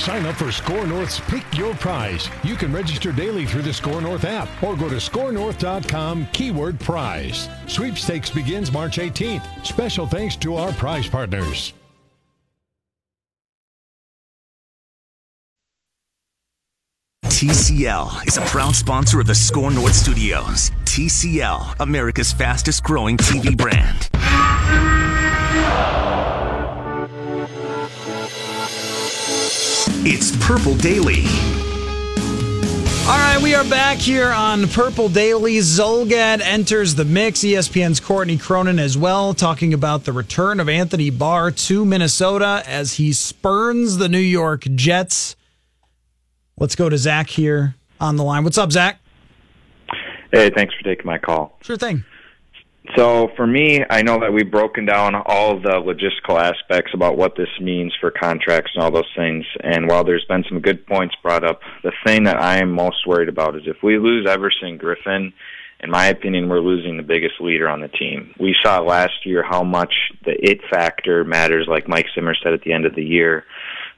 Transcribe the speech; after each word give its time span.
Sign 0.00 0.24
up 0.24 0.36
for 0.36 0.50
Score 0.50 0.86
North's 0.86 1.20
Pick 1.20 1.44
Your 1.56 1.74
Prize. 1.74 2.30
You 2.42 2.56
can 2.56 2.72
register 2.72 3.12
daily 3.12 3.44
through 3.44 3.62
the 3.62 3.72
Score 3.72 4.00
North 4.00 4.24
app 4.24 4.48
or 4.62 4.74
go 4.74 4.88
to 4.88 4.96
scorenorth.com 4.96 6.26
keyword 6.32 6.80
prize. 6.80 7.50
Sweepstakes 7.66 8.30
begins 8.30 8.72
March 8.72 8.96
18th. 8.96 9.66
Special 9.66 10.06
thanks 10.06 10.36
to 10.36 10.56
our 10.56 10.72
prize 10.72 11.06
partners. 11.06 11.74
TCL 17.24 18.26
is 18.26 18.36
a 18.36 18.42
proud 18.42 18.74
sponsor 18.74 19.20
of 19.20 19.26
the 19.26 19.34
Score 19.34 19.70
North 19.70 19.94
Studios. 19.94 20.70
TCL, 20.84 21.76
America's 21.80 22.32
fastest 22.32 22.82
growing 22.82 23.16
TV 23.16 23.56
brand. 23.56 24.10
It's 30.02 30.34
Purple 30.46 30.74
Daily. 30.76 31.24
All 33.06 33.18
right, 33.18 33.38
we 33.42 33.54
are 33.54 33.64
back 33.64 33.98
here 33.98 34.30
on 34.30 34.66
Purple 34.68 35.10
Daily. 35.10 35.58
Zulgad 35.58 36.40
enters 36.40 36.94
the 36.94 37.04
mix. 37.04 37.40
ESPN's 37.40 38.00
Courtney 38.00 38.38
Cronin 38.38 38.78
as 38.78 38.96
well, 38.96 39.34
talking 39.34 39.74
about 39.74 40.04
the 40.04 40.12
return 40.12 40.58
of 40.58 40.70
Anthony 40.70 41.10
Barr 41.10 41.50
to 41.50 41.84
Minnesota 41.84 42.62
as 42.66 42.94
he 42.94 43.12
spurns 43.12 43.98
the 43.98 44.08
New 44.08 44.16
York 44.16 44.62
Jets. 44.74 45.36
Let's 46.58 46.76
go 46.76 46.88
to 46.88 46.96
Zach 46.96 47.28
here 47.28 47.74
on 48.00 48.16
the 48.16 48.24
line. 48.24 48.42
What's 48.42 48.56
up, 48.56 48.72
Zach? 48.72 49.00
Hey, 50.32 50.48
thanks 50.48 50.74
for 50.74 50.82
taking 50.82 51.04
my 51.04 51.18
call. 51.18 51.58
Sure 51.60 51.76
thing. 51.76 52.04
So 52.96 53.28
for 53.36 53.46
me, 53.46 53.84
I 53.88 54.02
know 54.02 54.18
that 54.20 54.32
we've 54.32 54.50
broken 54.50 54.84
down 54.84 55.14
all 55.14 55.60
the 55.60 55.80
logistical 55.80 56.40
aspects 56.40 56.92
about 56.92 57.16
what 57.16 57.36
this 57.36 57.48
means 57.60 57.94
for 58.00 58.10
contracts 58.10 58.72
and 58.74 58.82
all 58.82 58.90
those 58.90 59.10
things. 59.16 59.44
And 59.62 59.88
while 59.88 60.02
there's 60.02 60.24
been 60.28 60.44
some 60.48 60.60
good 60.60 60.86
points 60.86 61.14
brought 61.22 61.44
up, 61.44 61.60
the 61.84 61.92
thing 62.04 62.24
that 62.24 62.40
I 62.40 62.58
am 62.58 62.72
most 62.72 63.06
worried 63.06 63.28
about 63.28 63.54
is 63.56 63.62
if 63.66 63.76
we 63.82 63.98
lose 63.98 64.26
Everson 64.28 64.78
Griffen, 64.78 65.32
in 65.82 65.90
my 65.90 66.06
opinion, 66.06 66.48
we're 66.48 66.60
losing 66.60 66.96
the 66.96 67.02
biggest 67.02 67.40
leader 67.40 67.68
on 67.68 67.80
the 67.80 67.88
team. 67.88 68.34
We 68.38 68.54
saw 68.62 68.80
last 68.80 69.24
year 69.24 69.42
how 69.42 69.62
much 69.62 69.94
the 70.24 70.32
it 70.32 70.60
factor 70.70 71.24
matters, 71.24 71.66
like 71.68 71.88
Mike 71.88 72.06
Zimmer 72.14 72.34
said 72.42 72.52
at 72.52 72.62
the 72.62 72.72
end 72.72 72.86
of 72.86 72.94
the 72.94 73.04
year. 73.04 73.44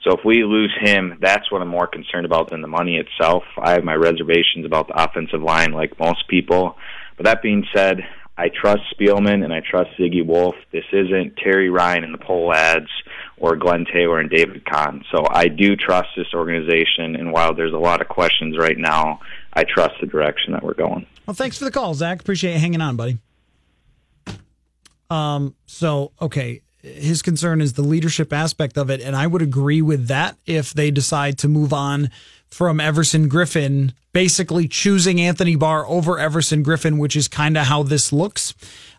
So 0.05 0.17
if 0.17 0.25
we 0.25 0.45
lose 0.45 0.73
him, 0.81 1.19
that's 1.20 1.51
what 1.51 1.63
I'm 1.63 1.69
more 1.69 1.87
concerned 1.87 2.27
about 2.27 2.51
than 2.51 2.61
the 2.61 2.69
money 2.69 2.98
itself. 2.98 3.45
I 3.59 3.73
have 3.73 3.85
my 3.85 3.95
reservations 3.95 4.67
about 4.67 4.89
the 4.89 5.03
offensive 5.03 5.43
line, 5.43 5.73
like 5.73 5.98
most 5.98 6.29
people. 6.29 6.77
But 7.17 7.27
that 7.27 7.43
being 7.43 7.65
said, 7.75 8.03
I 8.36 8.48
trust 8.48 8.83
Spielman 8.98 9.44
and 9.44 9.52
I 9.52 9.61
trust 9.61 9.91
Zygi 9.98 10.25
Wilf. 10.25 10.55
This 10.72 10.84
isn't 10.92 11.36
Terry 11.36 11.68
Ryan 11.68 12.05
and 12.05 12.14
the 12.14 12.18
Pohlads 12.18 12.89
or 13.36 13.57
Glenn 13.57 13.84
Taylor 13.84 14.20
and 14.20 14.30
David 14.30 14.64
Kahn. 14.64 15.05
So 15.11 15.27
I 15.29 15.48
do 15.48 15.77
trust 15.77 16.08
this 16.17 16.29
organization, 16.33 17.17
and 17.17 17.33
while 17.33 17.55
there's 17.55 17.74
a 17.74 17.79
lot 17.79 18.01
of 18.01 18.08
questions 18.08 18.57
right 18.57 18.79
now, 18.79 19.20
I 19.52 19.64
trust 19.64 19.95
the 20.01 20.07
direction 20.07 20.52
that 20.52 20.62
we're 20.62 20.74
going. 20.74 21.07
Well, 21.27 21.34
thanks 21.34 21.58
for 21.58 21.64
the 21.64 21.70
call, 21.70 21.95
Zach. 21.95 22.20
Appreciate 22.20 22.55
you 22.55 22.58
hanging 22.58 22.80
on, 22.80 22.96
buddy. 22.96 23.18
Um, 25.11 25.55
so 25.67 26.12
okay, 26.23 26.62
his 26.83 27.23
concern 27.23 27.61
is 27.61 27.75
the 27.75 27.83
leadership 27.83 28.33
aspect 28.33 28.77
of 28.77 28.91
it, 28.91 29.01
and 29.01 29.15
I 29.15 29.27
would 29.27 29.43
agree 29.43 29.83
with 29.83 30.09
that 30.09 30.37
if 30.47 30.73
they 30.73 30.91
decide 30.91 31.39
to 31.39 31.48
move 31.48 31.73
on 31.73 32.11
from 32.48 32.81
Everson 32.81 33.31
Griffen, 33.31 33.93
basically 34.13 34.69
choosing 34.69 35.20
Anthony 35.20 35.57
Barr 35.57 35.87
over 35.87 36.19
Everson 36.19 36.65
Griffen, 36.65 36.98
which 36.98 37.17
is 37.17 37.29
kind 37.29 37.57
of 37.57 37.67
how 37.67 37.83
this 37.83 38.13
looks. 38.13 38.53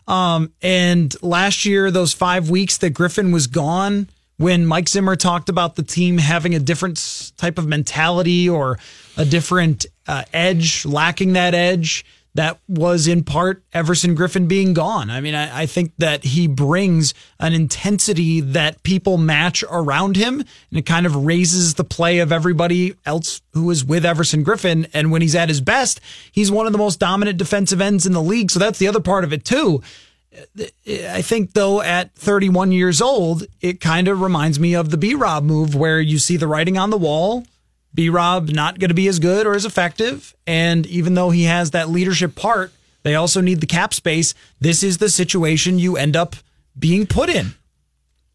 Um, 0.08 0.52
and 0.60 1.14
last 1.22 1.64
year, 1.64 1.90
those 1.90 2.12
five 2.12 2.50
weeks 2.50 2.78
that 2.78 2.94
Griffen 2.94 3.32
was 3.32 3.46
gone, 3.46 4.08
when 4.36 4.66
Mike 4.66 4.88
Zimmer 4.88 5.14
talked 5.14 5.48
about 5.48 5.76
the 5.76 5.82
team 5.82 6.18
having 6.18 6.54
a 6.54 6.58
different 6.58 7.32
type 7.36 7.58
of 7.58 7.68
mentality 7.68 8.48
or 8.48 8.78
a 9.16 9.24
different 9.24 9.86
uh, 10.08 10.24
edge, 10.32 10.84
lacking 10.84 11.34
that 11.34 11.54
edge, 11.54 12.04
that 12.34 12.58
was 12.68 13.06
in 13.06 13.22
part 13.22 13.62
Everson 13.72 14.16
Griffen 14.16 14.48
being 14.48 14.74
gone. 14.74 15.08
I 15.08 15.20
mean, 15.20 15.34
I, 15.34 15.62
I, 15.62 15.66
think 15.66 15.92
that 15.98 16.24
he 16.24 16.48
brings 16.48 17.14
an 17.38 17.52
intensity 17.52 18.40
that 18.40 18.82
people 18.82 19.18
match 19.18 19.62
around 19.70 20.16
him, 20.16 20.40
and 20.40 20.78
it 20.78 20.84
kind 20.84 21.06
of 21.06 21.24
raises 21.24 21.74
the 21.74 21.84
play 21.84 22.18
of 22.18 22.32
everybody 22.32 22.94
else 23.06 23.40
who 23.52 23.70
is 23.70 23.84
with 23.84 24.04
Everson 24.04 24.44
Griffen. 24.44 24.90
And 24.92 25.12
when 25.12 25.22
he's 25.22 25.36
at 25.36 25.48
his 25.48 25.60
best, 25.60 26.00
he's 26.32 26.50
one 26.50 26.66
of 26.66 26.72
the 26.72 26.78
most 26.78 26.98
dominant 26.98 27.38
defensive 27.38 27.80
ends 27.80 28.04
in 28.04 28.12
the 28.12 28.22
league. 28.22 28.50
So 28.50 28.58
that's 28.58 28.78
the 28.78 28.88
other 28.88 29.00
part 29.00 29.22
of 29.22 29.32
it, 29.32 29.44
too. 29.44 29.80
I 30.88 31.22
think, 31.22 31.52
though, 31.52 31.80
at 31.80 32.12
31 32.16 32.72
years 32.72 33.00
old, 33.00 33.46
it 33.60 33.80
kind 33.80 34.08
of 34.08 34.20
reminds 34.20 34.58
me 34.58 34.74
of 34.74 34.90
the 34.90 34.96
B 34.96 35.14
Rob 35.14 35.44
move 35.44 35.76
where 35.76 36.00
you 36.00 36.18
see 36.18 36.36
the 36.36 36.48
writing 36.48 36.76
on 36.76 36.90
the 36.90 36.98
wall 36.98 37.44
B 37.94 38.08
Rob 38.08 38.48
not 38.48 38.78
going 38.78 38.88
to 38.88 38.94
be 38.94 39.08
as 39.08 39.18
good 39.18 39.46
or 39.46 39.54
as 39.54 39.64
effective. 39.64 40.34
And 40.46 40.86
even 40.86 41.14
though 41.14 41.30
he 41.30 41.44
has 41.44 41.70
that 41.70 41.88
leadership 41.88 42.34
part, 42.34 42.72
they 43.04 43.14
also 43.14 43.40
need 43.40 43.60
the 43.60 43.66
cap 43.66 43.94
space. 43.94 44.34
This 44.60 44.82
is 44.82 44.98
the 44.98 45.08
situation 45.08 45.78
you 45.78 45.96
end 45.96 46.16
up 46.16 46.36
being 46.78 47.06
put 47.06 47.28
in. 47.28 47.54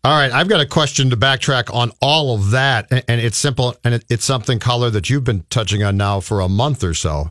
All 0.03 0.17
right, 0.17 0.31
I've 0.31 0.47
got 0.47 0.61
a 0.61 0.65
question 0.65 1.09
to 1.09 1.17
backtrack 1.17 1.73
on 1.73 1.91
all 2.01 2.33
of 2.33 2.51
that, 2.51 2.87
and 2.89 3.19
it's 3.19 3.37
simple, 3.37 3.75
and 3.83 4.01
it's 4.09 4.23
something 4.23 4.57
Coller 4.57 4.89
that 4.91 5.09
you've 5.09 5.25
been 5.25 5.43
touching 5.49 5.83
on 5.83 5.97
now 5.97 6.21
for 6.21 6.39
a 6.39 6.47
month 6.47 6.85
or 6.85 6.93
so. 6.93 7.29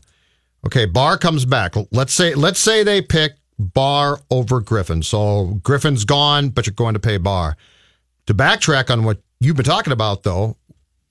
Okay, 0.63 0.85
Barr 0.85 1.17
comes 1.17 1.45
back. 1.45 1.73
Let's 1.91 2.13
say 2.13 2.35
let's 2.35 2.59
say 2.59 2.83
they 2.83 3.01
pick 3.01 3.33
Barr 3.57 4.19
over 4.29 4.61
Griffen. 4.61 5.03
So 5.03 5.59
Griffen's 5.63 6.05
gone, 6.05 6.49
but 6.49 6.67
you're 6.67 6.73
going 6.75 6.93
to 6.93 6.99
pay 6.99 7.17
Barr. 7.17 7.57
To 8.27 8.35
backtrack 8.35 8.91
on 8.91 9.03
what 9.03 9.19
you've 9.39 9.55
been 9.55 9.65
talking 9.65 9.93
about, 9.93 10.21
though, 10.21 10.55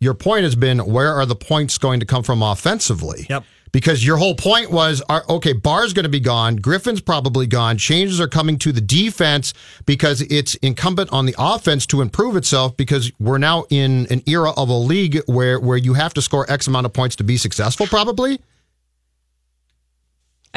your 0.01 0.15
point 0.15 0.45
has 0.45 0.55
been 0.55 0.79
where 0.79 1.13
are 1.13 1.27
the 1.27 1.35
points 1.35 1.79
going 1.79 2.01
to 2.01 2.07
come 2.07 2.23
from 2.23 2.43
offensively? 2.43 3.27
Yep. 3.29 3.45
Because 3.71 4.05
your 4.05 4.17
whole 4.17 4.35
point 4.35 4.71
was, 4.71 5.03
are, 5.11 5.25
okay, 5.29 5.53
Barr's 5.53 5.93
going 5.93 6.05
to 6.05 6.09
be 6.09 6.21
gone. 6.21 6.57
Griffen's 6.57 7.03
probably 7.03 7.47
gone. 7.47 7.77
Changes 7.77 8.19
are 8.19 8.29
coming 8.29 8.59
to 8.61 8.73
the 8.73 8.81
defense 8.81 9.53
because 9.85 10.23
it's 10.23 10.55
incumbent 10.57 11.13
on 11.13 11.27
the 11.27 11.35
offense 11.39 11.85
to 11.89 12.01
improve 12.01 12.35
itself 12.35 12.77
because 12.79 13.13
we're 13.21 13.37
now 13.37 13.67
in 13.69 14.07
an 14.11 14.23
era 14.27 14.53
of 14.57 14.71
a 14.71 14.75
league 14.75 15.21
where, 15.27 15.61
where 15.61 15.77
you 15.77 15.93
have 15.95 16.15
to 16.15 16.23
score 16.23 16.51
X 16.51 16.67
amount 16.67 16.87
of 16.87 16.95
points 16.95 17.15
to 17.17 17.25
be 17.25 17.37
successful, 17.37 17.87
probably. 17.87 18.41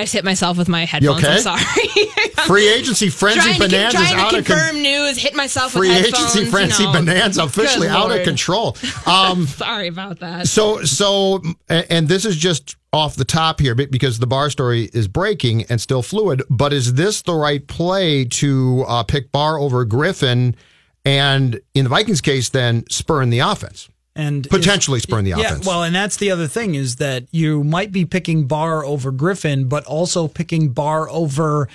I 0.02 0.04
just 0.06 0.14
hit 0.14 0.26
myself 0.26 0.58
with 0.58 0.68
my 0.68 0.86
headphones. 0.86 1.24
Okay? 1.24 1.34
I'm 1.36 1.40
sorry. 1.40 2.48
Free 2.48 2.68
agency 2.68 3.10
frenzy 3.10 3.58
bonanza 3.60 3.98
trying 3.98 4.16
out 4.16 4.36
of 4.36 4.46
confirm 4.46 4.72
con- 4.72 4.82
news. 4.82 5.18
Hit 5.18 5.36
myself 5.36 5.74
Free 5.74 5.92
agency 5.92 6.46
frenzy 6.46 6.84
you 6.84 6.92
know. 6.92 7.00
bonanza 7.00 7.44
officially 7.44 7.88
Good 7.88 7.96
out 7.96 8.12
of 8.12 8.24
control. 8.24 8.76
Um, 9.06 9.46
sorry 9.46 9.88
about 9.88 10.20
that. 10.20 10.48
So, 10.48 10.84
so, 10.84 11.42
and 11.68 12.08
this 12.08 12.26
is 12.26 12.36
just 12.38 12.78
off 12.94 13.16
the 13.16 13.26
top 13.26 13.60
here 13.60 13.76
because 13.76 14.20
the 14.20 14.28
Barr 14.28 14.50
story 14.50 14.90
is 14.94 15.08
breaking 15.08 15.64
and 15.66 15.80
still 15.82 16.02
fluid. 16.02 16.42
But 16.50 16.72
is 16.74 16.94
this 16.94 17.22
the 17.22 17.34
right 17.34 17.66
play 17.66 18.26
to 18.26 18.86
uh, 18.88 19.04
pick 19.04 19.32
Barr 19.32 19.58
over 19.58 19.86
Griffen, 19.86 20.56
and 21.04 21.60
in 21.74 21.84
the 21.84 21.90
Vikings 21.90 22.22
case, 22.22 22.50
then 22.50 22.86
spurn 22.90 23.30
the 23.30 23.40
offense? 23.40 23.90
And 24.16 24.50
Potentially 24.50 25.00
spurn 25.00 25.24
the 25.24 25.32
yeah, 25.32 25.40
offense. 25.40 25.66
Well, 25.66 25.84
and 25.84 25.96
that's 25.96 26.18
the 26.18 26.32
other 26.32 26.48
thing 26.48 26.76
is 26.76 26.98
that 26.98 27.26
you 27.32 27.64
might 27.64 27.92
be 27.92 28.06
picking 28.06 28.46
Barr 28.46 28.84
over 28.84 29.12
Griffen, 29.12 29.70
but 29.70 29.86
also 29.86 30.28
picking 30.28 30.70
Barr 30.70 31.10
over 31.10 31.70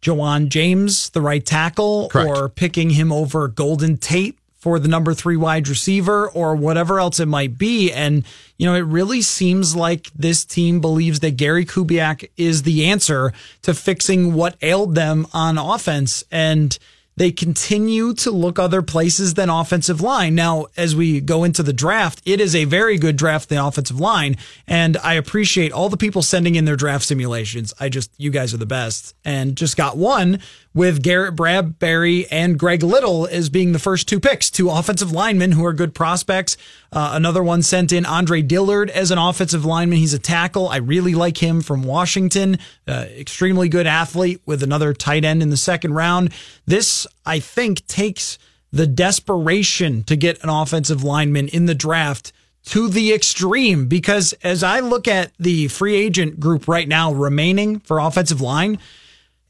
Ja'Wuan 0.00 0.48
James, 0.48 1.10
the 1.10 1.20
right 1.20 1.44
tackle, 1.44 2.08
Correct. 2.08 2.28
or 2.28 2.48
picking 2.48 2.90
him 2.90 3.12
over 3.12 3.46
Golden 3.46 3.98
Tate 3.98 4.38
for 4.56 4.78
the 4.78 4.88
number 4.88 5.12
three 5.12 5.36
wide 5.36 5.68
receiver, 5.68 6.28
or 6.30 6.54
whatever 6.54 6.98
else 6.98 7.20
it 7.20 7.26
might 7.26 7.58
be. 7.58 7.92
And 7.92 8.24
you 8.56 8.66
know, 8.66 8.74
it 8.74 8.80
really 8.80 9.20
seems 9.20 9.74
like 9.76 10.10
this 10.14 10.44
team 10.44 10.80
believes 10.80 11.20
that 11.20 11.36
Gary 11.36 11.66
Kubiak 11.66 12.30
is 12.36 12.62
the 12.62 12.86
answer 12.86 13.32
to 13.62 13.74
fixing 13.74 14.34
what 14.34 14.56
ailed 14.62 14.94
them 14.94 15.26
on 15.32 15.58
offense. 15.58 16.24
And 16.30 16.78
they 17.16 17.30
continue 17.30 18.14
to 18.14 18.30
look 18.30 18.58
other 18.58 18.82
places 18.82 19.34
than 19.34 19.50
offensive 19.50 20.00
line. 20.00 20.34
Now, 20.34 20.66
as 20.76 20.96
we 20.96 21.20
go 21.20 21.44
into 21.44 21.62
the 21.62 21.72
draft, 21.72 22.22
it 22.24 22.40
is 22.40 22.54
a 22.54 22.64
very 22.64 22.98
good 22.98 23.16
draft, 23.16 23.48
the 23.48 23.64
offensive 23.64 24.00
line. 24.00 24.36
And 24.66 24.96
I 24.98 25.14
appreciate 25.14 25.72
all 25.72 25.88
the 25.88 25.96
people 25.96 26.22
sending 26.22 26.54
in 26.54 26.64
their 26.64 26.76
draft 26.76 27.04
simulations. 27.04 27.74
I 27.78 27.88
just, 27.88 28.10
you 28.16 28.30
guys 28.30 28.54
are 28.54 28.58
the 28.58 28.66
best. 28.66 29.14
And 29.24 29.56
just 29.56 29.76
got 29.76 29.96
one 29.96 30.40
with 30.74 31.02
Garrett 31.02 31.36
Bradbury 31.36 32.26
and 32.30 32.58
Greg 32.58 32.82
Little 32.82 33.26
as 33.26 33.48
being 33.48 33.72
the 33.72 33.78
first 33.78 34.08
two 34.08 34.20
picks, 34.20 34.50
two 34.50 34.70
offensive 34.70 35.12
linemen 35.12 35.52
who 35.52 35.64
are 35.64 35.72
good 35.72 35.94
prospects. 35.94 36.56
Uh, 36.90 37.10
another 37.14 37.42
one 37.42 37.62
sent 37.62 37.92
in 37.92 38.06
Andre 38.06 38.42
Dillard 38.42 38.90
as 38.90 39.10
an 39.10 39.18
offensive 39.18 39.64
lineman. 39.64 39.98
He's 39.98 40.14
a 40.14 40.18
tackle. 40.18 40.68
I 40.68 40.76
really 40.76 41.14
like 41.14 41.38
him 41.38 41.60
from 41.60 41.82
Washington. 41.82 42.58
Uh, 42.86 43.06
extremely 43.16 43.68
good 43.68 43.86
athlete 43.86 44.40
with 44.46 44.62
another 44.62 44.94
tight 44.94 45.24
end 45.24 45.42
in 45.42 45.50
the 45.50 45.56
second 45.56 45.94
round. 45.94 46.32
This, 46.66 47.06
I 47.26 47.38
think, 47.38 47.86
takes 47.86 48.38
the 48.72 48.86
desperation 48.86 50.02
to 50.04 50.16
get 50.16 50.42
an 50.42 50.48
offensive 50.48 51.04
lineman 51.04 51.48
in 51.48 51.66
the 51.66 51.74
draft 51.74 52.32
to 52.64 52.88
the 52.88 53.12
extreme 53.12 53.86
because 53.86 54.32
as 54.42 54.62
I 54.62 54.80
look 54.80 55.08
at 55.08 55.32
the 55.38 55.68
free 55.68 55.96
agent 55.96 56.40
group 56.40 56.68
right 56.68 56.88
now 56.88 57.12
remaining 57.12 57.80
for 57.80 57.98
offensive 57.98 58.40
line, 58.40 58.78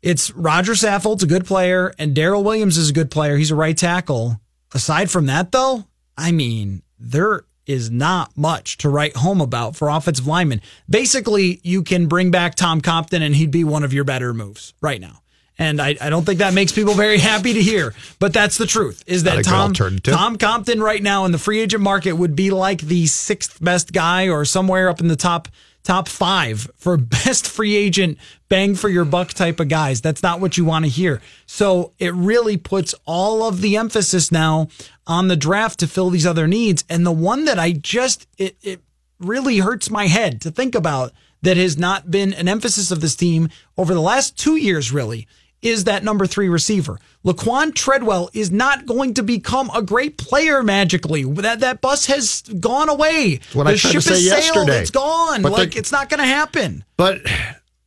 it's 0.02 0.30
Roger 0.32 0.72
Saffold's 0.72 1.22
a 1.22 1.26
good 1.26 1.46
player 1.46 1.94
and 1.98 2.14
Daryl 2.14 2.44
Williams 2.44 2.76
is 2.76 2.90
a 2.90 2.92
good 2.92 3.10
player. 3.10 3.36
He's 3.36 3.52
a 3.52 3.56
right 3.56 3.76
tackle. 3.76 4.40
Aside 4.74 5.10
from 5.10 5.26
that, 5.26 5.52
though, 5.52 5.84
I 6.16 6.32
mean, 6.32 6.82
there 6.98 7.44
is 7.66 7.90
not 7.90 8.36
much 8.36 8.78
to 8.78 8.88
write 8.88 9.16
home 9.16 9.40
about 9.40 9.76
for 9.76 9.88
offensive 9.88 10.26
linemen. 10.26 10.60
Basically, 10.90 11.60
you 11.62 11.82
can 11.82 12.06
bring 12.06 12.30
back 12.30 12.56
Tom 12.56 12.80
Compton 12.80 13.22
and 13.22 13.34
he'd 13.34 13.50
be 13.50 13.64
one 13.64 13.84
of 13.84 13.92
your 13.92 14.04
better 14.04 14.34
moves 14.34 14.74
right 14.80 15.00
now. 15.00 15.22
And 15.58 15.80
I, 15.80 15.96
I 16.00 16.10
don't 16.10 16.24
think 16.24 16.38
that 16.38 16.54
makes 16.54 16.72
people 16.72 16.94
very 16.94 17.18
happy 17.18 17.52
to 17.52 17.62
hear, 17.62 17.94
but 18.18 18.32
that's 18.32 18.56
the 18.56 18.66
truth. 18.66 19.04
Is 19.06 19.24
that 19.24 19.44
Tom 19.44 19.74
Tom 20.12 20.36
Compton 20.38 20.82
right 20.82 21.02
now 21.02 21.24
in 21.24 21.30
the 21.30 21.38
free 21.38 21.60
agent 21.60 21.82
market 21.82 22.14
would 22.14 22.34
be 22.34 22.50
like 22.50 22.80
the 22.80 23.06
sixth 23.06 23.62
best 23.62 23.92
guy 23.92 24.28
or 24.28 24.44
somewhere 24.44 24.88
up 24.88 25.00
in 25.00 25.08
the 25.08 25.16
top 25.16 25.48
top 25.82 26.08
five 26.08 26.70
for 26.76 26.96
best 26.96 27.48
free 27.48 27.74
agent 27.74 28.18
bang 28.48 28.74
for 28.74 28.88
your 28.88 29.04
buck 29.04 29.32
type 29.32 29.60
of 29.60 29.68
guys. 29.68 30.00
That's 30.00 30.22
not 30.22 30.40
what 30.40 30.56
you 30.56 30.64
want 30.64 30.84
to 30.84 30.90
hear. 30.90 31.20
So 31.46 31.92
it 31.98 32.14
really 32.14 32.56
puts 32.56 32.94
all 33.06 33.44
of 33.44 33.60
the 33.60 33.76
emphasis 33.76 34.30
now 34.30 34.68
on 35.06 35.28
the 35.28 35.36
draft 35.36 35.80
to 35.80 35.86
fill 35.86 36.10
these 36.10 36.26
other 36.26 36.46
needs. 36.46 36.84
And 36.88 37.06
the 37.06 37.12
one 37.12 37.46
that 37.46 37.58
I 37.58 37.72
just, 37.72 38.26
it, 38.36 38.56
it 38.62 38.80
really 39.18 39.58
hurts 39.58 39.90
my 39.90 40.06
head 40.06 40.40
to 40.42 40.50
think 40.50 40.74
about 40.74 41.12
that 41.42 41.56
has 41.56 41.76
not 41.76 42.10
been 42.10 42.32
an 42.34 42.48
emphasis 42.48 42.90
of 42.90 43.00
this 43.00 43.16
team 43.16 43.48
over 43.76 43.94
the 43.94 44.00
last 44.00 44.38
two 44.38 44.56
years, 44.56 44.92
really, 44.92 45.26
is 45.62 45.84
that 45.84 46.02
number 46.04 46.26
three 46.26 46.48
receiver. 46.48 46.98
Laquan 47.24 47.72
Treadwell 47.74 48.28
is 48.34 48.50
not 48.50 48.84
going 48.84 49.14
to 49.14 49.22
become 49.22 49.70
a 49.74 49.80
great 49.80 50.18
player 50.18 50.62
magically. 50.62 51.22
That 51.24 51.60
that 51.60 51.80
bus 51.80 52.06
has 52.06 52.42
gone 52.42 52.88
away. 52.88 53.40
What 53.52 53.64
the 53.64 53.70
I 53.70 53.76
ship 53.76 53.92
to 53.92 54.00
say 54.02 54.14
has 54.14 54.24
sailed. 54.44 54.56
yesterday. 54.56 54.80
It's 54.80 54.90
gone. 54.90 55.42
But 55.42 55.52
like 55.52 55.72
the- 55.72 55.78
it's 55.78 55.92
not 55.92 56.08
going 56.10 56.18
to 56.20 56.26
happen. 56.26 56.84
But 56.96 57.20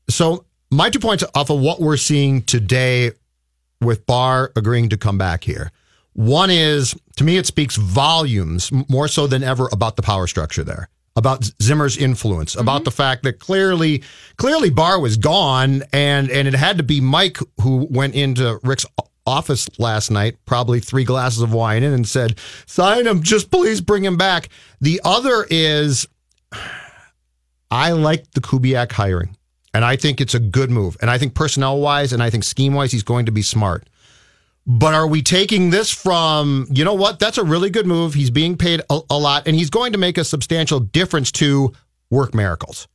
so 0.09 0.45
my 0.71 0.89
two 0.89 0.99
points 0.99 1.23
off 1.35 1.49
of 1.49 1.59
what 1.59 1.81
we're 1.81 1.97
seeing 1.97 2.41
today 2.43 3.11
with 3.81 4.05
Barr 4.05 4.51
agreeing 4.55 4.89
to 4.89 4.97
come 4.97 5.17
back 5.17 5.43
here. 5.43 5.71
One 6.13 6.49
is 6.49 6.95
to 7.17 7.25
me, 7.25 7.35
it 7.37 7.45
speaks 7.45 7.75
volumes 7.75 8.71
more 8.89 9.09
so 9.09 9.27
than 9.27 9.43
ever 9.43 9.67
about 9.73 9.97
the 9.97 10.01
power 10.01 10.27
structure 10.27 10.63
there, 10.63 10.87
about 11.15 11.49
Zimmer's 11.61 11.97
influence, 11.97 12.55
about 12.55 12.77
mm-hmm. 12.77 12.83
the 12.85 12.91
fact 12.91 13.23
that 13.23 13.39
clearly, 13.39 14.03
clearly 14.37 14.69
Barr 14.69 14.99
was 14.99 15.17
gone, 15.17 15.83
and 15.93 16.29
and 16.29 16.47
it 16.47 16.53
had 16.53 16.77
to 16.77 16.83
be 16.83 17.01
Mike 17.01 17.37
who 17.61 17.87
went 17.89 18.15
into 18.15 18.59
Rick's 18.63 18.85
office 19.25 19.67
last 19.79 20.11
night, 20.11 20.37
probably 20.45 20.79
three 20.79 21.03
glasses 21.03 21.41
of 21.41 21.53
wine 21.53 21.83
in, 21.83 21.93
and 21.93 22.07
said, 22.07 22.37
"Sign 22.65 23.07
him, 23.07 23.23
just 23.23 23.49
please 23.49 23.81
bring 23.81 24.03
him 24.03 24.17
back." 24.17 24.49
The 24.81 25.01
other 25.03 25.45
is 25.49 26.07
I 27.71 27.91
like 27.91 28.31
the 28.31 28.41
Kubiak 28.41 28.91
hiring, 28.91 29.37
and 29.73 29.85
I 29.85 29.95
think 29.95 30.19
it's 30.21 30.35
a 30.35 30.39
good 30.39 30.69
move. 30.69 30.97
And 31.01 31.09
I 31.09 31.17
think 31.17 31.33
personnel 31.33 31.79
wise, 31.79 32.13
and 32.13 32.21
I 32.21 32.29
think 32.29 32.43
scheme 32.43 32.73
wise, 32.73 32.91
he's 32.91 33.03
going 33.03 33.25
to 33.25 33.31
be 33.31 33.41
smart. 33.41 33.87
But 34.67 34.93
are 34.95 35.05
we 35.05 35.21
taking 35.21 35.69
this 35.69 35.91
from, 35.91 36.65
you 36.71 36.83
know 36.83 36.95
what? 36.95 37.19
That's 37.19 37.37
a 37.37 37.43
really 37.43 37.69
good 37.69 37.85
move. 37.85 38.15
He's 38.15 38.31
being 38.31 38.57
paid 38.57 38.81
a, 38.89 38.99
a 39.09 39.17
lot, 39.17 39.47
and 39.47 39.55
he's 39.55 39.69
going 39.69 39.91
to 39.91 39.99
make 39.99 40.17
a 40.17 40.23
substantial 40.23 40.79
difference 40.79 41.31
to 41.33 41.71
work 42.09 42.33
miracles. 42.33 42.87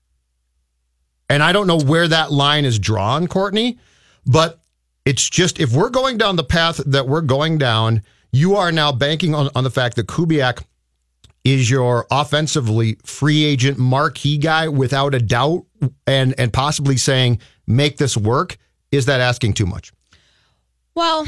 And 1.28 1.44
I 1.44 1.52
don't 1.52 1.69
know 1.69 1.78
where 1.78 2.08
that 2.08 2.32
line 2.32 2.64
is 2.64 2.78
drawn, 2.81 3.28
Courtney, 3.28 3.78
but 4.26 4.61
it's 5.05 5.31
just 5.31 5.61
if 5.61 5.72
we're 5.72 5.90
going 5.90 6.19
down 6.19 6.34
the 6.34 6.44
path 6.44 6.78
that 6.87 7.06
we're 7.06 7.20
going 7.20 7.56
down, 7.56 8.02
you 8.32 8.56
are 8.56 8.72
now 8.72 8.90
banking 8.90 9.34
on, 9.34 9.49
on 9.55 9.62
the 9.62 9.70
fact 9.70 9.94
that 9.96 10.08
Kubiak 10.08 10.64
is 11.44 11.70
your 11.70 12.06
offensively 12.11 12.96
free 13.05 13.44
agent 13.44 13.78
marquee 13.78 14.38
guy 14.38 14.69
without 14.69 15.14
a 15.14 15.20
doubt 15.20 15.64
and 16.06 16.34
and 16.38 16.52
possibly 16.52 16.96
saying 16.96 17.38
make 17.67 17.96
this 17.96 18.17
work 18.17 18.58
is 18.93 19.06
that 19.06 19.20
asking 19.20 19.55
too 19.55 19.64
much 19.64 19.90
Well, 20.94 21.26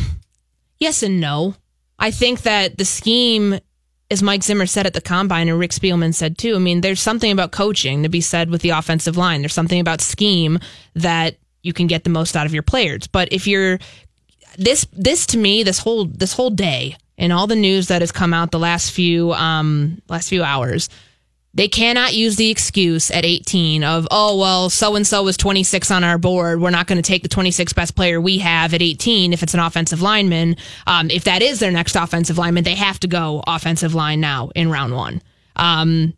yes 0.83 1.03
and 1.03 1.21
no. 1.21 1.55
I 1.99 2.11
think 2.11 2.43
that 2.43 2.77
the 2.77 2.85
scheme, 2.85 3.59
as 4.11 4.23
Mike 4.23 4.43
Zimmer 4.43 4.67
said 4.67 4.87
at 4.87 4.93
the 4.93 5.01
combine 5.01 5.49
and 5.49 5.59
Rick 5.59 5.71
Spielman 5.71 6.15
said 6.15 6.37
too, 6.37 6.57
I 6.57 6.59
mean, 6.59 6.81
there's 6.81 7.01
something 7.01 7.31
about 7.31 7.53
coaching 7.53 8.03
to 8.03 8.09
be 8.09 8.21
said 8.21 8.51
with 8.51 8.61
the 8.63 8.71
offensive 8.71 9.17
line. 9.17 9.41
There's 9.41 9.55
something 9.55 9.81
about 9.81 10.01
scheme 10.01 10.59
that 10.95 11.37
you 11.63 11.73
can 11.73 11.87
get 11.87 12.05
the 12.05 12.11
most 12.11 12.37
out 12.37 12.47
of 12.47 12.53
your 12.53 12.65
players. 12.65 13.07
But 13.07 13.33
if 13.33 13.47
you're 13.47 13.79
this 14.59 14.87
this 14.93 15.27
to 15.29 15.39
me, 15.39 15.63
this 15.63 15.79
whole 15.79 16.07
this 16.07 16.33
whole 16.33 16.51
day 16.51 16.97
and 17.17 17.33
all 17.33 17.47
the 17.47 17.57
news 17.57 17.89
that 17.89 18.03
has 18.03 18.13
come 18.13 18.35
out 18.35 18.51
the 18.51 18.59
last 18.59 18.91
few 18.91 19.33
um 19.33 20.03
last 20.09 20.29
few 20.29 20.43
hours, 20.43 20.89
they 21.55 21.69
cannot 21.69 22.15
use 22.15 22.37
the 22.37 22.51
excuse 22.51 23.11
at 23.11 23.25
18 23.25 23.85
of, 23.85 24.09
oh, 24.11 24.39
well, 24.39 24.71
so 24.71 24.97
and 24.97 25.07
so 25.07 25.27
is 25.29 25.37
26 25.37 25.91
on 25.91 26.03
our 26.03 26.17
board. 26.17 26.61
We're 26.61 26.71
not 26.71 26.87
going 26.87 26.97
to 26.97 27.07
take 27.07 27.23
the 27.23 27.29
26 27.29 27.75
best 27.75 27.95
player 27.95 28.21
we 28.21 28.39
have 28.39 28.73
at 28.73 28.81
18 28.81 29.33
if 29.35 29.43
it's 29.43 29.53
an 29.53 29.61
offensive 29.61 30.01
lineman. 30.01 30.57
Um, 30.87 31.11
if 31.11 31.25
that 31.25 31.43
is 31.43 31.61
their 31.61 31.71
next 31.71 31.95
offensive 31.95 32.39
lineman, 32.39 32.65
they 32.65 32.75
have 32.75 32.99
to 33.01 33.07
go 33.07 33.43
offensive 33.47 33.95
line 33.95 34.21
now 34.21 34.51
in 34.55 34.71
round 34.71 34.95
one. 34.95 35.21
Um, 35.57 36.15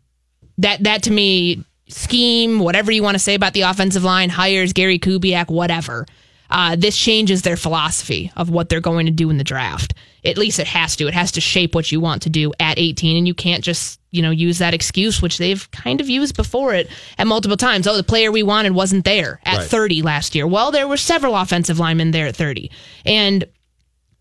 that, 0.59 0.83
that 0.83 1.03
to 1.03 1.11
me, 1.11 1.65
scheme, 1.89 2.59
whatever 2.59 2.91
you 2.91 3.03
want 3.03 3.15
to 3.15 3.19
say 3.19 3.35
about 3.35 3.53
the 3.53 3.61
offensive 3.61 4.05
line, 4.05 4.29
hires 4.29 4.71
Gary 4.71 4.99
Kubiak, 4.99 5.49
whatever. 5.49 6.05
Uh, 6.49 6.77
this 6.77 6.95
changes 6.97 7.41
their 7.41 7.57
philosophy 7.57 8.31
of 8.37 8.49
what 8.49 8.69
they're 8.69 8.79
going 8.79 9.07
to 9.07 9.11
do 9.11 9.29
in 9.29 9.37
the 9.37 9.43
draft. 9.43 9.95
At 10.25 10.37
least 10.37 10.59
it 10.59 10.67
has 10.67 10.95
to. 10.95 11.07
It 11.07 11.13
has 11.13 11.31
to 11.33 11.41
shape 11.41 11.75
what 11.75 11.91
you 11.91 11.99
want 11.99 12.23
to 12.23 12.29
do 12.29 12.51
at 12.59 12.79
18, 12.79 13.17
and 13.17 13.27
you 13.27 13.33
can't 13.33 13.63
just 13.63 13.99
you 14.11 14.21
know 14.21 14.31
use 14.31 14.57
that 14.59 14.73
excuse, 14.73 15.21
which 15.21 15.37
they've 15.37 15.69
kind 15.71 16.01
of 16.01 16.09
used 16.09 16.35
before 16.35 16.73
it 16.73 16.89
at 17.17 17.27
multiple 17.27 17.57
times. 17.57 17.85
Oh, 17.87 17.95
the 17.97 18.03
player 18.03 18.31
we 18.31 18.43
wanted 18.43 18.73
wasn't 18.73 19.05
there 19.05 19.39
at 19.45 19.57
Right. 19.59 19.67
30 19.67 20.01
last 20.01 20.35
year. 20.35 20.47
Well, 20.47 20.71
there 20.71 20.87
were 20.87 20.97
several 20.97 21.35
offensive 21.35 21.79
linemen 21.79 22.11
there 22.11 22.27
at 22.27 22.35
30, 22.35 22.71
and 23.05 23.45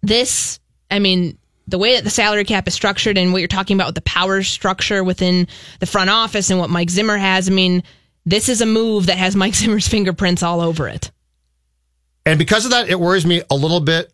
this, 0.03 0.61
I 0.91 0.99
mean, 0.99 1.39
the 1.67 1.79
way 1.79 1.95
that 1.95 2.05
the 2.05 2.11
salary 2.11 2.45
cap 2.45 2.69
is 2.69 2.75
structured 2.75 3.17
and 3.17 3.33
what 3.33 3.39
you're 3.39 3.49
talking 3.49 3.77
about 3.77 3.87
with 3.89 3.95
the 3.95 4.03
power 4.03 4.43
structure 4.43 5.03
within 5.03 5.49
the 5.81 5.87
front 5.87 6.11
office 6.11 6.51
and 6.51 6.59
what 6.61 6.69
Mike 6.71 6.91
Zimmer 6.91 7.17
has, 7.17 7.49
I 7.49 7.53
mean, 7.53 7.83
this 8.27 8.49
is 8.51 8.61
a 8.61 8.67
move 8.67 9.07
that 9.07 9.17
has 9.17 9.35
Mike 9.35 9.55
Zimmer's 9.63 9.89
fingerprints 9.89 10.43
all 10.43 10.61
over 10.61 10.89
it. 10.89 11.11
and 12.27 12.39
because 12.39 12.65
of 12.67 12.71
that 12.73 12.89
it 12.89 12.99
worries 13.01 13.25
me 13.27 13.43
a 13.51 13.55
little 13.55 13.81
bit 13.81 14.13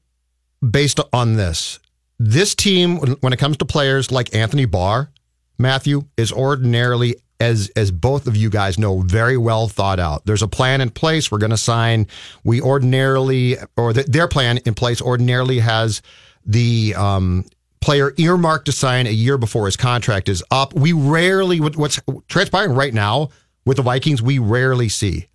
based 0.69 1.01
on 1.13 1.37
this. 1.37 1.79
This 2.19 2.55
team 2.55 2.99
when- 3.21 3.33
it 3.33 3.39
comes 3.39 3.57
to 3.59 3.65
players 3.65 4.11
like 4.13 4.35
Anthony 4.35 4.67
Barr 4.67 5.11
Matthew 5.59 6.05
is 6.17 6.33
ordinarily 6.33 7.17
as 7.39 7.71
as 7.77 7.91
both 7.91 8.27
of 8.27 8.37
you 8.37 8.51
guys 8.51 8.79
know 8.79 9.01
very 9.01 9.37
well 9.37 9.69
thought 9.69 9.99
out. 10.01 10.25
There's 10.27 10.43
a 10.43 10.49
plan 10.49 10.81
in 10.81 10.91
place. 10.91 11.31
We're 11.31 11.39
going 11.39 11.51
to 11.51 11.57
sign. 11.57 12.07
We 12.45 12.61
ordinarily 12.61 13.57
or 13.77 13.93
th- 13.93 14.07
their 14.07 14.29
plan 14.29 14.59
in 14.59 14.75
place 14.75 15.01
ordinarily 15.01 15.59
has 15.61 16.03
the 16.45 16.95
um 16.97 17.45
player 17.81 18.13
earmarked 18.19 18.67
to 18.67 18.73
sign 18.73 19.07
a 19.07 19.11
year 19.11 19.39
before 19.39 19.67
his 19.67 19.77
contract 19.77 20.29
is 20.29 20.43
up. 20.51 20.75
We 20.75 20.93
rarely 20.93 21.61
what's 21.61 21.99
transpiring 22.29 22.73
right 22.75 22.93
now 22.93 23.31
with 23.65 23.79
the 23.79 23.83
Vikings 23.83 24.21
we 24.21 24.39
rarely 24.39 24.89
see. 24.91 25.29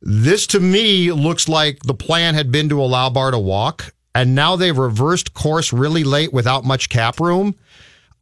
This 0.00 0.46
to 0.48 0.60
me 0.60 1.12
looks 1.12 1.48
like 1.48 1.80
the 1.84 1.94
plan 1.94 2.34
had 2.34 2.50
been 2.52 2.68
to 2.70 2.80
allow 2.80 3.10
Barr 3.10 3.30
to 3.30 3.38
walk, 3.38 3.94
and 4.14 4.34
now 4.34 4.56
they've 4.56 4.76
reversed 4.76 5.34
course 5.34 5.72
really 5.72 6.04
late 6.04 6.32
without 6.32 6.64
much 6.64 6.88
cap 6.88 7.20
room. 7.20 7.54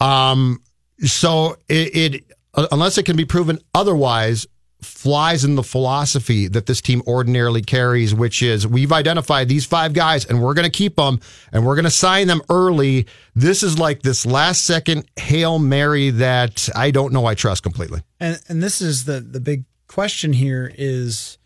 Um, 0.01 0.63
so 1.05 1.57
it, 1.69 1.97
it 1.97 2.25
uh, 2.55 2.67
unless 2.73 2.99
it 2.99 3.05
can 3.05 3.17
be 3.17 3.25
proven 3.25 3.59
otherwise, 3.75 4.47
flies 4.81 5.45
in 5.45 5.55
the 5.55 5.63
philosophy 5.63 6.49
that 6.49 6.67
this 6.67 6.81
team 6.81 7.03
ordinarily 7.07 7.63
carries, 7.63 8.15
which 8.15 8.43
is 8.43 8.67
we've 8.67 8.93
identified 8.93 9.49
these 9.49 9.65
five 9.65 9.93
guys 9.93 10.27
and 10.27 10.43
we're 10.43 10.55
going 10.55 10.69
to 10.69 10.77
keep 10.77 10.97
them 10.97 11.21
and 11.53 11.65
we're 11.65 11.77
going 11.77 11.85
to 11.85 11.91
sign 11.91 12.27
them 12.27 12.43
early. 12.51 13.07
This 13.35 13.63
is 13.63 13.79
like 13.79 14.03
this 14.03 14.27
last 14.27 14.65
second 14.65 15.05
hail 15.17 15.59
mary 15.59 16.11
that 16.11 16.69
I 16.75 16.91
don't 16.91 17.13
know 17.13 17.27
I 17.27 17.35
trust 17.35 17.63
completely. 17.63 18.03
And 18.19 18.41
and 18.49 18.63
this 18.63 18.81
is 18.81 19.05
the 19.05 19.21
the 19.21 19.41
big 19.41 19.65
question 19.87 20.33
here 20.33 20.73
is 20.77 21.39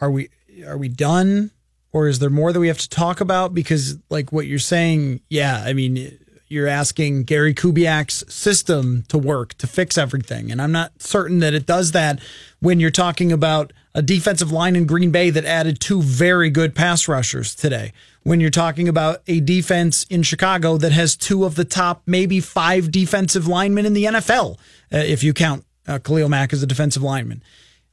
are 0.00 0.10
we 0.10 0.28
are 0.66 0.76
we 0.76 0.88
done 0.88 1.50
or 1.92 2.08
is 2.08 2.18
there 2.18 2.30
more 2.30 2.52
that 2.52 2.60
we 2.60 2.68
have 2.68 2.78
to 2.78 2.88
talk 2.88 3.20
about? 3.20 3.54
Because, 3.54 3.98
like 4.08 4.32
what 4.32 4.46
you're 4.46 4.58
saying, 4.58 5.20
yeah, 5.28 5.62
I 5.64 5.72
mean, 5.72 6.18
you're 6.50 6.68
asking 6.68 7.22
Gary 7.24 7.54
Kubiak's 7.54 8.24
system 8.32 9.04
to 9.08 9.16
work 9.16 9.54
to 9.54 9.66
fix 9.66 9.96
everything. 9.96 10.50
And 10.50 10.60
I'm 10.60 10.72
not 10.72 11.00
certain 11.00 11.38
that 11.38 11.54
it 11.54 11.64
does 11.64 11.92
that 11.92 12.20
when 12.58 12.80
you're 12.80 12.90
talking 12.90 13.30
about 13.30 13.72
a 13.94 14.02
defensive 14.02 14.50
line 14.50 14.76
in 14.76 14.84
Green 14.84 15.10
Bay 15.10 15.30
that 15.30 15.44
added 15.44 15.80
two 15.80 16.02
very 16.02 16.50
good 16.50 16.74
pass 16.74 17.08
rushers 17.08 17.54
today. 17.54 17.92
When 18.24 18.40
you're 18.40 18.50
talking 18.50 18.88
about 18.88 19.22
a 19.26 19.40
defense 19.40 20.04
in 20.10 20.22
Chicago 20.24 20.76
that 20.76 20.92
has 20.92 21.16
two 21.16 21.44
of 21.44 21.54
the 21.54 21.64
top, 21.64 22.02
maybe 22.04 22.40
five 22.40 22.90
defensive 22.90 23.46
linemen 23.46 23.86
in 23.86 23.94
the 23.94 24.04
NFL, 24.04 24.58
uh, 24.92 24.98
if 24.98 25.22
you 25.22 25.32
count 25.32 25.64
uh, 25.86 25.98
Khalil 25.98 26.28
Mack 26.28 26.52
as 26.52 26.62
a 26.62 26.66
defensive 26.66 27.02
lineman. 27.02 27.42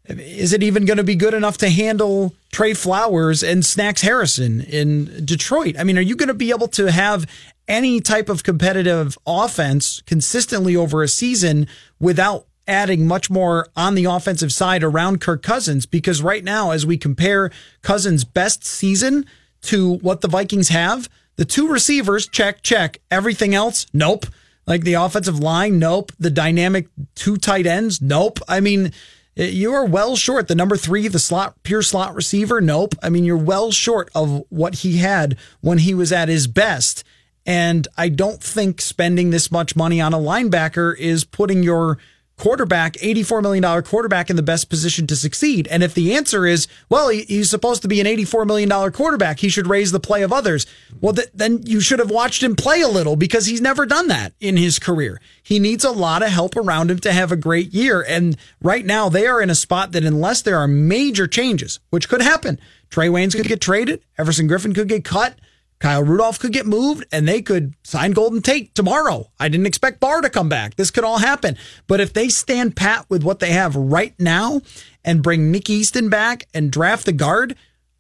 Is 0.08 0.54
it 0.54 0.64
even 0.64 0.86
going 0.86 0.98
to 0.98 1.04
be 1.04 1.16
good 1.16 1.34
enough 1.34 1.58
to 1.60 1.70
handle 1.70 2.34
Trey 2.52 2.74
Flowers 2.74 3.44
and 3.44 3.66
Snacks 3.66 4.02
Harrison 4.02 4.62
in 4.62 5.26
Detroit? 5.26 5.76
I 5.78 5.84
mean, 5.84 5.98
are 5.98 6.02
you 6.02 6.16
going 6.16 6.28
to 6.28 6.34
be 6.34 6.52
able 6.52 6.70
to 6.70 6.92
have 6.92 7.30
any 7.68 8.00
type 8.00 8.30
of 8.30 8.44
competitive 8.44 9.18
offense 9.28 10.02
consistently 10.06 10.76
over 10.76 11.04
a 11.04 11.08
season 11.08 11.68
without 12.00 12.46
adding 12.68 13.06
much 13.06 13.30
more 13.30 13.68
on 13.76 13.96
the 13.96 14.06
offensive 14.06 14.54
side 14.54 14.84
around 14.84 15.20
Kirk 15.20 15.44
Cousins? 15.44 15.86
Because 15.86 16.22
right 16.22 16.44
now, 16.44 16.72
as 16.72 16.86
we 16.86 16.98
compare 16.98 17.52
Cousins' 17.82 18.24
best 18.24 18.64
season 18.64 19.26
to 19.64 19.96
what 19.96 20.22
the 20.22 20.30
Vikings 20.30 20.70
have, 20.70 21.10
the 21.36 21.46
two 21.46 21.68
receivers, 21.68 22.28
check, 22.28 22.64
check. 22.64 23.00
Everything 23.12 23.54
else, 23.54 23.86
nope. 23.94 24.26
Like 24.66 24.84
the 24.84 24.96
offensive 24.96 25.40
line, 25.40 25.80
nope. 25.80 26.12
The 26.20 26.30
dynamic 26.30 26.88
two 27.16 27.38
tight 27.38 27.66
ends, 27.66 28.02
nope. 28.02 28.40
I 28.48 28.60
mean, 28.60 28.92
Eh, 29.38 29.46
you 29.46 29.72
are 29.72 29.86
well 29.86 30.16
short. 30.16 30.48
The 30.48 30.56
number 30.56 30.76
three, 30.76 31.08
the 31.08 31.20
slot, 31.20 31.62
pure 31.64 31.82
slot 31.82 32.16
receiver, 32.16 32.60
nope. 32.60 32.96
I 33.02 33.10
mean, 33.10 33.24
you're 33.24 33.38
well 33.38 33.72
short 33.72 34.10
of 34.16 34.44
what 34.50 34.76
he 34.76 34.98
had 34.98 35.38
when 35.62 35.78
he 35.78 35.94
was 35.94 36.12
at 36.12 36.28
his 36.28 36.48
best. 36.48 37.04
And 37.46 37.88
I 37.98 38.10
don't 38.10 38.44
think 38.44 38.82
spending 38.82 39.30
this 39.30 39.52
much 39.52 39.76
money 39.76 40.02
on 40.02 40.14
a 40.14 40.20
linebacker 40.20 40.98
is 40.98 41.24
putting 41.24 41.64
your 41.64 41.98
quarterback, 42.38 42.94
$84 42.94 43.42
million 43.42 43.84
quarterback 43.84 44.30
in 44.30 44.36
the 44.36 44.44
best 44.44 44.70
position 44.70 45.08
to 45.08 45.16
succeed? 45.16 45.68
And 45.68 45.84
if 45.84 45.94
the 45.94 46.14
answer 46.16 46.46
is, 46.46 46.68
well, 46.90 47.10
he, 47.10 47.24
he's 47.24 47.50
supposed 47.50 47.82
to 47.82 47.88
be 47.88 48.00
an 48.00 48.08
$84 48.08 48.46
million 48.46 48.92
quarterback, 48.92 49.40
he 49.40 49.50
should 49.50 49.68
raise 49.68 49.92
the 49.92 50.00
play 50.00 50.22
of 50.22 50.32
others. 50.32 50.66
Well, 51.02 51.14
th- 51.14 51.30
then 51.34 51.62
you 51.64 51.80
should 51.80 52.00
have 52.00 52.12
watched 52.12 52.44
him 52.44 52.56
play 52.56 52.82
a 52.82 52.88
little 52.88 53.16
because 53.16 53.48
he's 53.48 53.62
never 53.62 53.86
done 53.86 54.08
that 54.08 54.34
in 54.40 54.58
his 54.58 54.80
career. 54.80 55.20
He 55.42 55.60
needs 55.60 55.84
a 55.84 55.92
lot 55.92 56.24
of 56.24 56.30
help 56.30 56.56
around 56.56 56.92
him 56.92 57.00
to 57.00 57.12
have 57.12 57.32
a 57.32 57.38
great 57.38 57.74
year. 57.74 58.06
And 58.08 58.38
right 58.62 58.86
now 58.86 59.10
they 59.10 59.28
are 59.28 59.42
in 59.42 59.50
a 59.50 59.56
spot 59.56 59.92
that 59.94 60.04
unless 60.04 60.42
there 60.42 60.58
are 60.58 60.68
major 60.68 61.28
changes, 61.28 61.80
which 61.90 62.08
could 62.08 62.22
happen, 62.22 62.60
Trae 62.90 63.10
Waynes 63.10 63.36
could 63.36 63.48
get 63.48 63.62
traded, 63.62 64.02
Everson 64.18 64.48
Griffen 64.48 64.74
could 64.74 64.88
get 64.88 65.04
cut. 65.04 65.36
Kyle 65.80 66.04
Rudolph 66.04 66.40
could 66.40 66.54
get 66.54 66.66
moved 66.66 67.06
and 67.12 67.28
they 67.28 67.42
could 67.42 67.76
sign 67.84 68.12
Golden 68.12 68.42
Tate 68.42 68.74
tomorrow. 68.74 69.30
I 69.40 69.48
didn't 69.48 69.68
expect 69.68 70.00
Barr 70.00 70.22
to 70.22 70.30
come 70.30 70.50
back. 70.50 70.76
This 70.76 70.90
could 70.90 71.04
all 71.04 71.20
happen. 71.20 71.56
But 71.86 72.00
if 72.00 72.14
they 72.14 72.30
stand 72.30 72.76
pat 72.76 73.06
with 73.10 73.24
what 73.24 73.40
they 73.40 73.52
have 73.52 73.76
right 73.76 74.16
now 74.20 74.62
and 75.06 75.22
bring 75.22 75.52
Nick 75.52 75.70
Easton 75.70 76.10
back 76.10 76.48
and 76.54 76.72
draft 76.72 77.06
the 77.06 77.12
guard, 77.12 77.56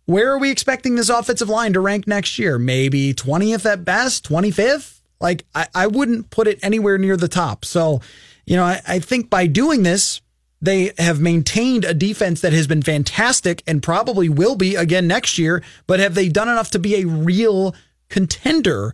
where 0.06 0.32
are 0.32 0.40
we 0.40 0.50
expecting 0.50 0.96
this 0.96 1.10
offensive 1.10 1.50
line 1.50 1.74
to 1.74 1.80
rank 1.80 2.08
next 2.08 2.40
year? 2.40 2.58
Maybe 2.58 3.14
20th 3.14 3.72
at 3.72 3.86
best, 3.86 4.28
25th? 4.28 5.02
Like, 5.20 5.46
I, 5.54 5.68
I 5.76 5.88
wouldn't 5.88 6.30
put 6.30 6.48
it 6.48 6.60
anywhere 6.64 6.98
near 6.98 7.18
the 7.18 7.28
top. 7.28 7.66
So, 7.66 8.02
you 8.46 8.56
know, 8.56 8.64
I, 8.64 8.82
I 8.88 9.00
think 9.00 9.30
by 9.30 9.48
doing 9.48 9.84
this, 9.84 10.22
they 10.68 10.92
have 10.98 11.22
maintained 11.22 11.86
a 11.86 11.94
defense 11.94 12.42
that 12.42 12.52
has 12.52 12.68
been 12.68 12.82
fantastic 12.82 13.64
and 13.66 13.82
probably 13.82 14.28
will 14.28 14.58
be 14.58 14.76
again 14.76 15.08
next 15.08 15.38
year, 15.38 15.64
but 15.88 16.02
have 16.02 16.14
they 16.14 16.28
done 16.28 16.50
enough 16.50 16.70
to 16.72 16.80
be 16.80 16.96
a 16.96 17.08
real 17.08 17.74
contender 18.10 18.94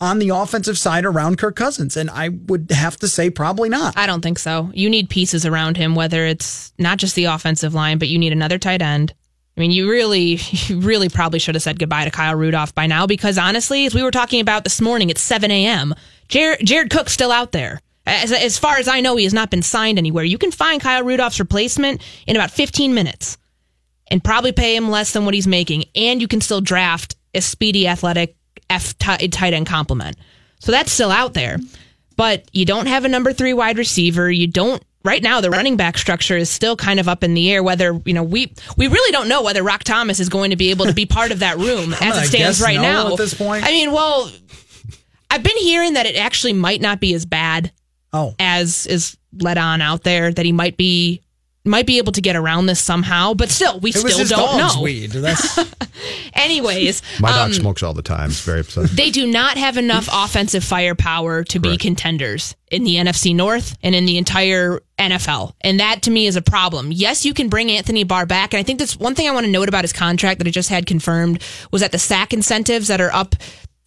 on 0.00 0.20
the 0.20 0.28
offensive 0.28 0.78
side 0.78 1.04
around 1.04 1.36
Kirk 1.36 1.56
Cousins? 1.56 1.96
And 1.96 2.08
I 2.08 2.28
would 2.28 2.70
have 2.70 2.96
to 2.98 3.08
say 3.08 3.30
probably 3.30 3.68
not. 3.68 3.98
I 3.98 4.06
don't 4.06 4.20
think 4.20 4.38
so. 4.38 4.70
You 4.72 4.88
need 4.88 5.10
pieces 5.10 5.44
around 5.44 5.76
him, 5.76 5.96
whether 5.96 6.24
it's 6.24 6.72
not 6.78 6.98
just 6.98 7.16
the 7.16 7.24
offensive 7.24 7.74
line, 7.74 7.98
but 7.98 8.06
you 8.06 8.18
need 8.20 8.32
another 8.32 8.58
tight 8.58 8.80
end. 8.80 9.12
I 9.56 9.60
mean, 9.60 9.72
you 9.72 9.90
really, 9.90 10.38
you 10.68 10.78
really 10.78 11.08
probably 11.08 11.40
should 11.40 11.56
have 11.56 11.62
said 11.62 11.80
goodbye 11.80 12.04
to 12.04 12.12
Kyle 12.12 12.36
Rudolph 12.36 12.76
by 12.76 12.86
now 12.86 13.08
because 13.08 13.38
honestly, 13.38 13.86
as 13.86 13.94
we 13.94 14.04
were 14.04 14.12
talking 14.12 14.40
about 14.40 14.62
this 14.62 14.80
morning 14.80 15.10
at 15.10 15.18
7 15.18 15.50
a.m., 15.50 15.96
Jared, 16.28 16.64
Jared 16.64 16.90
Cook's 16.90 17.12
still 17.12 17.32
out 17.32 17.50
there. 17.50 17.80
As, 18.08 18.32
as 18.32 18.58
far 18.58 18.76
as 18.76 18.88
I 18.88 19.00
know, 19.00 19.16
he 19.16 19.24
has 19.24 19.34
not 19.34 19.50
been 19.50 19.62
signed 19.62 19.98
anywhere. 19.98 20.24
You 20.24 20.38
can 20.38 20.50
find 20.50 20.80
Kyle 20.80 21.04
Rudolph's 21.04 21.38
replacement 21.38 22.02
in 22.26 22.36
about 22.36 22.50
15 22.50 22.94
minutes 22.94 23.38
and 24.10 24.24
probably 24.24 24.52
pay 24.52 24.74
him 24.74 24.90
less 24.90 25.12
than 25.12 25.24
what 25.24 25.34
he's 25.34 25.46
making. 25.46 25.84
And 25.94 26.20
you 26.20 26.28
can 26.28 26.40
still 26.40 26.60
draft 26.60 27.16
a 27.34 27.40
speedy, 27.40 27.86
athletic 27.86 28.36
F 28.70 28.96
tight 28.98 29.52
end 29.54 29.66
complement. 29.66 30.16
So 30.60 30.72
that's 30.72 30.92
still 30.92 31.10
out 31.10 31.34
there. 31.34 31.58
But 32.16 32.48
you 32.52 32.64
don't 32.64 32.86
have 32.86 33.04
a 33.04 33.08
number 33.08 33.32
three 33.32 33.52
wide 33.52 33.78
receiver. 33.78 34.30
You 34.30 34.48
don't 34.48 34.82
right 35.04 35.22
now 35.22 35.40
the 35.40 35.50
running 35.50 35.76
back 35.76 35.96
structure 35.96 36.36
is 36.36 36.50
still 36.50 36.76
kind 36.76 36.98
of 36.98 37.08
up 37.08 37.22
in 37.22 37.32
the 37.34 37.52
air 37.52 37.62
whether 37.62 38.00
you 38.04 38.12
know 38.12 38.24
we 38.24 38.52
we 38.76 38.88
really 38.88 39.12
don't 39.12 39.28
know 39.28 39.42
whether 39.42 39.62
Roc 39.62 39.84
Thomas 39.84 40.18
is 40.18 40.28
going 40.28 40.50
to 40.50 40.56
be 40.56 40.70
able 40.70 40.86
to 40.86 40.92
be 40.92 41.06
part 41.06 41.30
of 41.30 41.38
that 41.38 41.56
room 41.56 41.94
as 42.00 42.22
it 42.22 42.26
stands 42.26 42.60
right 42.60 42.76
no 42.76 42.82
now 42.82 43.12
at 43.12 43.18
this 43.18 43.34
point. 43.34 43.64
I 43.64 43.70
mean 43.70 43.92
well 43.92 44.30
I've 45.30 45.42
been 45.42 45.56
hearing 45.58 45.94
that 45.94 46.06
it 46.06 46.16
actually 46.16 46.54
might 46.54 46.80
not 46.80 47.00
be 47.00 47.14
as 47.14 47.24
bad 47.24 47.70
Oh. 48.12 48.34
as 48.38 48.86
is 48.86 49.16
let 49.38 49.58
on 49.58 49.80
out 49.82 50.02
there 50.02 50.32
that 50.32 50.46
he 50.46 50.52
might 50.52 50.76
be 50.76 51.20
might 51.64 51.86
be 51.86 51.98
able 51.98 52.12
to 52.12 52.22
get 52.22 52.34
around 52.34 52.64
this 52.64 52.80
somehow, 52.80 53.34
but 53.34 53.50
still, 53.50 53.78
we 53.80 53.90
It 53.90 53.96
was 53.96 54.12
still 54.14 54.18
his 54.20 54.30
don't 54.30 54.58
dog's 54.58 54.76
know. 54.76 54.82
weed. 54.82 55.10
That's 55.10 55.58
Anyways, 56.32 57.02
My 57.20 57.30
dog 57.30 57.46
um, 57.48 57.52
smokes 57.52 57.82
all 57.82 57.92
the 57.94 58.02
time. 58.02 58.30
It's 58.30 58.40
very 58.40 58.60
upsetting. 58.60 58.94
they 58.96 59.10
do 59.10 59.26
not 59.26 59.58
have 59.58 59.76
enough 59.76 60.08
offensive 60.10 60.64
firepower 60.64 61.44
to 61.44 61.58
be 61.58 61.76
contenders 61.76 62.56
in 62.70 62.84
the 62.84 62.94
NFC 62.96 63.34
North 63.34 63.76
and 63.82 63.94
in 63.94 64.06
the 64.06 64.18
entire 64.18 64.80
NFL. 64.98 65.52
And 65.60 65.80
that 65.80 66.02
to 66.02 66.10
me 66.10 66.26
is 66.26 66.36
a 66.36 66.42
problem. 66.42 66.90
Yes, 66.92 67.24
you 67.26 67.34
can 67.34 67.48
bring 67.48 67.70
Anthony 67.70 68.04
Barr 68.04 68.24
back. 68.26 68.54
And 68.54 68.60
I 68.60 68.62
think 68.62 68.78
that's 68.78 68.96
one 68.96 69.14
thing 69.14 69.28
I 69.28 69.32
want 69.32 69.44
to 69.46 69.52
note 69.52 69.68
about 69.68 69.84
his 69.84 69.92
contract 69.92 70.38
that 70.38 70.46
I 70.46 70.50
just 70.50 70.68
had 70.70 70.86
confirmed 70.86 71.42
was 71.70 71.82
that 71.82 71.92
the 71.92 71.98
sack 71.98 72.32
incentives 72.32 72.88
that 72.88 73.00
are 73.00 73.12
up 73.12 73.34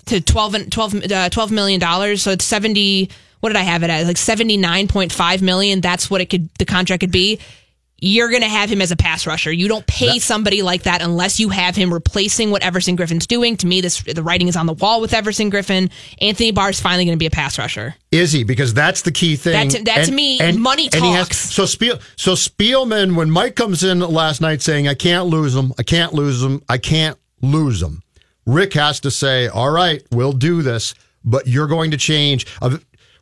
to 0.07 0.19
12, 0.21 0.69
12, 0.69 0.95
uh, 0.95 0.99
$12 1.29 1.51
million. 1.51 2.17
So 2.17 2.31
it's 2.31 2.45
70, 2.45 3.09
what 3.41 3.49
did 3.49 3.57
I 3.57 3.63
have 3.63 3.83
it 3.83 3.89
at? 3.89 4.05
Like 4.07 4.15
79.5 4.17 5.41
million. 5.41 5.81
That's 5.81 6.09
what 6.09 6.21
it 6.21 6.27
could, 6.27 6.49
the 6.57 6.65
contract 6.65 7.01
could 7.01 7.11
be. 7.11 7.39
You're 8.03 8.29
going 8.31 8.41
to 8.41 8.49
have 8.49 8.71
him 8.71 8.81
as 8.81 8.89
a 8.91 8.95
pass 8.95 9.27
rusher. 9.27 9.51
You 9.51 9.67
don't 9.67 9.85
pay 9.85 10.17
somebody 10.17 10.63
like 10.63 10.83
that 10.83 11.03
unless 11.03 11.39
you 11.39 11.49
have 11.49 11.75
him 11.75 11.93
replacing 11.93 12.49
what 12.49 12.63
Everson 12.63 12.95
Griffen's 12.97 13.27
doing. 13.27 13.57
To 13.57 13.67
me, 13.67 13.79
this 13.79 14.01
the 14.01 14.23
writing 14.23 14.47
is 14.47 14.55
on 14.55 14.65
the 14.65 14.73
wall 14.73 15.01
with 15.01 15.13
Everson 15.13 15.51
Griffen. 15.51 15.91
Anthony 16.19 16.49
Barr 16.49 16.71
is 16.71 16.79
finally 16.81 17.05
going 17.05 17.15
to 17.15 17.19
be 17.19 17.27
a 17.27 17.29
pass 17.29 17.59
rusher. 17.59 17.93
Is 18.11 18.31
he? 18.31 18.43
Because 18.43 18.73
that's 18.73 19.03
the 19.03 19.11
key 19.11 19.35
thing. 19.35 19.69
That 19.69 19.77
to- 19.77 19.83
that 19.83 20.05
to 20.05 20.11
me, 20.11 20.39
money 20.53 20.89
he 20.91 20.97
has- 21.11 21.27
talks. 21.27 21.37
so 21.37 21.67
Spiel, 21.67 21.99
so 22.15 22.33
Spielman, 22.33 23.15
when 23.15 23.29
Mike 23.29 23.55
comes 23.55 23.83
in 23.83 23.99
last 23.99 24.41
night 24.41 24.63
saying, 24.63 24.87
"I 24.87 24.95
can't 24.95 25.27
lose 25.27 25.55
him, 25.55 25.71
I 25.77 25.83
can't 25.83 26.11
lose 26.11 26.41
him, 26.41 26.63
I 26.67 26.79
can't 26.79 27.19
lose 27.43 27.83
him," 27.83 28.01
Rick 28.47 28.73
has 28.73 28.99
to 29.01 29.11
say, 29.11 29.47
"All 29.47 29.69
right, 29.69 30.01
we'll 30.09 30.33
do 30.33 30.63
this, 30.63 30.95
but 31.23 31.45
you're 31.45 31.67
going 31.67 31.91
to 31.91 31.97
change." 31.97 32.47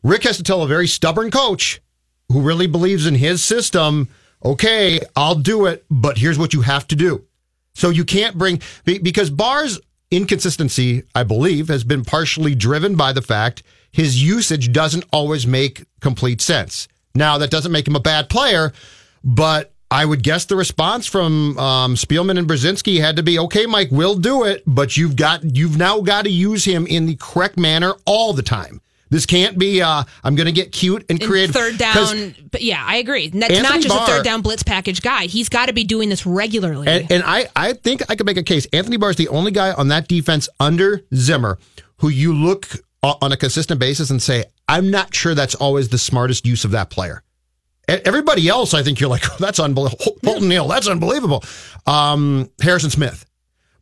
Rick 0.03 0.23
has 0.23 0.37
to 0.37 0.43
tell 0.43 0.61
a 0.61 0.67
very 0.67 0.87
stubborn 0.87 1.31
coach 1.31 1.81
who 2.29 2.41
really 2.41 2.67
believes 2.67 3.05
in 3.05 3.15
his 3.15 3.43
system, 3.43 4.07
"Okay, 4.43 4.99
I'll 5.15 5.35
do 5.35 5.65
it, 5.65 5.85
but 5.89 6.17
here's 6.17 6.37
what 6.37 6.53
you 6.53 6.61
have 6.61 6.87
to 6.89 6.95
do." 6.95 7.23
So 7.73 7.89
you 7.89 8.05
can't 8.05 8.37
bring 8.37 8.61
because 8.85 9.29
Barr's 9.29 9.79
inconsistency, 10.11 11.03
I 11.13 11.23
believe, 11.23 11.67
has 11.67 11.83
been 11.83 12.03
partially 12.03 12.55
driven 12.55 12.95
by 12.95 13.13
the 13.13 13.21
fact 13.21 13.63
his 13.91 14.21
usage 14.21 14.71
doesn't 14.71 15.05
always 15.11 15.47
make 15.47 15.85
complete 15.99 16.41
sense. 16.41 16.87
Now 17.15 17.37
that 17.37 17.51
doesn't 17.51 17.71
make 17.71 17.87
him 17.87 17.95
a 17.95 17.99
bad 17.99 18.29
player, 18.29 18.73
but 19.23 19.73
I 19.91 20.05
would 20.05 20.21
guess 20.21 20.45
the 20.45 20.55
response 20.55 21.07
from 21.07 21.57
um, 21.57 21.95
Spielman 21.95 22.37
and 22.37 22.47
Brzezinski 22.47 23.01
had 23.01 23.15
to 23.15 23.23
be, 23.23 23.39
"Okay, 23.39 23.65
Mike, 23.65 23.89
we'll 23.91 24.15
do 24.15 24.43
it, 24.43 24.63
but 24.67 24.97
you've 24.97 25.15
got 25.15 25.55
you've 25.55 25.77
now 25.77 25.99
got 26.01 26.25
to 26.25 26.31
use 26.31 26.65
him 26.65 26.85
in 26.85 27.07
the 27.07 27.15
correct 27.15 27.57
manner 27.57 27.93
all 28.05 28.33
the 28.33 28.43
time. 28.43 28.81
This 29.09 29.25
can't 29.25 29.57
be. 29.57 29.81
Uh, 29.81 30.03
I'm 30.23 30.35
going 30.35 30.45
to 30.45 30.51
get 30.51 30.71
cute 30.71 31.05
and 31.09 31.19
And 31.19 31.29
creative. 31.29 31.55
third 31.55 31.77
down, 31.77 32.35
but 32.51 32.61
yeah, 32.61 32.83
I 32.85 32.97
agree. 32.97 33.29
That's 33.29 33.51
Anthony 33.51 33.61
not 33.61 33.81
just 33.81 33.95
Barr- 33.95 34.03
a 34.03 34.07
third 34.07 34.23
down 34.23 34.41
blitz 34.41 34.63
package 34.63 35.01
guy. 35.01 35.25
He's 35.25 35.49
got 35.49 35.65
to 35.65 35.73
be 35.73 35.83
doing 35.83 36.09
this 36.09 36.25
regularly. 36.25 36.87
And, 36.87 37.11
and 37.11 37.23
I, 37.25 37.47
I 37.55 37.73
think 37.73 38.03
I 38.09 38.15
could 38.15 38.25
make 38.25 38.37
a 38.37 38.43
case. 38.43 38.67
Anthony 38.71 38.97
Barr 38.97 39.09
is 39.09 39.15
the 39.15 39.27
only 39.29 39.51
guy 39.51 39.71
on 39.71 39.87
that 39.87 40.07
defense 40.07 40.47
under 40.59 41.01
Zimmer 41.13 41.57
who 41.97 42.09
you 42.09 42.33
look 42.33 42.67
on 43.01 43.31
a 43.31 43.37
consistent 43.37 43.79
basis 43.79 44.09
and 44.09 44.21
say, 44.21 44.45
I'm 44.67 44.91
not 44.91 45.15
sure 45.15 45.33
that's 45.33 45.55
always 45.55 45.89
the 45.89 45.97
smartest 45.97 46.45
use 46.45 46.63
of 46.65 46.71
that 46.71 46.89
player. 46.89 47.23
Everybody 47.87 48.47
else, 48.47 48.73
I 48.75 48.83
think 48.83 48.99
you're 48.99 49.09
like, 49.09 49.23
oh, 49.31 49.35
that's 49.39 49.59
unbelievable. 49.59 50.17
Holton 50.23 50.47
Neal, 50.47 50.67
that's 50.67 50.87
unbelievable. 50.87 51.43
Um, 51.87 52.49
Harrison 52.61 52.89
Smith. 52.89 53.25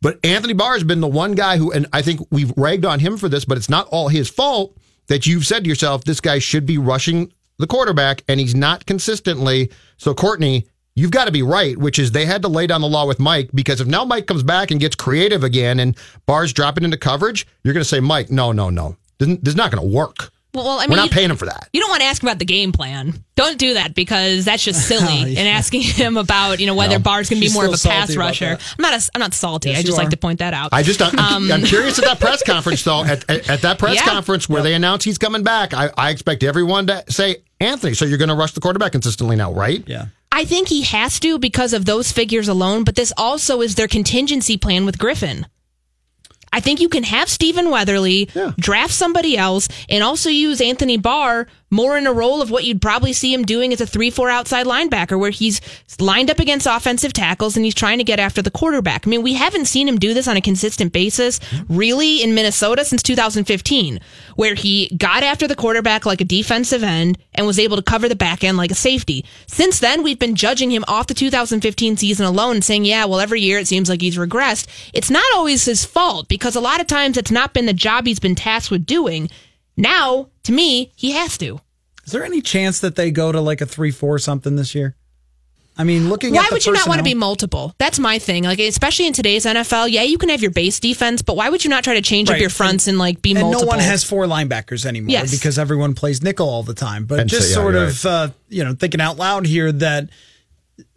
But 0.00 0.20
Anthony 0.24 0.52
Barr 0.54 0.74
has 0.74 0.84
been 0.84 1.00
the 1.00 1.08
one 1.08 1.32
guy 1.32 1.58
who, 1.58 1.72
and 1.72 1.86
I 1.92 2.02
think 2.02 2.20
we've 2.30 2.52
ragged 2.56 2.84
on 2.84 3.00
him 3.00 3.16
for 3.18 3.28
this, 3.28 3.44
but 3.44 3.58
it's 3.58 3.68
not 3.68 3.88
all 3.88 4.08
his 4.08 4.28
fault 4.30 4.76
that 5.08 5.26
you've 5.26 5.46
said 5.46 5.64
to 5.64 5.68
yourself, 5.68 6.04
this 6.04 6.20
guy 6.20 6.38
should 6.38 6.64
be 6.64 6.78
rushing 6.78 7.32
the 7.58 7.66
quarterback, 7.66 8.22
and 8.28 8.38
he's 8.38 8.54
not 8.54 8.86
consistently. 8.86 9.70
So, 9.96 10.14
Courtney, 10.14 10.66
you've 10.94 11.10
got 11.10 11.24
to 11.24 11.32
be 11.32 11.42
right, 11.42 11.76
which 11.76 11.98
is 11.98 12.12
they 12.12 12.24
had 12.24 12.42
to 12.42 12.48
lay 12.48 12.66
down 12.66 12.80
the 12.80 12.88
law 12.88 13.06
with 13.06 13.18
Mike 13.18 13.50
because 13.52 13.80
if 13.80 13.88
now 13.88 14.04
Mike 14.04 14.26
comes 14.26 14.42
back 14.42 14.70
and 14.70 14.80
gets 14.80 14.94
creative 14.94 15.42
again 15.42 15.80
and 15.80 15.96
Barr's 16.26 16.52
dropping 16.52 16.84
into 16.84 16.96
coverage, 16.96 17.46
you're 17.64 17.74
going 17.74 17.82
to 17.82 17.88
say, 17.88 18.00
Mike, 18.00 18.30
no, 18.30 18.52
no, 18.52 18.70
no. 18.70 18.96
This 19.18 19.38
is 19.44 19.56
not 19.56 19.72
going 19.72 19.82
to 19.82 19.96
work. 19.96 20.30
Well, 20.58 20.66
well, 20.66 20.78
I 20.80 20.86
mean, 20.86 20.90
We're 20.90 20.96
not 21.04 21.10
paying 21.12 21.30
him 21.30 21.36
for 21.36 21.46
that. 21.46 21.68
You 21.72 21.80
don't 21.80 21.88
want 21.90 22.00
to 22.00 22.06
ask 22.06 22.20
about 22.22 22.38
the 22.40 22.44
game 22.44 22.72
plan. 22.72 23.14
Don't 23.36 23.58
do 23.58 23.74
that 23.74 23.94
because 23.94 24.44
that's 24.44 24.64
just 24.64 24.86
silly. 24.88 25.36
And 25.36 25.48
asking 25.48 25.82
him 25.82 26.16
about 26.16 26.58
you 26.58 26.66
know 26.66 26.74
whether 26.74 26.98
No. 26.98 26.98
Barr's 26.98 27.30
going 27.30 27.40
to 27.40 27.48
be 27.48 27.52
more 27.54 27.64
of 27.66 27.72
a 27.72 27.78
pass 27.78 28.16
rusher. 28.16 28.58
I'm 28.58 28.82
not. 28.82 28.94
A, 28.94 29.10
I'm 29.14 29.20
not 29.20 29.34
salty. 29.34 29.68
Yes, 29.70 29.78
I 29.78 29.80
you 29.80 29.86
just 29.86 29.98
like 29.98 30.10
to 30.10 30.16
point 30.16 30.40
that 30.40 30.54
out. 30.54 30.70
I 30.72 30.82
just, 30.82 31.00
I'm, 31.00 31.18
I'm 31.18 31.50
um, 31.50 31.62
curious 31.62 31.98
at 31.98 32.04
that 32.06 32.18
press 32.20 32.42
conference, 32.46 32.82
though. 32.82 33.04
At, 33.04 33.28
at, 33.30 33.48
at 33.48 33.60
that 33.62 33.78
press 33.78 33.94
Yeah. 33.94 34.04
conference 34.04 34.48
where 34.48 34.62
they 34.62 34.74
announce 34.74 35.04
he's 35.04 35.18
coming 35.18 35.44
back, 35.44 35.72
I, 35.72 35.90
I 35.96 36.10
expect 36.10 36.42
everyone 36.42 36.88
to 36.88 37.04
say, 37.08 37.36
Anthony, 37.60 37.94
so 37.94 38.04
you're 38.04 38.18
going 38.18 38.28
to 38.28 38.34
rush 38.34 38.52
the 38.52 38.60
quarterback 38.60 38.92
consistently 38.92 39.36
now, 39.36 39.52
right? 39.52 39.82
Yeah. 39.86 40.06
I 40.32 40.44
think 40.44 40.68
he 40.68 40.82
has 40.82 41.18
to 41.20 41.38
because 41.38 41.72
of 41.72 41.84
those 41.84 42.12
figures 42.12 42.48
alone, 42.48 42.84
but 42.84 42.94
this 42.96 43.12
also 43.16 43.60
is 43.62 43.74
their 43.76 43.88
contingency 43.88 44.56
plan 44.58 44.84
with 44.84 44.98
Griffen. 44.98 45.44
I 46.52 46.60
think 46.60 46.80
you 46.80 46.88
can 46.88 47.04
have 47.04 47.28
Stephen 47.28 47.70
Weatherly, 47.70 48.28
draft 48.58 48.92
somebody 48.92 49.36
else, 49.36 49.68
and 49.88 50.02
also 50.02 50.30
use 50.30 50.60
Anthony 50.60 50.96
Barr 50.96 51.46
more 51.70 51.98
in 51.98 52.06
a 52.06 52.12
role 52.12 52.40
of 52.40 52.50
what 52.50 52.64
you'd 52.64 52.82
probably 52.82 53.12
see 53.12 53.32
him 53.32 53.44
doing 53.44 53.72
as 53.72 53.80
a 53.80 53.86
3 53.86 54.10
4 54.10 54.30
outside 54.30 54.66
linebacker, 54.66 55.18
where 55.18 55.30
he's 55.30 55.60
lined 56.00 56.30
up 56.30 56.38
against 56.38 56.66
offensive 56.66 57.12
tackles 57.12 57.56
and 57.56 57.64
he's 57.64 57.74
trying 57.74 57.98
to 57.98 58.04
get 58.04 58.18
after 58.18 58.42
the 58.42 58.50
quarterback. 58.50 59.06
I 59.06 59.10
mean, 59.10 59.22
we 59.22 59.34
haven't 59.34 59.66
seen 59.66 59.88
him 59.88 59.98
do 59.98 60.14
this 60.14 60.28
on 60.28 60.36
a 60.36 60.40
consistent 60.40 60.92
basis, 60.92 61.40
really, 61.68 62.22
in 62.22 62.34
Minnesota 62.34 62.84
since 62.84 63.02
2015, 63.02 64.00
where 64.36 64.54
he 64.54 64.88
got 64.96 65.22
after 65.22 65.46
the 65.46 65.56
quarterback 65.56 66.06
like 66.06 66.20
a 66.20 66.24
defensive 66.24 66.82
end 66.82 67.18
and 67.34 67.46
was 67.46 67.58
able 67.58 67.76
to 67.76 67.82
cover 67.82 68.08
the 68.08 68.16
back 68.16 68.42
end 68.42 68.56
like 68.56 68.70
a 68.70 68.74
safety. 68.74 69.24
Since 69.46 69.80
then, 69.80 70.02
we've 70.02 70.18
been 70.18 70.34
judging 70.34 70.70
him 70.70 70.84
off 70.88 71.06
the 71.06 71.14
2015 71.14 71.96
season 71.96 72.26
alone 72.26 72.62
saying, 72.62 72.84
yeah, 72.84 73.04
well, 73.04 73.20
every 73.20 73.40
year 73.40 73.58
it 73.58 73.68
seems 73.68 73.88
like 73.88 74.00
he's 74.00 74.16
regressed. 74.16 74.66
It's 74.92 75.10
not 75.10 75.24
always 75.34 75.64
his 75.64 75.84
fault 75.84 76.28
because 76.28 76.56
a 76.56 76.60
lot 76.60 76.80
of 76.80 76.86
times 76.86 77.16
it's 77.16 77.30
not 77.30 77.54
been 77.54 77.66
the 77.66 77.72
job 77.72 78.06
he's 78.06 78.20
been 78.20 78.34
tasked 78.34 78.70
with 78.70 78.86
doing. 78.86 79.30
Now, 79.78 80.28
to 80.42 80.52
me, 80.52 80.92
he 80.96 81.12
has 81.12 81.38
to. 81.38 81.60
Is 82.04 82.12
there 82.12 82.24
any 82.24 82.40
chance 82.42 82.80
that 82.80 82.96
they 82.96 83.10
go 83.10 83.32
to 83.32 83.40
like 83.40 83.60
a 83.60 83.66
three 83.66 83.90
four 83.90 84.18
something 84.18 84.56
this 84.56 84.74
year? 84.74 84.94
I 85.80 85.84
mean, 85.84 86.08
looking 86.08 86.34
Why 86.34 86.40
at 86.40 86.50
Why 86.50 86.54
would 86.56 86.66
you 86.66 86.72
not 86.72 86.88
want 86.88 86.98
to 86.98 87.04
be 87.04 87.14
multiple? 87.14 87.72
That's 87.78 88.00
my 88.00 88.18
thing. 88.18 88.42
Like, 88.42 88.58
especially 88.58 89.06
in 89.06 89.12
today's 89.12 89.44
NFL, 89.44 89.90
yeah, 89.92 90.02
you 90.02 90.18
can 90.18 90.28
have 90.30 90.42
your 90.42 90.50
base 90.50 90.80
defense, 90.80 91.22
but 91.22 91.36
why 91.36 91.48
would 91.50 91.62
you 91.62 91.70
not 91.70 91.84
try 91.84 91.94
to 91.94 92.02
change 92.02 92.28
up 92.30 92.40
your 92.40 92.50
fronts 92.50 92.88
and 92.88 92.98
like 92.98 93.22
be 93.22 93.30
and 93.30 93.40
multiple? 93.42 93.66
no 93.66 93.68
one 93.68 93.78
has 93.78 94.02
four 94.02 94.24
linebackers 94.24 94.84
anymore 94.84 95.10
Yes. 95.12 95.30
because 95.30 95.56
everyone 95.56 95.94
plays 95.94 96.20
nickel 96.20 96.48
all 96.48 96.64
the 96.64 96.74
time. 96.74 97.04
But 97.04 97.20
And 97.20 97.30
so- 97.30 97.36
just 97.36 97.50
yeah, 97.50 97.54
sort 97.54 97.74
you're 97.74 97.84
of, 97.84 98.04
uh, 98.06 98.28
you 98.48 98.64
know, 98.64 98.74
thinking 98.74 99.00
out 99.00 99.18
loud 99.18 99.46
here 99.46 99.70
that 99.70 100.08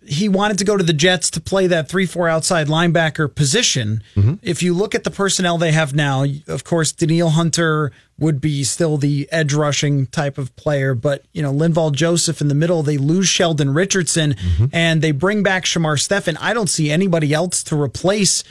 he 0.06 0.28
wanted 0.28 0.58
to 0.58 0.66
go 0.66 0.78
to 0.78 0.84
the 0.84 0.94
Jets 0.94 1.30
to 1.32 1.40
play 1.42 1.68
that 1.68 1.88
three-four 1.88 2.28
outside 2.28 2.68
linebacker 2.68 3.34
position. 3.34 4.02
Mm-hmm. 4.16 4.36
If 4.42 4.64
you 4.64 4.74
look 4.74 4.96
at 4.96 5.04
the 5.04 5.12
personnel 5.12 5.58
they 5.58 5.72
have 5.72 5.94
now, 5.94 6.26
of 6.48 6.64
course, 6.64 6.92
Danielle 6.92 7.30
Hunter 7.30 7.92
would 8.18 8.42
be 8.42 8.64
still 8.64 8.98
the 8.98 9.28
edge 9.32 9.54
rushing 9.54 10.08
type 10.08 10.38
of 10.38 10.56
player, 10.56 10.94
but 10.96 11.26
you 11.34 11.42
know, 11.42 11.54
Linval 11.54 11.92
Joseph 11.92 12.42
in 12.42 12.48
the 12.48 12.56
middle, 12.56 12.84
they 12.84 12.98
lose 12.98 13.28
Sheldon 13.28 13.74
Richardson 13.74 14.34
Mm-hmm. 14.34 14.66
and 14.74 15.02
they 15.02 15.12
bring 15.12 15.44
back 15.44 15.66
Shamar 15.66 16.00
Stephen. 16.00 16.38
I 16.38 16.54
don't 16.54 16.70
see 16.70 16.92
anybody 16.92 17.34
else 17.34 17.64
to 17.64 17.80
replace 17.80 18.44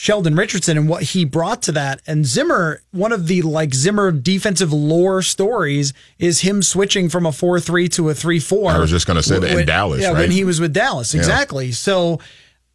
Sheldon 0.00 0.36
Richardson 0.36 0.78
and 0.78 0.88
what 0.88 1.02
he 1.02 1.24
brought 1.24 1.60
to 1.62 1.72
that. 1.72 2.00
And 2.06 2.24
Zimmer, 2.24 2.82
one 2.92 3.10
of 3.10 3.26
the 3.26 3.42
like 3.42 3.74
Zimmer 3.74 4.12
defensive 4.12 4.72
lore 4.72 5.22
stories 5.22 5.92
is 6.20 6.42
him 6.42 6.62
switching 6.62 7.08
from 7.08 7.26
a 7.26 7.32
4 7.32 7.58
3 7.58 7.88
to 7.88 8.08
a 8.08 8.14
3 8.14 8.38
4. 8.38 8.70
I 8.70 8.78
was 8.78 8.90
just 8.90 9.08
gonna 9.08 9.24
say 9.24 9.40
that 9.40 9.58
in 9.58 9.66
Dallas, 9.66 10.00
Yeah, 10.02 10.10
right? 10.12 10.18
when 10.18 10.30
he 10.30 10.44
was 10.44 10.60
with 10.60 10.72
Dallas. 10.72 11.12
Yeah. 11.12 11.18
Exactly. 11.18 11.72
So, 11.72 12.20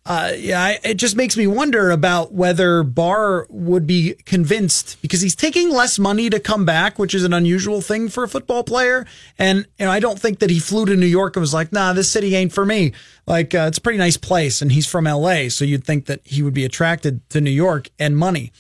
uh, 0.05 0.33
yeah, 0.37 0.61
I, 0.61 0.79
it 0.83 0.95
just 0.95 1.15
makes 1.15 1.37
me 1.37 1.47
wonder 1.47 1.89
about 1.89 2.33
whether 2.33 2.83
Barr 2.83 3.47
would 3.49 3.87
be 3.87 4.15
convinced 4.25 5.01
because 5.01 5.21
he's 5.21 5.35
taking 5.35 5.69
less 5.69 5.97
money 5.97 6.29
to 6.29 6.41
come 6.41 6.65
back, 6.65 6.99
which 6.99 7.15
is 7.15 7.23
an 7.23 7.31
unusual 7.31 7.79
thing 7.79 8.09
for 8.09 8.25
a 8.25 8.27
football 8.27 8.65
player. 8.65 9.05
And, 9.39 9.65
and 9.79 9.89
I 9.89 10.01
don't 10.01 10.19
think 10.19 10.39
that 10.39 10.49
he 10.49 10.59
flew 10.59 10.85
to 10.87 10.97
New 10.97 11.05
York 11.05 11.37
and 11.37 11.41
was 11.41 11.53
like, 11.53 11.71
nah, 11.71 11.93
this 11.93 12.11
city 12.11 12.35
ain't 12.35 12.51
for 12.51 12.65
me. 12.65 12.91
Like, 13.25 13.55
uh, 13.55 13.65
it's 13.69 13.77
a 13.77 13.81
pretty 13.81 13.97
nice 13.97 14.17
place. 14.17 14.61
And 14.61 14.73
he's 14.73 14.87
from 14.87 15.05
LA. 15.05 15.47
So 15.47 15.63
you'd 15.63 15.85
think 15.85 16.07
that 16.07 16.19
he 16.25 16.43
would 16.43 16.53
be 16.53 16.65
attracted 16.65 17.27
to 17.29 17.39
New 17.39 17.51
York 17.51 17.89
and 17.97 18.17
money. 18.17 18.51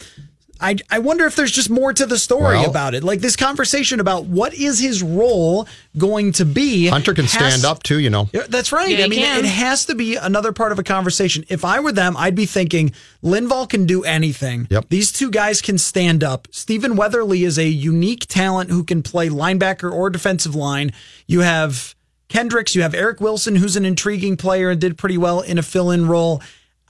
I, 0.61 0.77
I 0.89 0.99
wonder 0.99 1.25
if 1.25 1.35
there's 1.35 1.51
just 1.51 1.69
more 1.69 1.91
to 1.93 2.05
the 2.05 2.17
story 2.17 2.57
Well- 2.57 2.69
about 2.69 2.93
it. 2.95 3.03
Like 3.03 3.19
this 3.19 3.35
conversation 3.35 3.99
about 3.99 4.25
what 4.25 4.53
is 4.53 4.79
his 4.79 5.03
role 5.03 5.67
going 5.97 6.31
to 6.33 6.45
be. 6.45 6.87
Hunter 6.87 7.13
can 7.13 7.25
has- 7.25 7.31
stand 7.33 7.65
up 7.65 7.83
too, 7.83 7.99
you 7.99 8.09
know. 8.09 8.29
that's 8.49 8.71
right. 8.71 8.89
Yeah, 8.97 9.05
I 9.05 9.07
mean, 9.07 9.19
can. 9.19 9.39
it 9.39 9.45
has 9.45 9.85
to 9.87 9.95
be 9.95 10.15
another 10.15 10.51
part 10.53 10.71
of 10.71 10.79
a 10.79 10.83
conversation. 10.83 11.43
If 11.49 11.65
I 11.65 11.79
were 11.79 11.91
them, 11.91 12.15
I'd 12.17 12.35
be 12.35 12.45
thinking 12.45 12.93
Linval 13.23 13.67
can 13.67 13.85
do 13.85 14.03
anything. 14.03 14.67
Yep. 14.69 14.85
These 14.89 15.11
two 15.11 15.29
guys 15.31 15.61
can 15.61 15.77
stand 15.77 16.23
up. 16.23 16.47
Stephen 16.51 16.95
Weatherly 16.95 17.43
is 17.43 17.57
a 17.59 17.67
unique 17.67 18.27
talent 18.27 18.69
who 18.69 18.83
can 18.83 19.03
play 19.03 19.29
linebacker 19.29 19.91
or 19.91 20.09
defensive 20.09 20.55
line. 20.55 20.93
You 21.27 21.41
have 21.41 21.95
Kendricks, 22.29 22.73
you 22.75 22.81
have 22.83 22.95
Eric 22.95 23.19
Wilson, 23.21 23.55
who's 23.57 23.75
an 23.75 23.85
intriguing 23.85 24.37
player 24.37 24.69
and 24.71 24.79
did 24.81 24.97
pretty 24.97 25.17
well 25.17 25.41
in 25.41 25.57
a 25.57 25.63
fill 25.63 25.91
in 25.91 26.07
role. 26.07 26.41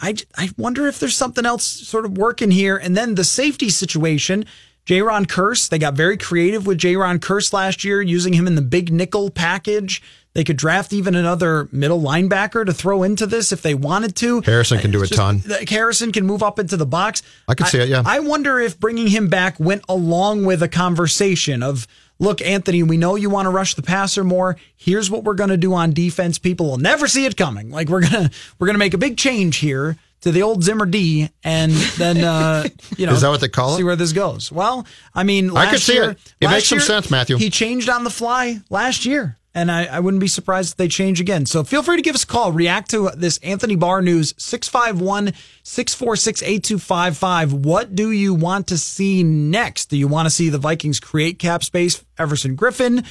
I, 0.04 0.16
I 0.38 0.50
wonder 0.58 0.86
if 0.88 1.00
there's 1.00 1.16
something 1.16 1.46
else 1.46 1.64
sort 1.66 2.06
of 2.06 2.18
working 2.18 2.52
here. 2.52 2.78
And 2.78 2.96
then 2.96 3.16
the 3.16 3.24
safety 3.24 3.70
situation. 3.70 4.46
Jayron 4.86 5.28
Kearse, 5.28 5.70
they 5.70 5.80
got 5.80 5.94
very 5.94 6.18
creative 6.18 6.68
with 6.68 6.78
Jayron 6.78 7.20
Kearse 7.20 7.54
last 7.54 7.86
year, 7.86 8.02
using 8.02 8.34
him 8.34 8.48
in 8.48 8.56
the 8.56 8.62
big 8.62 8.92
nickel 8.92 9.30
package. 9.30 10.02
They 10.34 10.44
could 10.44 10.58
draft 10.58 10.92
even 10.92 11.16
another 11.16 11.70
middle 11.72 12.02
linebacker 12.02 12.66
to 12.66 12.74
throw 12.74 13.02
into 13.04 13.26
this 13.26 13.54
if 13.54 13.62
they 13.62 13.76
wanted 13.76 14.14
to. 14.18 14.42
Harrison 14.42 14.80
can 14.80 14.92
do 14.92 15.02
It's 15.02 15.12
a 15.14 15.16
just- 15.16 15.48
ton. 15.48 15.66
Harrison 15.70 16.12
can 16.12 16.26
move 16.26 16.44
up 16.44 16.60
into 16.60 16.76
the 16.76 16.86
box. 16.86 17.24
I 17.48 17.54
can 17.54 17.66
see 17.68 17.80
it, 17.80 17.88
yeah. 17.88 18.04
I 18.06 18.20
wonder 18.20 18.60
if 18.60 18.78
bringing 18.78 19.08
him 19.08 19.30
back 19.30 19.58
went 19.58 19.86
along 19.88 20.44
with 20.44 20.62
a 20.62 20.68
conversation 20.68 21.64
of, 21.64 21.88
look, 22.24 22.42
Anthony, 22.42 22.82
we 22.82 22.98
know 22.98 23.16
you 23.16 23.30
want 23.30 23.46
to 23.46 23.50
rush 23.50 23.76
the 23.76 23.84
passer 23.84 24.24
more. 24.24 24.58
Here's 24.76 25.12
what 25.12 25.24
we're 25.24 25.36
going 25.36 25.50
to 25.50 25.58
do 25.58 25.74
on 25.74 25.94
defense. 25.94 26.40
People 26.40 26.68
will 26.68 26.78
never 26.78 27.08
see 27.08 27.26
it 27.26 27.38
coming. 27.38 27.70
Like 27.70 27.90
we're 27.90 28.02
gonna 28.02 28.32
we're 28.60 28.68
gonna 28.68 28.80
make 28.80 28.94
a 28.94 28.98
big 28.98 29.18
change 29.18 29.58
here 29.58 29.98
to 30.22 30.32
the 30.32 30.42
old 30.42 30.64
Zimmer 30.64 30.86
D, 30.86 31.30
and 31.44 31.72
then 31.72 32.24
uh, 32.24 32.68
you 32.98 33.06
know 33.06 33.14
Is 33.14 33.22
that 33.22 33.30
what 33.30 33.42
they 33.42 33.50
call 33.50 33.74
it? 33.74 33.78
See 33.78 33.84
where 33.84 33.96
this 33.96 34.14
goes. 34.14 34.52
Well, 34.52 34.88
I 35.14 35.24
mean, 35.24 35.52
last 35.52 35.68
I 35.68 35.72
could 35.72 35.82
see 35.82 35.94
year, 35.94 36.12
it. 36.12 36.34
It 36.40 36.50
makes 36.50 36.68
some 36.68 36.80
sense, 36.80 37.12
Matthew. 37.12 37.38
He 37.38 37.50
changed 37.50 37.90
on 37.90 38.04
the 38.04 38.10
fly 38.10 38.60
last 38.70 39.06
year. 39.06 39.38
And 39.56 39.72
I, 39.72 39.86
I 39.86 40.00
wouldn't 40.00 40.22
be 40.22 40.28
surprised 40.28 40.72
if 40.72 40.78
they 40.78 40.88
change 40.88 41.22
again. 41.22 41.46
So 41.46 41.64
feel 41.64 41.84
free 41.84 41.98
to 41.98 42.02
give 42.02 42.16
us 42.16 42.24
a 42.24 42.28
call. 42.28 42.52
React 42.52 42.90
to 42.92 43.10
this 43.16 43.38
Anthony 43.40 43.76
Barr 43.76 44.02
news 44.02 44.34
651 44.38 45.34
646 45.62 46.42
8255. 46.42 47.54
What 47.54 47.96
do 47.96 48.10
you 48.12 48.34
want 48.34 48.68
to 48.68 48.78
see 48.78 49.22
next? 49.22 49.86
Do 49.86 49.98
you 49.98 50.08
want 50.08 50.26
to 50.26 50.32
see 50.32 50.50
the 50.50 50.58
Vikings 50.58 51.00
create 51.00 51.38
cap 51.38 51.64
space 51.64 52.04
Everson 52.18 52.58
Griffen? 52.58 53.06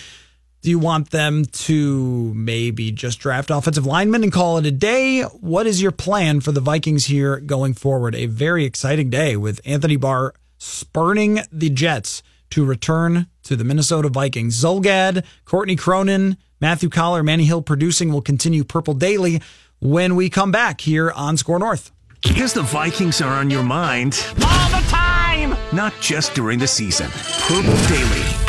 Do 0.63 0.71
you 0.71 0.79
want 0.79 1.11
them 1.11 1.45
to 1.45 2.33
maybe 2.35 2.93
just 2.93 3.19
draft 3.19 3.51
offensive 3.51 3.85
linemen 3.85 4.23
and 4.23 4.33
call 4.33 4.59
it 4.59 4.67
a 4.67 4.71
day? 4.71 5.23
What 5.23 5.67
is 5.67 5.83
your 5.83 5.91
plan 5.91 6.41
for 6.41 6.53
the 6.53 6.61
Vikings 6.61 7.07
here 7.07 7.41
going 7.41 7.75
forward? 7.75 8.15
A 8.15 8.27
very 8.27 8.65
exciting 8.65 9.11
day 9.11 9.37
with 9.37 9.61
Anthony 9.65 9.97
Barr 9.97 10.35
spurning 10.59 11.41
the 11.51 11.69
Jets 11.69 12.23
to 12.51 12.65
return 12.65 13.27
to 13.45 13.57
the 13.57 13.65
Minnesota 13.65 14.09
Vikings. 14.09 14.63
Zulgad, 14.63 15.25
Courtney 15.45 15.77
Cronin, 15.77 16.37
Matthew 16.61 16.89
Coller, 16.89 17.23
Manny 17.23 17.45
Hill 17.45 17.63
producing 17.63 18.13
will 18.13 18.23
continue 18.23 18.65
Purple 18.65 18.95
Daily 18.95 19.41
when 19.81 20.15
we 20.15 20.31
come 20.31 20.53
back 20.53 20.81
here 20.81 21.11
on 21.11 21.37
Score 21.37 21.59
North. 21.59 21.91
Because 22.23 22.53
the 22.53 22.63
Vikings 22.63 23.21
are 23.21 23.35
on 23.35 23.51
your 23.51 23.65
mind 23.65 24.25
all 24.47 24.69
the 24.71 24.87
time, 24.89 25.57
not 25.73 25.93
just 26.01 26.35
during 26.35 26.59
the 26.59 26.69
season. 26.69 27.11
Purple 27.11 27.77
Daily. 27.89 28.42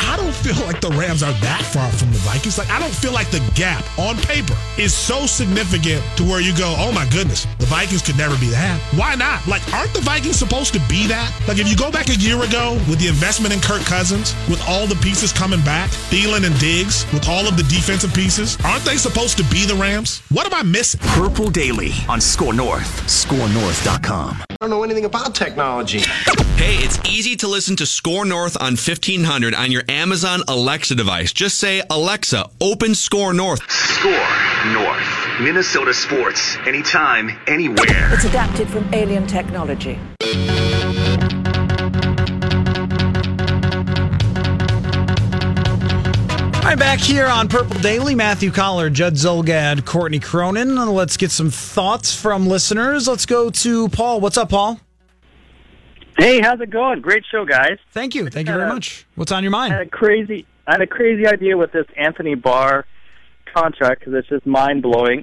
Feel 0.44 0.66
like 0.66 0.82
the 0.82 0.90
Rams 0.90 1.22
are 1.22 1.32
that 1.40 1.62
far 1.62 1.90
from 1.90 2.12
the 2.12 2.18
Vikings. 2.18 2.58
Like 2.58 2.68
I 2.68 2.78
don't 2.78 2.92
feel 2.92 3.12
like 3.12 3.30
the 3.30 3.40
gap 3.54 3.82
on 3.98 4.18
paper 4.18 4.52
is 4.76 4.92
so 4.92 5.24
significant 5.24 6.04
to 6.18 6.22
where 6.22 6.38
you 6.38 6.54
go, 6.54 6.74
oh 6.76 6.92
my 6.92 7.08
goodness, 7.08 7.46
the 7.58 7.64
Vikings 7.64 8.02
could 8.02 8.18
never 8.18 8.36
be 8.36 8.50
that. 8.50 8.78
Why 8.92 9.14
not? 9.14 9.46
Like, 9.46 9.64
aren't 9.72 9.94
the 9.94 10.02
Vikings 10.02 10.36
supposed 10.36 10.74
to 10.74 10.80
be 10.80 11.06
that? 11.06 11.32
Like, 11.48 11.58
if 11.58 11.66
you 11.66 11.74
go 11.74 11.90
back 11.90 12.10
a 12.10 12.16
year 12.16 12.42
ago 12.42 12.74
with 12.90 12.98
the 12.98 13.08
investment 13.08 13.54
in 13.54 13.60
Kirk 13.60 13.86
Cousins, 13.86 14.34
with 14.46 14.60
all 14.68 14.86
the 14.86 14.96
pieces 14.96 15.32
coming 15.32 15.62
back, 15.62 15.88
Thielen 16.12 16.44
and 16.44 16.58
Diggs, 16.60 17.10
with 17.14 17.26
all 17.26 17.48
of 17.48 17.56
the 17.56 17.64
defensive 17.64 18.12
pieces, 18.12 18.58
aren't 18.66 18.84
they 18.84 18.98
supposed 18.98 19.38
to 19.38 19.44
be 19.44 19.64
the 19.64 19.74
Rams? 19.74 20.20
What 20.28 20.44
am 20.44 20.52
I 20.52 20.62
missing? 20.62 21.00
Purple 21.16 21.48
Daily 21.48 21.92
on 22.06 22.20
Score 22.20 22.52
North. 22.52 23.00
ScoreNorth.com. 23.08 24.53
I 24.64 24.66
don't 24.66 24.78
know 24.78 24.82
anything 24.82 25.04
about 25.04 25.34
technology. 25.34 25.98
Hey, 26.56 26.76
it's 26.76 26.98
easy 27.06 27.36
to 27.36 27.48
listen 27.48 27.76
to 27.76 27.84
Score 27.84 28.24
North 28.24 28.56
on 28.58 28.78
1500 28.78 29.54
on 29.54 29.70
your 29.70 29.82
Amazon 29.90 30.40
Alexa 30.48 30.94
device. 30.94 31.34
Just 31.34 31.58
say, 31.58 31.82
Alexa, 31.90 32.48
open 32.62 32.94
Score 32.94 33.34
North. 33.34 33.60
Score 33.70 34.12
North. 34.72 35.38
Minnesota 35.38 35.92
sports. 35.92 36.56
Anytime, 36.66 37.38
anywhere. 37.46 38.14
It's 38.14 38.24
adapted 38.24 38.70
from 38.70 38.88
alien 38.94 39.26
technology. 39.26 39.98
Right, 46.74 46.80
back 46.80 46.98
here 46.98 47.28
on 47.28 47.46
Purple 47.46 47.78
Daily, 47.78 48.16
Matthew 48.16 48.50
Coller, 48.50 48.90
Judd 48.90 49.14
Zulgad, 49.14 49.84
Courtney 49.84 50.18
Cronin. 50.18 50.74
Let's 50.74 51.16
get 51.16 51.30
some 51.30 51.48
thoughts 51.48 52.20
from 52.20 52.48
listeners. 52.48 53.06
Let's 53.06 53.26
go 53.26 53.48
to 53.48 53.88
Paul. 53.90 54.20
What's 54.20 54.36
up, 54.36 54.48
Paul? 54.48 54.80
Hey, 56.18 56.40
how's 56.40 56.60
it 56.60 56.70
going? 56.70 57.00
Great 57.00 57.22
show, 57.30 57.44
guys. 57.44 57.78
Thank 57.92 58.16
you. 58.16 58.28
Thank 58.28 58.48
you 58.48 58.54
very 58.54 58.68
much. 58.68 59.06
What's 59.14 59.30
on 59.30 59.44
your 59.44 59.52
mind? 59.52 59.72
I 59.72 59.76
had 59.76 59.86
a 59.86 59.90
crazy, 59.90 60.46
I 60.66 60.72
had 60.72 60.80
a 60.80 60.86
crazy 60.88 61.28
idea 61.28 61.56
with 61.56 61.70
this 61.70 61.86
Anthony 61.96 62.34
Barr 62.34 62.86
contract 63.54 64.00
because 64.00 64.14
it's 64.14 64.28
just 64.28 64.44
mind 64.44 64.82
blowing. 64.82 65.22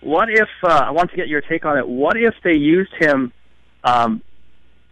What 0.00 0.30
if 0.30 0.48
uh, 0.62 0.68
I 0.68 0.92
want 0.92 1.10
to 1.10 1.16
get 1.16 1.26
your 1.26 1.40
take 1.40 1.64
on 1.64 1.76
it? 1.76 1.88
What 1.88 2.16
if 2.16 2.34
they 2.44 2.54
used 2.54 2.92
him 3.00 3.32
um, 3.82 4.22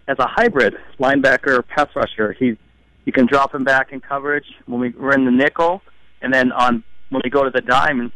as 0.08 0.18
a 0.18 0.26
hybrid 0.26 0.74
linebacker 0.98 1.64
pass 1.64 1.90
rusher? 1.94 2.32
He, 2.32 2.58
you 3.04 3.12
can 3.12 3.26
drop 3.26 3.54
him 3.54 3.62
back 3.62 3.92
in 3.92 4.00
coverage 4.00 4.46
when 4.66 4.80
we, 4.80 4.88
we're 4.88 5.12
in 5.12 5.26
the 5.26 5.30
nickel, 5.30 5.80
and 6.22 6.32
then 6.32 6.52
on 6.52 6.82
when 7.10 7.20
we 7.24 7.30
go 7.30 7.44
to 7.44 7.50
the 7.50 7.60
dime, 7.60 8.00
and 8.00 8.12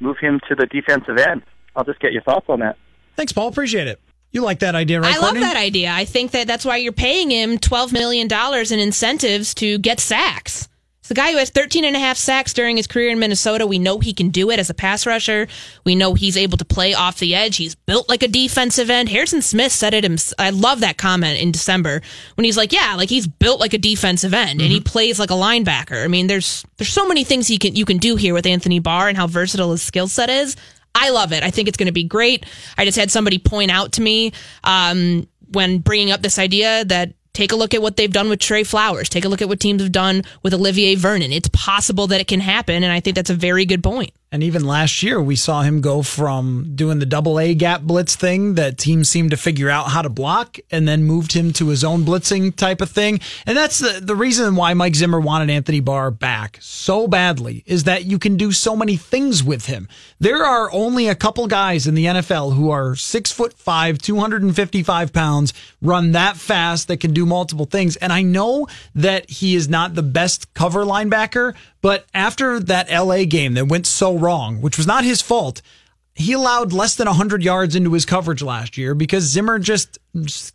move 0.00 0.16
him 0.20 0.40
to 0.48 0.54
the 0.54 0.66
defensive 0.66 1.18
end. 1.18 1.42
I'll 1.76 1.84
just 1.84 2.00
get 2.00 2.12
your 2.12 2.22
thoughts 2.22 2.46
on 2.48 2.60
that. 2.60 2.76
Thanks, 3.16 3.32
Paul. 3.32 3.48
Appreciate 3.48 3.88
it. 3.88 4.00
You 4.30 4.42
like 4.42 4.58
that 4.60 4.74
idea, 4.74 5.00
right? 5.00 5.14
I 5.14 5.18
Courtney? 5.18 5.40
love 5.40 5.48
that 5.48 5.56
idea. 5.56 5.90
I 5.92 6.04
think 6.04 6.32
that 6.32 6.46
that's 6.46 6.64
why 6.64 6.76
you're 6.76 6.92
paying 6.92 7.30
him 7.30 7.58
$12 7.58 7.92
million 7.92 8.28
in 8.30 8.78
incentives 8.78 9.54
to 9.54 9.78
get 9.78 10.00
sacks. 10.00 10.67
It's 11.08 11.14
the 11.14 11.22
guy 11.22 11.32
who 11.32 11.38
has 11.38 11.48
13 11.48 11.86
and 11.86 11.96
a 11.96 11.98
half 11.98 12.18
sacks 12.18 12.52
during 12.52 12.76
his 12.76 12.86
career 12.86 13.08
in 13.08 13.18
Minnesota. 13.18 13.66
We 13.66 13.78
know 13.78 13.98
he 13.98 14.12
can 14.12 14.28
do 14.28 14.50
it 14.50 14.58
as 14.58 14.68
a 14.68 14.74
pass 14.74 15.06
rusher. 15.06 15.48
We 15.82 15.94
know 15.94 16.12
he's 16.12 16.36
able 16.36 16.58
to 16.58 16.66
play 16.66 16.92
off 16.92 17.18
the 17.18 17.34
edge. 17.34 17.56
He's 17.56 17.74
built 17.74 18.10
like 18.10 18.22
a 18.22 18.28
defensive 18.28 18.90
end. 18.90 19.08
Harrison 19.08 19.40
Smith 19.40 19.72
said 19.72 19.94
it. 19.94 20.34
I 20.38 20.50
love 20.50 20.80
that 20.80 20.98
comment 20.98 21.40
in 21.40 21.50
December 21.50 22.02
when 22.34 22.44
he's 22.44 22.58
like, 22.58 22.74
"Yeah, 22.74 22.94
like 22.94 23.08
he's 23.08 23.26
built 23.26 23.58
like 23.58 23.72
a 23.72 23.78
defensive 23.78 24.34
end 24.34 24.60
and 24.60 24.70
he 24.70 24.80
plays 24.80 25.18
like 25.18 25.30
a 25.30 25.32
linebacker." 25.32 26.04
I 26.04 26.08
mean, 26.08 26.26
there's 26.26 26.62
there's 26.76 26.92
so 26.92 27.08
many 27.08 27.24
things 27.24 27.46
he 27.46 27.56
can 27.56 27.74
you 27.74 27.86
can 27.86 27.96
do 27.96 28.16
here 28.16 28.34
with 28.34 28.44
Anthony 28.44 28.78
Barr 28.78 29.08
and 29.08 29.16
how 29.16 29.26
versatile 29.26 29.70
his 29.70 29.80
skill 29.80 30.08
set 30.08 30.28
is. 30.28 30.56
I 30.94 31.08
love 31.08 31.32
it. 31.32 31.42
I 31.42 31.50
think 31.50 31.68
it's 31.68 31.78
going 31.78 31.86
to 31.86 31.92
be 31.92 32.04
great. 32.04 32.44
I 32.76 32.84
just 32.84 32.98
had 32.98 33.10
somebody 33.10 33.38
point 33.38 33.70
out 33.70 33.92
to 33.92 34.02
me 34.02 34.32
um, 34.62 35.26
when 35.52 35.78
bringing 35.78 36.10
up 36.10 36.20
this 36.20 36.38
idea 36.38 36.84
that 36.84 37.14
take 37.38 37.52
a 37.52 37.56
look 37.56 37.72
at 37.72 37.80
what 37.80 37.96
they've 37.96 38.12
done 38.12 38.28
with 38.28 38.40
Trey 38.40 38.64
Flowers. 38.64 39.08
Take 39.08 39.24
a 39.24 39.28
look 39.28 39.40
at 39.40 39.48
what 39.48 39.60
teams 39.60 39.80
have 39.80 39.92
done 39.92 40.24
with 40.42 40.52
Olivier 40.52 40.96
Vernon. 40.96 41.32
It's 41.32 41.48
possible 41.52 42.08
that 42.08 42.20
it 42.20 42.26
can 42.26 42.40
happen, 42.40 42.82
and 42.82 42.92
I 42.92 42.98
think 42.98 43.14
that's 43.14 43.30
a 43.30 43.34
very 43.34 43.64
good 43.64 43.80
point. 43.80 44.10
And 44.30 44.42
even 44.42 44.66
last 44.66 45.02
year, 45.02 45.22
we 45.22 45.36
saw 45.36 45.62
him 45.62 45.80
go 45.80 46.02
from 46.02 46.72
doing 46.74 46.98
the 46.98 47.06
double 47.06 47.40
A 47.40 47.54
gap 47.54 47.80
blitz 47.80 48.14
thing 48.14 48.54
that 48.56 48.76
teams 48.76 49.08
seemed 49.08 49.30
to 49.30 49.38
figure 49.38 49.70
out 49.70 49.88
how 49.88 50.02
to 50.02 50.10
block 50.10 50.58
and 50.70 50.86
then 50.86 51.04
moved 51.04 51.32
him 51.32 51.50
to 51.54 51.68
his 51.68 51.82
own 51.82 52.04
blitzing 52.04 52.54
type 52.54 52.82
of 52.82 52.90
thing. 52.90 53.20
And 53.46 53.56
that's 53.56 53.78
the, 53.78 54.00
the 54.02 54.14
reason 54.14 54.54
why 54.54 54.74
Mike 54.74 54.96
Zimmer 54.96 55.18
wanted 55.18 55.48
Anthony 55.48 55.80
Barr 55.80 56.10
back 56.10 56.58
so 56.60 57.08
badly 57.08 57.64
is 57.64 57.84
that 57.84 58.04
you 58.04 58.18
can 58.18 58.36
do 58.36 58.52
so 58.52 58.76
many 58.76 58.96
things 58.96 59.42
with 59.42 59.64
him. 59.64 59.88
There 60.20 60.44
are 60.44 60.70
only 60.72 61.08
a 61.08 61.14
couple 61.14 61.46
guys 61.46 61.86
in 61.86 61.94
the 61.94 62.04
NFL 62.04 62.54
who 62.54 62.70
are 62.70 62.96
six 62.96 63.32
foot 63.32 63.54
five, 63.54 63.96
255 63.96 65.10
pounds, 65.10 65.54
run 65.80 66.12
that 66.12 66.36
fast 66.36 66.88
that 66.88 67.00
can 67.00 67.14
do 67.14 67.24
multiple 67.24 67.64
things. 67.64 67.96
And 67.96 68.12
I 68.12 68.20
know 68.20 68.66
that 68.94 69.30
he 69.30 69.54
is 69.54 69.70
not 69.70 69.94
the 69.94 70.02
best 70.02 70.52
cover 70.52 70.84
linebacker, 70.84 71.54
but 71.80 72.06
after 72.12 72.58
that 72.60 72.90
LA 72.90 73.24
game 73.24 73.54
that 73.54 73.68
went 73.68 73.86
so 73.86 74.16
wrong, 74.16 74.60
which 74.60 74.76
was 74.76 74.86
not 74.86 75.04
his 75.04 75.22
fault, 75.22 75.62
he 76.18 76.32
allowed 76.32 76.72
less 76.72 76.96
than 76.96 77.06
100 77.06 77.44
yards 77.44 77.76
into 77.76 77.92
his 77.92 78.04
coverage 78.04 78.42
last 78.42 78.76
year 78.76 78.92
because 78.92 79.22
Zimmer 79.22 79.60
just 79.60 79.98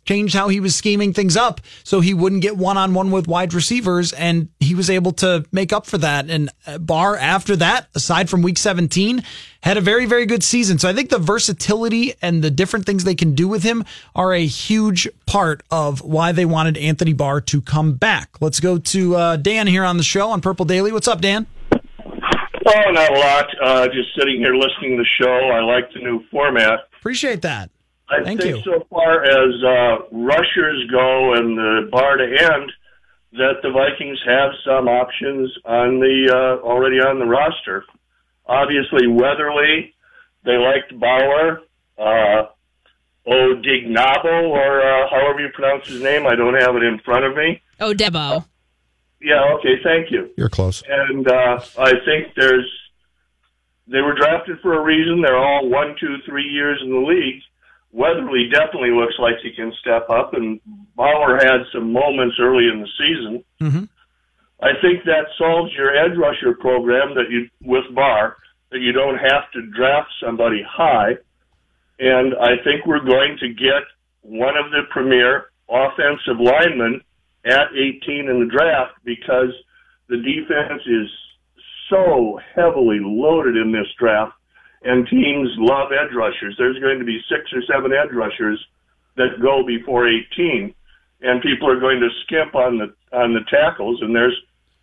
changed 0.04 0.34
how 0.34 0.48
he 0.48 0.60
was 0.60 0.76
scheming 0.76 1.14
things 1.14 1.38
up 1.38 1.62
so 1.84 2.00
he 2.00 2.12
wouldn't 2.12 2.42
get 2.42 2.58
one 2.58 2.76
on 2.76 2.92
one 2.92 3.10
with 3.10 3.26
wide 3.26 3.54
receivers. 3.54 4.12
And 4.12 4.50
he 4.60 4.74
was 4.74 4.90
able 4.90 5.12
to 5.12 5.46
make 5.52 5.72
up 5.72 5.86
for 5.86 5.96
that. 5.96 6.28
And 6.28 6.50
Barr, 6.80 7.16
after 7.16 7.56
that, 7.56 7.88
aside 7.94 8.28
from 8.28 8.42
week 8.42 8.58
17, 8.58 9.22
had 9.62 9.78
a 9.78 9.80
very, 9.80 10.04
very 10.04 10.26
good 10.26 10.44
season. 10.44 10.78
So 10.78 10.86
I 10.86 10.92
think 10.92 11.08
the 11.08 11.18
versatility 11.18 12.12
and 12.20 12.44
the 12.44 12.50
different 12.50 12.84
things 12.84 13.04
they 13.04 13.14
can 13.14 13.34
do 13.34 13.48
with 13.48 13.62
him 13.62 13.86
are 14.14 14.34
a 14.34 14.44
huge 14.44 15.08
part 15.24 15.62
of 15.70 16.02
why 16.02 16.32
they 16.32 16.44
wanted 16.44 16.76
Anthony 16.76 17.14
Barr 17.14 17.40
to 17.40 17.62
come 17.62 17.94
back. 17.94 18.36
Let's 18.42 18.60
go 18.60 18.76
to 18.76 19.16
uh, 19.16 19.36
Dan 19.38 19.66
here 19.66 19.84
on 19.84 19.96
the 19.96 20.02
show 20.02 20.28
on 20.28 20.42
Purple 20.42 20.66
Daily. 20.66 20.92
What's 20.92 21.08
up, 21.08 21.22
Dan? 21.22 21.46
Oh, 22.66 22.90
not 22.90 23.10
a 23.10 23.18
lot. 23.18 23.46
Uh, 23.62 23.86
just 23.88 24.08
sitting 24.18 24.38
here 24.38 24.54
listening 24.54 24.96
to 24.96 25.02
the 25.02 25.08
show. 25.20 25.50
I 25.50 25.60
like 25.60 25.92
the 25.92 26.00
new 26.00 26.22
format. 26.30 26.80
Appreciate 26.98 27.42
that. 27.42 27.70
I 28.08 28.22
Thank 28.22 28.40
think 28.40 28.56
you. 28.56 28.62
so 28.64 28.86
far 28.90 29.24
as 29.24 29.64
uh, 29.64 30.06
rushers 30.12 30.90
go 30.90 31.34
and 31.34 31.56
the 31.56 31.88
bar 31.90 32.16
to 32.16 32.24
end, 32.24 32.72
that 33.32 33.54
the 33.62 33.70
Vikings 33.70 34.18
have 34.26 34.52
some 34.64 34.88
options 34.88 35.52
on 35.64 35.98
the 35.98 36.30
uh, 36.32 36.66
already 36.66 36.96
on 36.96 37.18
the 37.18 37.24
roster. 37.26 37.84
Obviously, 38.46 39.06
Weatherly, 39.08 39.94
they 40.44 40.56
liked 40.56 40.98
Bower, 41.00 41.62
uh, 41.98 42.46
Odenigbo, 43.26 44.50
or 44.50 44.80
uh, 44.80 45.08
however 45.10 45.40
you 45.40 45.48
pronounce 45.54 45.86
his 45.88 46.02
name. 46.02 46.26
I 46.26 46.34
don't 46.36 46.54
have 46.54 46.76
it 46.76 46.82
in 46.82 46.98
front 47.00 47.24
of 47.24 47.34
me. 47.36 47.62
Oh, 47.80 47.92
Debo. 47.94 48.44
Yeah, 49.24 49.56
okay, 49.58 49.80
thank 49.82 50.10
you. 50.10 50.28
You're 50.36 50.50
close. 50.50 50.82
And 50.86 51.26
uh, 51.26 51.58
I 51.78 51.92
think 52.04 52.34
there's 52.36 52.70
they 53.86 54.02
were 54.02 54.14
drafted 54.14 54.60
for 54.60 54.74
a 54.74 54.84
reason. 54.84 55.22
They're 55.22 55.38
all 55.38 55.68
one, 55.68 55.96
two, 55.98 56.16
three 56.26 56.44
years 56.44 56.78
in 56.82 56.90
the 56.90 56.98
league. 56.98 57.40
Weatherly 57.90 58.50
definitely 58.52 58.90
looks 58.90 59.14
like 59.18 59.34
he 59.42 59.52
can 59.54 59.72
step 59.80 60.10
up, 60.10 60.34
and 60.34 60.60
Bower 60.94 61.36
had 61.36 61.64
some 61.72 61.92
moments 61.92 62.36
early 62.38 62.68
in 62.68 62.80
the 62.80 62.88
season. 62.98 63.44
Mm-hmm. 63.62 63.84
I 64.62 64.72
think 64.82 65.04
that 65.04 65.26
solves 65.38 65.72
your 65.72 65.96
edge 65.96 66.16
rusher 66.18 66.54
program 66.60 67.14
that 67.14 67.30
you 67.30 67.48
with 67.62 67.84
Barr 67.94 68.36
that 68.72 68.80
you 68.80 68.92
don't 68.92 69.18
have 69.18 69.50
to 69.52 69.62
draft 69.74 70.10
somebody 70.22 70.62
high, 70.68 71.12
and 71.98 72.34
I 72.34 72.62
think 72.62 72.84
we're 72.84 73.04
going 73.04 73.38
to 73.40 73.48
get 73.48 73.84
one 74.20 74.56
of 74.56 74.70
the 74.70 74.82
premier 74.90 75.46
offensive 75.70 76.40
linemen 76.40 77.00
at 77.44 77.68
18 77.74 78.28
in 78.28 78.40
the 78.40 78.50
draft 78.50 78.94
because 79.04 79.52
the 80.08 80.16
defense 80.16 80.82
is 80.86 81.08
so 81.90 82.38
heavily 82.54 82.98
loaded 83.00 83.56
in 83.56 83.72
this 83.72 83.86
draft, 83.98 84.32
and 84.82 85.06
teams 85.08 85.48
love 85.58 85.90
edge 85.92 86.14
rushers. 86.14 86.54
There's 86.58 86.78
going 86.78 86.98
to 86.98 87.04
be 87.04 87.20
six 87.28 87.50
or 87.52 87.62
seven 87.72 87.92
edge 87.92 88.12
rushers 88.12 88.62
that 89.16 89.40
go 89.40 89.64
before 89.66 90.08
18, 90.08 90.74
and 91.22 91.42
people 91.42 91.70
are 91.70 91.80
going 91.80 92.00
to 92.00 92.08
skimp 92.24 92.54
on 92.54 92.78
the 92.78 92.94
on 93.16 93.32
the 93.32 93.40
tackles, 93.50 94.00
and 94.02 94.14
there's 94.14 94.36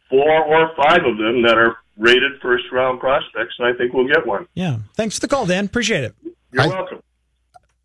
four 0.10 0.30
or 0.30 0.72
five 0.76 1.06
of 1.06 1.18
them 1.18 1.42
that 1.44 1.58
are 1.58 1.78
rated 1.98 2.40
first 2.42 2.66
round 2.72 3.00
prospects, 3.00 3.56
and 3.60 3.68
I 3.68 3.78
think 3.78 3.94
we'll 3.94 4.08
get 4.08 4.26
one. 4.26 4.48
Yeah. 4.54 4.78
Thanks 4.96 5.16
for 5.16 5.22
the 5.22 5.28
call, 5.28 5.46
Dan. 5.46 5.66
Appreciate 5.66 6.04
it. 6.04 6.16
You're 6.52 6.68
welcome. 6.68 7.02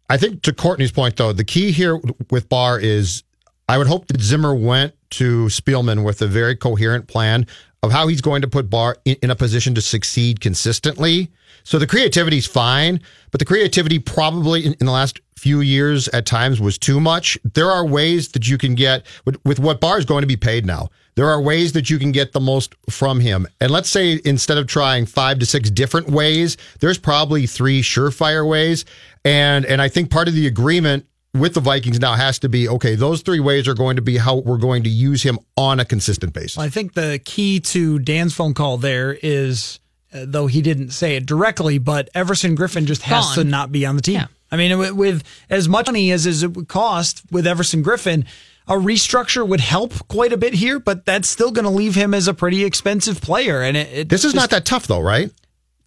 I 0.08 0.16
think 0.16 0.42
to 0.42 0.52
Courtney's 0.52 0.92
point, 0.92 1.16
though, 1.16 1.32
the 1.32 1.44
key 1.44 1.72
here 1.72 2.00
with 2.30 2.48
Barr 2.48 2.78
is 2.78 3.24
I 3.68 3.78
would 3.78 3.86
hope 3.86 4.06
that 4.08 4.20
Zimmer 4.20 4.54
went 4.54 4.94
to 5.10 5.46
Spielman 5.46 6.04
with 6.04 6.22
a 6.22 6.26
very 6.26 6.56
coherent 6.56 7.08
plan 7.08 7.46
of 7.82 7.92
how 7.92 8.06
he's 8.08 8.20
going 8.20 8.42
to 8.42 8.48
put 8.48 8.70
Barr 8.70 8.96
in, 9.04 9.16
in 9.22 9.30
a 9.30 9.36
position 9.36 9.74
to 9.74 9.80
succeed 9.80 10.40
consistently. 10.40 11.30
So 11.64 11.78
the 11.78 11.86
creativity's 11.86 12.46
fine, 12.46 13.00
but 13.30 13.38
the 13.38 13.44
creativity 13.44 13.98
probably 13.98 14.64
in, 14.64 14.74
in 14.74 14.86
the 14.86 14.92
last 14.92 15.20
few 15.36 15.60
years 15.60 16.08
at 16.08 16.26
times 16.26 16.60
was 16.60 16.78
too 16.78 17.00
much. 17.00 17.38
There 17.54 17.70
are 17.70 17.84
ways 17.84 18.28
that 18.28 18.48
you 18.48 18.56
can 18.56 18.74
get 18.74 19.04
with, 19.24 19.44
with 19.44 19.58
what 19.58 19.80
Barr 19.80 19.98
is 19.98 20.04
going 20.04 20.22
to 20.22 20.26
be 20.26 20.36
paid 20.36 20.64
now. 20.64 20.88
There 21.16 21.28
are 21.28 21.40
ways 21.40 21.72
that 21.72 21.88
you 21.90 21.98
can 21.98 22.12
get 22.12 22.32
the 22.32 22.40
most 22.40 22.74
from 22.90 23.20
him. 23.20 23.46
And 23.60 23.70
let's 23.70 23.88
say 23.88 24.20
instead 24.24 24.58
of 24.58 24.66
trying 24.66 25.06
five 25.06 25.38
to 25.38 25.46
six 25.46 25.70
different 25.70 26.08
ways, 26.08 26.56
there's 26.80 26.98
probably 26.98 27.46
three 27.46 27.82
surefire 27.82 28.48
ways. 28.48 28.84
And 29.24 29.64
and 29.64 29.80
I 29.80 29.88
think 29.88 30.10
part 30.10 30.28
of 30.28 30.34
the 30.34 30.46
agreement 30.46 31.06
with 31.38 31.54
the 31.54 31.60
Vikings 31.60 32.00
now 32.00 32.14
has 32.14 32.38
to 32.40 32.48
be 32.48 32.68
okay, 32.68 32.94
those 32.94 33.22
three 33.22 33.40
ways 33.40 33.68
are 33.68 33.74
going 33.74 33.96
to 33.96 34.02
be 34.02 34.16
how 34.16 34.36
we're 34.36 34.58
going 34.58 34.82
to 34.84 34.90
use 34.90 35.22
him 35.22 35.38
on 35.56 35.80
a 35.80 35.84
consistent 35.84 36.32
basis. 36.32 36.56
Well, 36.56 36.66
I 36.66 36.70
think 36.70 36.94
the 36.94 37.20
key 37.24 37.60
to 37.60 37.98
Dan's 37.98 38.34
phone 38.34 38.54
call 38.54 38.76
there 38.78 39.16
is, 39.22 39.80
uh, 40.12 40.24
though 40.26 40.46
he 40.46 40.62
didn't 40.62 40.90
say 40.90 41.16
it 41.16 41.26
directly, 41.26 41.78
but 41.78 42.08
Everson 42.14 42.56
Griffen 42.56 42.86
just 42.86 43.02
has 43.02 43.26
Gone. 43.26 43.34
to 43.34 43.44
not 43.44 43.72
be 43.72 43.84
on 43.86 43.96
the 43.96 44.02
team. 44.02 44.26
I 44.50 44.56
mean, 44.56 44.78
with, 44.78 44.92
with 44.92 45.22
as 45.50 45.68
much 45.68 45.86
money 45.86 46.12
as, 46.12 46.26
as 46.26 46.42
it 46.42 46.54
would 46.54 46.68
cost 46.68 47.22
with 47.30 47.46
Everson 47.46 47.82
Griffen, 47.82 48.26
a 48.68 48.74
restructure 48.74 49.46
would 49.46 49.60
help 49.60 50.06
quite 50.08 50.32
a 50.32 50.36
bit 50.36 50.54
here, 50.54 50.78
but 50.78 51.04
that's 51.04 51.28
still 51.28 51.50
going 51.50 51.64
to 51.64 51.70
leave 51.70 51.94
him 51.94 52.14
as 52.14 52.28
a 52.28 52.34
pretty 52.34 52.64
expensive 52.64 53.20
player. 53.20 53.62
And 53.62 53.76
it, 53.76 53.88
it 53.92 54.08
This 54.08 54.24
is 54.24 54.34
not 54.34 54.50
that 54.50 54.64
tough 54.64 54.86
though, 54.86 55.00
right? 55.00 55.30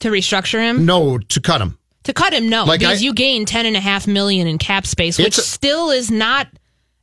To 0.01 0.09
restructure 0.09 0.59
him? 0.59 0.85
No, 0.85 1.17
to 1.17 1.41
cut 1.41 1.61
him. 1.61 1.78
To 2.03 2.13
cut 2.13 2.33
him, 2.33 2.49
no, 2.49 2.63
Like, 2.63 2.79
because 2.79 2.99
I- 3.01 3.03
you 3.03 3.13
gain 3.13 3.45
ten 3.45 3.65
and 3.65 3.75
a 3.75 3.79
half 3.79 4.07
million 4.07 4.47
in 4.47 4.57
cap 4.57 4.87
space, 4.87 5.17
which 5.17 5.37
a- 5.37 5.41
still 5.41 5.89
is 5.91 6.09
not. 6.09 6.47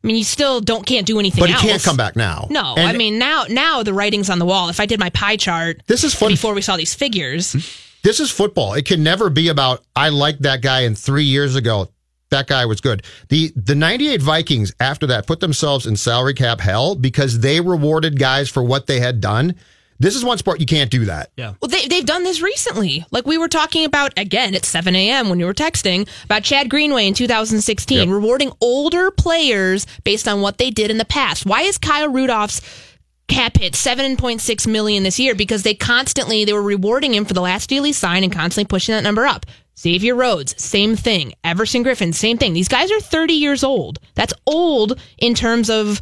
I 0.03 0.07
mean, 0.07 0.17
you 0.17 0.25
still 0.25 0.61
don't 0.61 0.87
can't 0.87 1.07
do 1.07 1.19
anything. 1.19 1.41
But 1.41 1.49
he 1.51 1.55
else. 1.55 1.63
can't 1.63 1.83
come 1.83 1.97
back 1.97 2.17
now. 2.17 2.47
No, 2.51 2.75
And- 2.77 2.89
I 2.89 2.93
mean 2.93 3.19
now 3.19 3.45
now 3.49 3.83
the 3.83 3.93
writing's 3.93 4.31
on 4.31 4.39
the 4.39 4.47
wall. 4.47 4.69
If 4.69 4.79
I 4.81 4.87
did 4.87 5.01
my 5.01 5.11
pie 5.11 5.37
chart, 5.37 5.83
This 5.87 6.05
is 6.05 6.15
fun. 6.15 6.31
before 6.31 6.55
we 6.55 6.63
saw 6.63 6.77
these 6.77 6.95
figures. 6.95 7.57
This 8.03 8.21
is 8.21 8.31
football. 8.31 8.75
It 8.75 8.85
can 8.87 9.03
never 9.03 9.29
be 9.31 9.49
about 9.49 9.83
I 9.97 10.11
liked 10.11 10.43
that 10.43 10.63
guy 10.63 10.83
and 10.83 10.97
3 10.97 11.25
years 11.25 11.57
ago 11.57 11.89
that 12.31 12.47
guy 12.47 12.65
was 12.67 12.81
good. 12.81 13.03
The 13.29 13.53
the 13.57 13.75
98 13.75 14.23
Vikings 14.23 14.73
after 14.81 15.07
that 15.09 15.27
put 15.27 15.41
themselves 15.41 15.87
in 15.87 15.97
salary 15.97 16.35
cap 16.35 16.61
hell 16.61 16.95
because 16.95 17.41
they 17.41 17.61
rewarded 17.61 18.19
guys 18.19 18.49
for 18.49 18.63
what 18.63 18.87
they 18.87 19.01
had 19.01 19.21
done. 19.21 19.55
This 19.99 20.15
is 20.15 20.25
one 20.25 20.39
sport 20.39 20.61
you 20.61 20.67
can't 20.67 20.91
do 20.91 21.07
that. 21.07 21.31
Yeah. 21.37 21.55
Well, 21.61 21.69
they, 21.69 21.87
they've 21.87 22.05
done 22.05 22.23
this 22.23 22.43
recently. 22.43 23.05
Like 23.11 23.27
we 23.27 23.39
were 23.39 23.49
talking 23.49 23.85
about 23.85 24.13
again 24.19 24.55
at 24.55 24.65
7 24.65 24.95
a.m. 24.95 25.29
when 25.29 25.41
you 25.41 25.47
were 25.47 25.55
texting 25.55 26.09
about 26.25 26.43
Chad 26.43 26.69
Greenway 26.69 27.07
in 27.07 27.15
2016, 27.15 27.99
Yep. 27.99 28.09
rewarding 28.09 28.53
older 28.61 29.11
players 29.11 29.87
based 30.05 30.29
on 30.29 30.41
what 30.43 30.59
they 30.59 30.71
did 30.71 30.91
in 30.91 30.99
the 30.99 31.05
past. 31.05 31.47
Why 31.47 31.63
is 31.63 31.79
Kyle 31.79 32.09
Rudolph's 32.09 32.61
cap 33.29 33.57
hit 33.57 33.73
7.6 33.73 34.67
million 34.67 35.03
this 35.03 35.19
year? 35.19 35.35
Because 35.35 35.63
they 35.63 35.75
constantly 35.75 36.45
they 36.45 36.53
were 36.53 36.63
rewarding 36.63 37.15
him 37.15 37.25
for 37.25 37.35
the 37.35 37.41
last 37.41 37.69
deal 37.69 37.83
he 37.85 37.93
signed 37.93 38.25
and 38.25 38.33
constantly 38.33 38.69
pushing 38.69 38.95
that 38.95 39.03
number 39.03 39.25
up. 39.27 39.47
Xavier 39.79 40.15
Rhodes, 40.15 40.55
same 40.63 40.97
thing. 40.97 41.35
Everson 41.45 41.85
Griffen, 41.85 42.15
same 42.15 42.39
thing. 42.39 42.55
These 42.55 42.69
guys 42.69 42.91
are 42.91 43.01
30 43.01 43.35
years 43.35 43.63
old. 43.65 43.99
That's 44.15 44.33
old 44.47 44.99
in 45.19 45.35
terms 45.35 45.69
of 45.69 46.01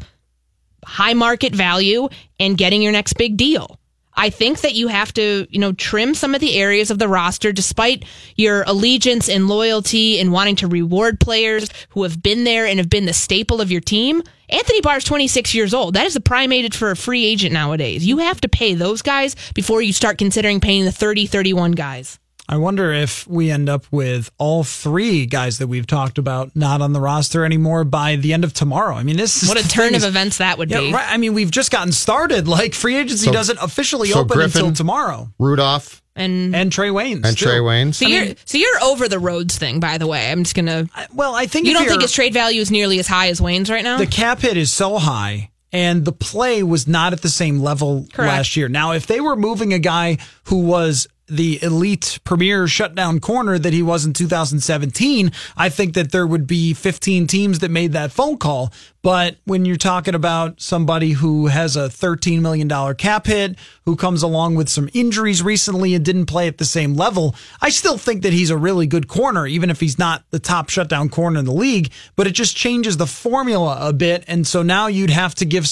high 0.85 1.13
market 1.13 1.53
value 1.55 2.07
and 2.39 2.57
getting 2.57 2.81
your 2.81 2.91
next 2.91 3.13
big 3.13 3.35
deal. 3.37 3.77
I 4.15 4.29
think 4.29 4.61
that 4.61 4.73
you 4.73 4.87
have 4.87 5.13
to, 5.13 5.47
you 5.49 5.59
know, 5.59 5.73
trim 5.73 6.15
some 6.15 6.33
of 6.33 6.41
the 6.41 6.55
areas 6.55 6.91
of 6.91 6.99
the 6.99 7.07
roster 7.07 7.51
despite 7.51 8.05
your 8.35 8.63
allegiance 8.67 9.29
and 9.29 9.47
loyalty 9.47 10.19
and 10.19 10.31
wanting 10.31 10.55
to 10.57 10.67
reward 10.67 11.19
players 11.19 11.69
who 11.89 12.03
have 12.03 12.21
been 12.21 12.43
there 12.43 12.65
and 12.65 12.79
have 12.79 12.89
been 12.89 13.05
the 13.05 13.13
staple 13.13 13.61
of 13.61 13.71
your 13.71 13.81
team. 13.81 14.23
Anthony 14.49 14.81
Barr 14.81 14.97
is 14.97 15.03
26 15.03 15.55
years 15.55 15.73
old. 15.73 15.95
That 15.95 16.05
is 16.05 16.13
the 16.13 16.21
prime 16.21 16.51
age 16.51 16.75
for 16.75 16.91
a 16.91 16.95
free 16.95 17.25
agent 17.25 17.53
nowadays. 17.53 18.05
You 18.05 18.19
have 18.19 18.39
to 18.41 18.49
pay 18.49 18.73
those 18.73 19.01
guys 19.01 19.35
before 19.53 19.81
you 19.81 19.91
start 19.91 20.17
considering 20.17 20.59
paying 20.59 20.85
the 20.85 20.91
30, 20.91 21.25
31 21.25 21.71
guys. 21.71 22.19
I 22.47 22.57
wonder 22.57 22.91
if 22.93 23.27
we 23.27 23.49
end 23.49 23.69
up 23.69 23.85
with 23.91 24.31
all 24.37 24.63
three 24.63 25.25
guys 25.25 25.57
that 25.57 25.67
we've 25.67 25.87
talked 25.87 26.17
about 26.19 26.55
not 26.55 26.81
on 26.81 26.93
the 26.93 27.01
roster 27.01 27.43
anymore 27.43 27.83
by 27.83 28.17
the 28.17 28.33
end 28.33 28.43
of 28.43 28.53
tomorrow. 28.53 28.93
I 28.95 29.03
mean, 29.03 29.17
this 29.17 29.41
is 29.41 29.49
What 29.49 29.57
a 29.63 29.67
turn 29.67 29.93
thing 29.93 29.95
of 29.97 30.03
events 30.03 30.37
that 30.37 30.57
would 30.59 30.69
Yeah, 30.69 30.81
be. 30.81 30.93
right. 30.93 31.07
I 31.11 31.17
mean, 31.17 31.33
we've 31.33 31.49
just 31.51 31.71
gotten 31.71 31.91
started. 31.91 32.47
Like 32.55 32.73
free 32.75 32.95
agency 32.97 33.25
So- 33.25 33.31
doesn't 33.31 33.57
officially 33.61 34.09
so 34.09 34.19
open 34.19 34.37
Griffen- 34.37 34.45
until 34.45 34.73
tomorrow. 34.73 35.31
Rudolph 35.39 36.01
And 36.15 36.55
and 36.55 36.71
Trae 36.71 36.91
Waynes 36.91 37.25
and 37.25 37.37
too. 37.37 37.45
Trae 37.47 37.61
Waynes. 37.61 37.95
so 37.95 38.07
you're 38.07 38.35
so 38.45 38.57
you're 38.57 38.81
over 38.83 39.09
the 39.09 39.19
Rhodes 39.19 39.57
thing, 39.57 39.79
by 39.79 39.97
the 39.97 40.05
way. 40.07 40.31
I'm 40.31 40.43
just 40.43 40.55
gonna. 40.55 40.87
Well, 41.13 41.33
I 41.35 41.47
think 41.47 41.65
you 41.65 41.71
if 41.71 41.77
don't 41.77 41.87
think 41.87 41.95
you're- 41.95 42.03
his 42.03 42.11
trade 42.13 42.33
value 42.33 42.61
is 42.61 42.69
nearly 42.71 42.99
as 42.99 43.07
high 43.07 43.29
as 43.29 43.41
Wayne's 43.41 43.69
right 43.69 43.83
now. 43.83 43.97
The 43.97 44.05
cap 44.07 44.39
hit 44.41 44.55
is 44.55 44.71
so 44.71 44.97
high 44.99 45.49
and 45.73 46.05
the 46.05 46.11
play 46.13 46.61
was 46.63 46.87
not 46.87 47.11
at 47.11 47.21
the 47.23 47.29
same 47.29 47.59
level 47.59 48.07
Correct. 48.13 48.31
last 48.31 48.55
year. 48.55 48.69
Now, 48.69 48.91
if 48.91 49.07
they 49.07 49.19
were 49.19 49.35
moving 49.35 49.73
a 49.73 49.79
guy 49.79 50.17
who 50.45 50.59
was 50.59 51.07
the 51.27 51.61
elite 51.63 52.19
premier 52.23 52.67
shutdown 52.67 53.19
corner 53.19 53.57
that 53.57 53.73
he 53.73 53.81
was 53.81 54.05
in 54.05 54.13
2017, 54.13 55.31
I 55.57 55.69
think 55.69 55.95
that 55.95 56.11
there 56.11 56.27
would 56.27 56.45
be 56.47 56.73
15 56.73 57.27
teams 57.27 57.59
that 57.59 57.71
made 57.71 57.93
that 57.93 58.11
phone 58.11 58.37
call. 58.37 58.71
But 59.01 59.37
when 59.45 59.65
you're 59.65 59.75
talking 59.75 60.15
about 60.15 60.59
somebody 60.59 61.11
who 61.11 61.45
has 61.45 61.75
a 61.75 61.89
$13 61.89 62.41
million 62.41 62.67
cap 62.95 63.27
hit, 63.27 63.55
who 63.85 63.95
comes 63.95 64.23
along 64.23 64.55
with 64.55 64.67
some 64.67 64.89
injuries 64.95 65.43
recently 65.43 65.93
and 65.93 66.03
didn't 66.03 66.25
play 66.25 66.47
at 66.47 66.57
the 66.57 66.65
same 66.65 66.95
level, 66.95 67.35
I 67.61 67.69
still 67.69 67.99
think 67.99 68.23
that 68.23 68.33
he's 68.33 68.49
a 68.49 68.57
really 68.57 68.87
good 68.87 69.07
corner, 69.07 69.45
even 69.45 69.69
if 69.69 69.79
he's 69.79 69.99
not 69.99 70.23
the 70.31 70.39
top 70.39 70.71
shutdown 70.71 71.09
corner 71.09 71.37
in 71.37 71.45
the 71.45 71.53
league. 71.53 71.91
But 72.15 72.25
it 72.25 72.31
just 72.31 72.57
changes 72.57 72.97
the 72.97 73.05
formula 73.05 73.77
a 73.79 73.93
bit. 73.93 74.23
And 74.27 74.47
so 74.47 74.63
now 74.63 74.87
you'd 74.87 75.11
have 75.11 75.35
to 75.35 75.45
give, 75.45 75.67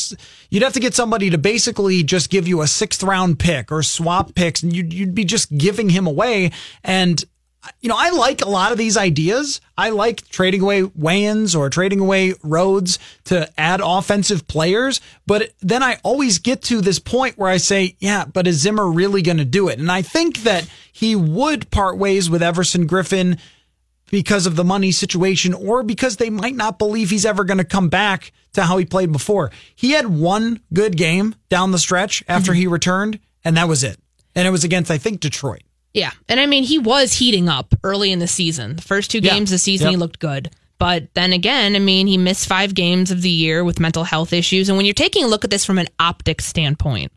you'd 0.52 0.62
have 0.62 0.74
to 0.74 0.80
get 0.80 0.94
somebody 0.94 1.32
to 1.32 1.40
basically 1.40 2.04
just 2.04 2.30
give 2.30 2.48
you 2.48 2.62
a 2.62 2.68
sixth 2.68 3.02
round 3.02 3.40
pick 3.40 3.72
or 3.72 3.82
swap 3.82 4.36
picks, 4.36 4.62
and 4.62 4.76
you'd, 4.76 4.94
you'd 4.94 5.16
be 5.16 5.26
just 5.26 5.43
giving 5.46 5.90
him 5.90 6.08
away. 6.08 6.52
And 6.84 7.24
you 7.80 7.90
know, 7.90 7.96
I 7.98 8.10
like 8.10 8.42
a 8.42 8.50
lot 8.50 8.72
of 8.72 8.78
these 8.78 8.98
ideas. 8.98 9.62
I 9.78 9.92
like 9.92 10.28
trading 10.30 10.62
away 10.62 10.82
Waynes 10.84 11.58
or 11.58 11.70
trading 11.70 12.00
away 12.00 12.34
Rhodes 12.44 13.00
to 13.26 13.50
add 13.58 13.82
offensive 13.84 14.48
players. 14.48 15.00
But 15.26 15.54
then 15.62 15.82
I 15.82 15.98
always 16.04 16.40
get 16.40 16.62
to 16.64 16.82
this 16.82 17.00
point 17.00 17.38
where 17.38 17.50
I 17.50 17.58
say, 17.58 17.96
yeah, 18.00 18.26
but 18.26 18.48
is 18.48 18.60
Zimmer 18.60 18.90
really 18.90 19.22
going 19.22 19.38
to 19.38 19.46
do 19.46 19.70
it? 19.70 19.80
And 19.80 19.92
I 19.92 20.02
think 20.02 20.40
that 20.44 20.70
he 20.92 21.16
would 21.16 21.72
part 21.72 21.98
ways 21.98 22.30
with 22.30 22.44
Everson 22.44 22.88
Griffen 22.88 23.40
because 24.12 24.46
of 24.46 24.56
the 24.56 24.64
money 24.64 24.92
situation 24.92 25.54
or 25.54 25.84
because 25.84 26.18
they 26.18 26.30
might 26.30 26.56
not 26.56 26.78
believe 26.78 27.10
he's 27.10 27.26
ever 27.26 27.44
going 27.44 27.58
to 27.58 27.64
come 27.64 27.90
back 27.90 28.32
to 28.54 28.64
how 28.64 28.78
he 28.78 28.86
played 28.86 29.12
before. 29.12 29.52
He 29.76 29.92
had 29.92 30.08
one 30.08 30.60
good 30.74 30.98
game 30.98 31.36
down 31.50 31.72
the 31.72 31.80
stretch 31.80 32.24
after 32.28 32.52
mm-hmm. 32.52 32.60
he 32.60 32.68
returned, 32.68 33.20
and 33.44 33.58
that 33.58 33.68
was 33.68 33.84
it. 33.84 33.98
And 34.36 34.48
it 34.48 34.52
was 34.52 34.64
against, 34.64 34.90
I 34.92 34.98
think, 34.98 35.20
Detroit. 35.20 35.62
Yeah. 35.94 36.12
And 36.28 36.40
I 36.40 36.46
mean, 36.48 36.64
he 36.64 36.80
was 36.80 37.14
heating 37.14 37.48
up 37.48 37.76
early 37.84 38.12
in 38.12 38.20
the 38.20 38.28
season. 38.28 38.76
The 38.78 38.82
first 38.82 39.12
two 39.12 39.20
Yeah. 39.20 39.34
games 39.34 39.52
of 39.52 39.56
the 39.56 39.60
season, 39.60 39.92
he 39.92 39.96
looked 39.98 40.20
good. 40.20 40.50
But 40.80 41.14
then 41.14 41.32
again, 41.34 41.76
I 41.76 41.80
mean, 41.80 42.08
he 42.08 42.18
missed 42.18 42.48
five 42.48 42.74
games 42.74 43.12
of 43.12 43.22
the 43.22 43.30
year 43.30 43.64
with 43.64 43.80
mental 43.80 44.04
health 44.04 44.34
issues. 44.34 44.70
And 44.70 44.76
when 44.78 44.86
you're 44.86 44.94
taking 44.94 45.24
a 45.24 45.28
look 45.28 45.44
at 45.44 45.50
this 45.52 45.64
from 45.64 45.78
an 45.78 45.88
optics 46.00 46.46
standpoint, 46.46 47.12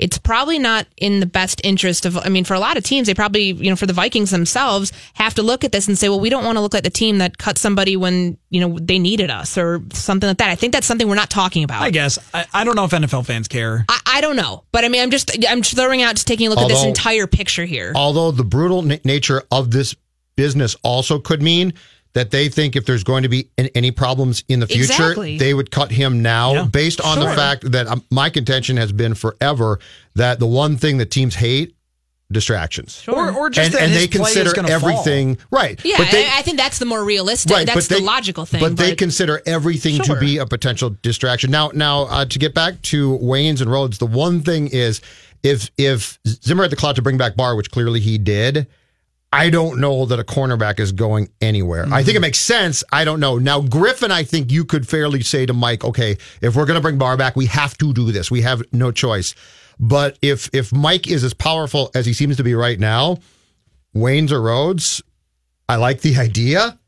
it's 0.00 0.18
probably 0.18 0.58
not 0.58 0.86
in 0.96 1.20
the 1.20 1.26
best 1.26 1.60
interest 1.62 2.06
of, 2.06 2.16
I 2.16 2.30
mean, 2.30 2.44
for 2.44 2.54
a 2.54 2.58
lot 2.58 2.76
of 2.76 2.84
teams, 2.84 3.06
they 3.06 3.14
probably, 3.14 3.52
you 3.52 3.68
know, 3.68 3.76
for 3.76 3.86
the 3.86 3.92
Vikings 3.92 4.30
themselves, 4.30 4.92
have 5.14 5.34
to 5.34 5.42
look 5.42 5.62
at 5.62 5.72
this 5.72 5.88
and 5.88 5.98
say, 5.98 6.08
well, 6.08 6.18
we 6.18 6.30
don't 6.30 6.44
want 6.44 6.56
to 6.56 6.62
look 6.62 6.72
like 6.72 6.84
the 6.84 6.90
team 6.90 7.18
that 7.18 7.36
cut 7.36 7.58
somebody 7.58 7.96
when, 7.96 8.38
you 8.48 8.60
know, 8.60 8.78
they 8.80 8.98
needed 8.98 9.30
us 9.30 9.58
or 9.58 9.82
something 9.92 10.26
like 10.26 10.38
that. 10.38 10.48
I 10.48 10.54
think 10.54 10.72
that's 10.72 10.86
something 10.86 11.06
we're 11.06 11.14
not 11.14 11.28
talking 11.28 11.64
about. 11.64 11.82
I 11.82 11.90
guess. 11.90 12.18
I, 12.32 12.46
I 12.54 12.64
don't 12.64 12.76
know 12.76 12.86
if 12.86 12.90
NFL 12.92 13.26
fans 13.26 13.46
care. 13.46 13.84
I, 13.88 14.00
I 14.06 14.20
don't 14.22 14.36
know. 14.36 14.64
But 14.72 14.84
I 14.84 14.88
mean, 14.88 15.02
I'm 15.02 15.10
just, 15.10 15.36
I'm 15.46 15.62
throwing 15.62 16.02
out, 16.02 16.14
just 16.14 16.26
taking 16.26 16.46
a 16.46 16.50
look 16.50 16.58
at 16.58 16.68
this 16.68 16.84
entire 16.84 17.26
picture 17.26 17.66
here. 17.66 17.92
Although 17.94 18.30
the 18.30 18.44
brutal 18.44 18.82
na- 18.82 18.96
nature 19.04 19.42
of 19.50 19.70
this 19.70 19.94
business 20.36 20.76
also 20.82 21.18
could 21.18 21.42
mean 21.42 21.74
that 22.12 22.30
they 22.30 22.48
think 22.48 22.74
if 22.76 22.86
there's 22.86 23.04
going 23.04 23.22
to 23.22 23.28
be 23.28 23.48
any 23.74 23.90
problems 23.90 24.42
in 24.48 24.60
the 24.60 24.66
future, 24.66 24.82
Exactly. 24.92 25.38
they 25.38 25.54
would 25.54 25.70
cut 25.70 25.92
him 25.92 26.22
now 26.22 26.54
Yeah. 26.54 26.64
based 26.64 27.00
on 27.00 27.20
the 27.20 27.26
fact 27.34 27.70
that 27.70 27.86
um, 27.86 28.02
my 28.10 28.30
contention 28.30 28.76
has 28.76 28.90
been 28.92 29.14
forever 29.14 29.78
that 30.16 30.38
the 30.40 30.46
one 30.46 30.76
thing 30.76 30.98
that 30.98 31.10
teams 31.10 31.36
hate 31.36 31.74
distractions. 32.32 33.04
Or, 33.08 33.32
or 33.32 33.50
just 33.50 33.66
and, 33.66 33.74
that 33.74 33.82
and 33.82 33.92
they 33.92 34.06
consider 34.06 34.52
gonna 34.52 34.70
everything 34.70 35.38
right. 35.50 35.80
Yeah, 35.84 35.96
but 35.98 36.10
they, 36.10 36.26
I, 36.26 36.38
I 36.38 36.42
think 36.42 36.58
that's 36.58 36.78
the 36.78 36.84
more 36.84 37.04
realistic. 37.04 37.52
Right, 37.52 37.66
that's 37.66 37.88
but 37.88 37.98
the 37.98 38.04
logical 38.04 38.44
thing. 38.44 38.60
But, 38.60 38.76
they 38.76 38.94
consider 38.94 39.40
everything 39.46 39.96
Sure. 40.02 40.14
to 40.14 40.20
be 40.20 40.38
a 40.38 40.46
potential 40.46 40.96
distraction. 41.02 41.50
Now, 41.50 41.70
now 41.74 42.02
uh, 42.02 42.24
to 42.26 42.38
get 42.38 42.54
back 42.54 42.80
to 42.82 43.18
Waynes 43.18 43.60
and 43.60 43.70
Rhodes, 43.70 43.98
the 43.98 44.06
one 44.06 44.42
thing 44.42 44.68
is 44.68 45.00
if 45.42 45.70
if 45.76 46.18
Zimmer 46.26 46.62
had 46.62 46.72
the 46.72 46.76
clout 46.76 46.96
to 46.96 47.02
bring 47.02 47.18
back 47.18 47.34
Barr, 47.36 47.56
which 47.56 47.70
clearly 47.70 48.00
he 48.00 48.18
did. 48.18 48.66
I 49.32 49.48
don't 49.48 49.80
know 49.80 50.06
that 50.06 50.18
a 50.18 50.24
cornerback 50.24 50.80
is 50.80 50.90
going 50.90 51.30
anywhere. 51.40 51.86
I 51.92 52.02
think 52.02 52.08
it 52.08 52.12
mm-hmm. 52.14 52.22
makes 52.22 52.38
sense. 52.38 52.82
I 52.90 53.04
don't 53.04 53.20
know. 53.20 53.38
Now, 53.38 53.60
Griffen, 53.60 54.10
I 54.10 54.24
think 54.24 54.50
you 54.50 54.64
could 54.64 54.88
fairly 54.88 55.22
say 55.22 55.46
to 55.46 55.52
Mike, 55.52 55.84
okay, 55.84 56.16
if 56.40 56.56
we're 56.56 56.66
going 56.66 56.76
to 56.76 56.80
bring 56.80 56.98
Barr 56.98 57.16
back, 57.16 57.36
we 57.36 57.46
have 57.46 57.78
to 57.78 57.92
do 57.92 58.10
this. 58.10 58.30
We 58.30 58.42
have 58.42 58.62
no 58.72 58.90
choice. 58.90 59.34
But 59.78 60.18
if 60.20 60.50
if 60.52 60.72
Mike 60.72 61.08
is 61.08 61.24
as 61.24 61.32
powerful 61.32 61.90
as 61.94 62.04
he 62.04 62.12
seems 62.12 62.36
to 62.36 62.44
be 62.44 62.54
right 62.54 62.78
now, 62.78 63.18
Waynes 63.94 64.30
or 64.32 64.42
Rhodes, 64.42 65.02
I 65.68 65.76
like 65.76 66.00
the 66.00 66.16
idea. 66.18 66.78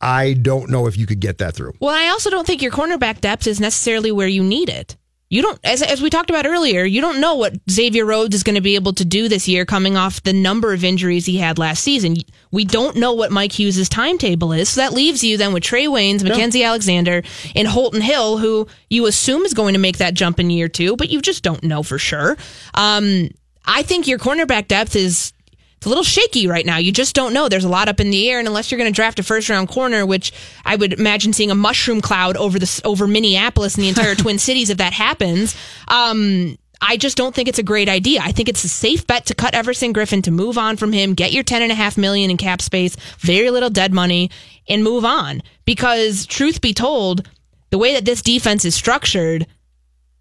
I 0.00 0.34
don't 0.34 0.70
know 0.70 0.86
if 0.86 0.96
you 0.96 1.06
could 1.06 1.20
get 1.20 1.38
that 1.38 1.54
through. 1.54 1.72
Well, 1.80 1.94
I 1.94 2.08
also 2.10 2.30
don't 2.30 2.46
think 2.46 2.62
your 2.62 2.70
cornerback 2.70 3.20
depth 3.20 3.48
is 3.48 3.60
necessarily 3.60 4.12
where 4.12 4.28
you 4.28 4.44
need 4.44 4.68
it. 4.68 4.96
You 5.30 5.42
don't, 5.42 5.58
as, 5.62 5.82
as 5.82 6.00
we 6.00 6.08
talked 6.08 6.30
about 6.30 6.46
earlier, 6.46 6.84
you 6.84 7.02
don't 7.02 7.20
know 7.20 7.34
what 7.34 7.54
Xavier 7.70 8.06
Rhodes 8.06 8.34
is 8.34 8.42
going 8.42 8.54
to 8.54 8.62
be 8.62 8.76
able 8.76 8.94
to 8.94 9.04
do 9.04 9.28
this 9.28 9.46
year 9.46 9.66
coming 9.66 9.94
off 9.94 10.22
the 10.22 10.32
number 10.32 10.72
of 10.72 10.84
injuries 10.84 11.26
he 11.26 11.36
had 11.36 11.58
last 11.58 11.84
season. 11.84 12.16
We 12.50 12.64
don't 12.64 12.96
know 12.96 13.12
what 13.12 13.30
Mike 13.30 13.52
Hughes' 13.52 13.90
timetable 13.90 14.52
is. 14.52 14.70
So 14.70 14.80
that 14.80 14.94
leaves 14.94 15.22
you 15.22 15.36
then 15.36 15.52
with 15.52 15.64
Trae 15.64 15.86
Waynes, 15.86 16.24
Mackenzie 16.24 16.64
Alexander, 16.64 17.22
and 17.54 17.68
Holton 17.68 18.00
Hill, 18.00 18.38
who 18.38 18.66
you 18.88 19.06
assume 19.06 19.42
is 19.42 19.52
going 19.52 19.74
to 19.74 19.80
make 19.80 19.98
that 19.98 20.14
jump 20.14 20.40
in 20.40 20.48
year 20.48 20.68
two, 20.68 20.96
but 20.96 21.10
you 21.10 21.20
just 21.20 21.42
don't 21.42 21.62
know 21.62 21.82
for 21.82 21.98
sure. 21.98 22.38
Um, 22.72 23.28
I 23.66 23.82
think 23.82 24.06
your 24.06 24.18
cornerback 24.18 24.66
depth 24.66 24.96
is 24.96 25.34
it's 25.78 25.86
a 25.86 25.88
little 25.88 26.02
shaky 26.02 26.48
right 26.48 26.66
now. 26.66 26.78
You 26.78 26.90
just 26.90 27.14
don't 27.14 27.32
know. 27.32 27.48
There's 27.48 27.62
a 27.62 27.68
lot 27.68 27.88
up 27.88 28.00
in 28.00 28.10
the 28.10 28.28
air, 28.28 28.40
and 28.40 28.48
unless 28.48 28.68
you're 28.72 28.78
going 28.78 28.90
to 28.90 28.96
draft 28.96 29.20
a 29.20 29.22
first 29.22 29.48
round 29.48 29.68
corner, 29.68 30.04
which 30.04 30.32
I 30.64 30.74
would 30.74 30.94
imagine 30.94 31.32
seeing 31.32 31.52
a 31.52 31.54
mushroom 31.54 32.00
cloud 32.00 32.36
over 32.36 32.58
the 32.58 32.80
over 32.84 33.06
Minneapolis 33.06 33.76
and 33.76 33.84
the 33.84 33.88
entire 33.88 34.14
Twin 34.16 34.40
Cities 34.40 34.70
if 34.70 34.78
that 34.78 34.92
happens. 34.92 35.54
Um, 35.86 36.58
I 36.80 36.96
just 36.96 37.16
don't 37.16 37.32
think 37.32 37.46
it's 37.46 37.60
a 37.60 37.64
great 37.64 37.88
idea. 37.88 38.20
I 38.24 38.32
think 38.32 38.48
it's 38.48 38.64
a 38.64 38.68
safe 38.68 39.06
bet 39.06 39.26
to 39.26 39.36
cut 39.36 39.54
Everson 39.54 39.94
Griffen 39.94 40.24
to 40.24 40.32
move 40.32 40.58
on 40.58 40.76
from 40.76 40.92
him, 40.92 41.14
get 41.14 41.30
your 41.30 41.44
ten 41.44 41.62
and 41.62 41.70
a 41.70 41.76
half 41.76 41.96
million 41.96 42.28
in 42.28 42.38
cap 42.38 42.60
space, 42.60 42.96
very 43.18 43.52
little 43.52 43.70
dead 43.70 43.92
money, 43.92 44.32
and 44.68 44.82
move 44.82 45.04
on. 45.04 45.42
Because 45.64 46.26
truth 46.26 46.60
be 46.60 46.74
told, 46.74 47.28
the 47.70 47.78
way 47.78 47.94
that 47.94 48.04
this 48.04 48.20
defense 48.20 48.64
is 48.64 48.74
structured, 48.74 49.46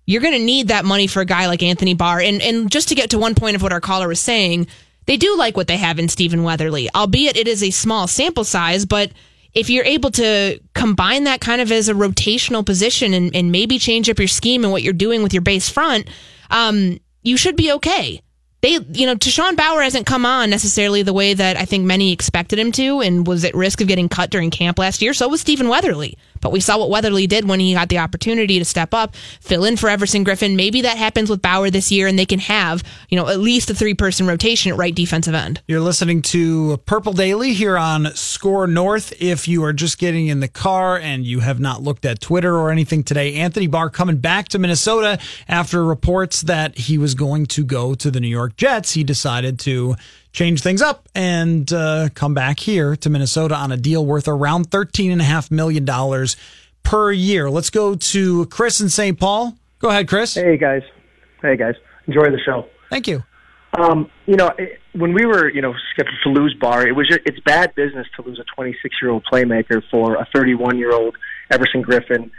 you're 0.05 0.21
going 0.21 0.37
to 0.37 0.45
need 0.45 0.67
that 0.67 0.85
money 0.85 1.07
for 1.07 1.21
a 1.21 1.25
guy 1.25 1.47
like 1.47 1.63
Anthony 1.63 1.95
Barr. 1.95 2.19
And 2.19 2.43
and 2.43 2.71
just 2.71 2.89
to 2.89 2.95
get 2.95 3.09
to 3.09 3.17
one 3.17 3.33
point 3.33 3.55
of 3.55 3.63
what 3.63 3.73
our 3.73 3.81
caller 3.81 4.07
was 4.07 4.19
saying, 4.19 4.67
they 5.07 5.17
do 5.17 5.35
like 5.37 5.57
what 5.57 5.67
they 5.67 5.77
have 5.77 5.99
in 5.99 6.09
Stephen 6.09 6.43
Weatherly, 6.43 6.89
albeit 6.93 7.37
it 7.37 7.47
is 7.47 7.63
a 7.63 7.71
small 7.71 8.07
sample 8.07 8.43
size. 8.43 8.85
But 8.85 9.11
if 9.53 9.69
you're 9.69 9.85
able 9.85 10.11
to 10.11 10.59
combine 10.75 11.23
that 11.23 11.41
kind 11.41 11.61
of 11.61 11.71
as 11.71 11.89
a 11.89 11.93
rotational 11.93 12.65
position 12.65 13.13
and, 13.13 13.35
and 13.35 13.51
maybe 13.51 13.79
change 13.79 14.09
up 14.09 14.19
your 14.19 14.27
scheme 14.27 14.63
and 14.63 14.71
what 14.71 14.83
you're 14.83 14.93
doing 14.93 15.23
with 15.23 15.33
your 15.33 15.41
base 15.41 15.69
front, 15.69 16.07
um, 16.51 16.99
you 17.23 17.37
should 17.37 17.55
be 17.55 17.71
okay. 17.73 18.21
They, 18.61 18.79
you 18.91 19.05
know, 19.05 19.15
Tashawn 19.15 19.55
Bower 19.55 19.81
hasn't 19.81 20.07
come 20.07 20.25
on 20.25 20.49
necessarily 20.49 21.03
the 21.03 21.13
way 21.13 21.33
that 21.33 21.57
I 21.57 21.65
think 21.65 21.85
many 21.85 22.11
expected 22.11 22.57
him 22.59 22.71
to 22.73 23.01
and 23.01 23.25
was 23.25 23.45
at 23.45 23.55
risk 23.55 23.81
of 23.81 23.87
getting 23.87 24.09
cut 24.09 24.29
during 24.29 24.49
camp 24.49 24.79
last 24.79 25.01
year. 25.01 25.13
So 25.13 25.27
was 25.27 25.41
Stephen 25.41 25.69
Weatherly. 25.69 26.17
But 26.41 26.51
we 26.51 26.59
saw 26.59 26.77
what 26.77 26.89
Weatherly 26.89 27.27
did 27.27 27.47
when 27.47 27.59
he 27.59 27.73
got 27.73 27.89
the 27.89 27.99
opportunity 27.99 28.59
to 28.59 28.65
step 28.65 28.93
up, 28.93 29.15
fill 29.15 29.63
in 29.65 29.77
for 29.77 29.89
Everson 29.89 30.23
Griffen. 30.25 30.55
Maybe 30.55 30.81
that 30.81 30.97
happens 30.97 31.29
with 31.29 31.41
Bower 31.41 31.69
this 31.69 31.91
year 31.91 32.07
and 32.07 32.17
they 32.17 32.25
can 32.25 32.39
have, 32.39 32.83
you 33.09 33.17
know, 33.17 33.27
at 33.27 33.39
least 33.39 33.69
a 33.69 33.75
three 33.75 33.93
person 33.93 34.27
rotation 34.27 34.71
at 34.71 34.77
right 34.77 34.93
defensive 34.93 35.33
end. 35.33 35.61
You're 35.67 35.81
listening 35.81 36.21
to 36.23 36.77
Purple 36.85 37.13
Daily 37.13 37.53
here 37.53 37.77
on 37.77 38.13
Score 38.15 38.67
North. 38.67 39.13
If 39.21 39.47
you 39.47 39.63
are 39.63 39.73
just 39.73 39.97
getting 39.97 40.27
in 40.27 40.39
the 40.39 40.47
car 40.47 40.97
and 40.97 41.25
you 41.25 41.39
have 41.39 41.59
not 41.59 41.81
looked 41.81 42.05
at 42.05 42.19
Twitter 42.21 42.55
or 42.55 42.71
anything 42.71 43.03
today, 43.03 43.35
Anthony 43.35 43.67
Barr 43.67 43.89
coming 43.89 44.17
back 44.17 44.49
to 44.49 44.59
Minnesota 44.59 45.19
after 45.47 45.83
reports 45.83 46.41
that 46.41 46.77
he 46.77 46.97
was 46.97 47.15
going 47.15 47.45
to 47.47 47.63
go 47.63 47.95
to 47.95 48.11
the 48.11 48.19
New 48.19 48.27
York 48.27 48.55
Jets. 48.57 48.93
He 48.93 49.03
decided 49.03 49.59
to 49.59 49.95
change 50.33 50.61
things 50.61 50.81
up 50.81 51.07
and 51.15 51.71
uh, 51.73 52.09
come 52.13 52.33
back 52.33 52.59
here 52.59 52.95
to 52.97 53.09
Minnesota 53.09 53.55
on 53.55 53.71
a 53.71 53.77
deal 53.77 54.05
worth 54.05 54.27
around 54.27 54.69
$13.5 54.69 55.51
million 55.51 55.85
per 56.83 57.11
year. 57.11 57.49
Let's 57.49 57.69
go 57.69 57.95
to 57.95 58.45
Chris 58.47 58.81
in 58.81 58.89
St. 58.89 59.19
Paul. 59.19 59.57
Go 59.79 59.89
ahead, 59.89 60.07
Chris. 60.07 60.35
Hey, 60.35 60.57
guys. 60.57 60.83
Hey, 61.41 61.57
guys. 61.57 61.75
Enjoy 62.07 62.25
the 62.25 62.39
show. 62.45 62.65
Thank 62.89 63.07
you. 63.07 63.23
Um, 63.77 64.09
you 64.25 64.35
know, 64.35 64.51
it, 64.57 64.79
when 64.93 65.13
we 65.13 65.25
were, 65.25 65.51
you 65.51 65.61
know, 65.61 65.73
scheduled 65.93 66.17
to 66.23 66.29
lose 66.29 66.55
Barr, 66.59 66.87
it 66.87 66.93
was 66.95 67.07
just, 67.07 67.19
it's 67.25 67.39
bad 67.41 67.75
business 67.75 68.07
to 68.15 68.21
lose 68.23 68.39
a 68.39 68.45
26 68.55 68.95
year 69.01 69.11
old 69.11 69.23
playmaker 69.31 69.81
for 69.91 70.15
a 70.15 70.27
31 70.33 70.77
year 70.77 70.91
old 70.91 71.15
Everson 71.51 71.83
Griffen, 71.83 72.31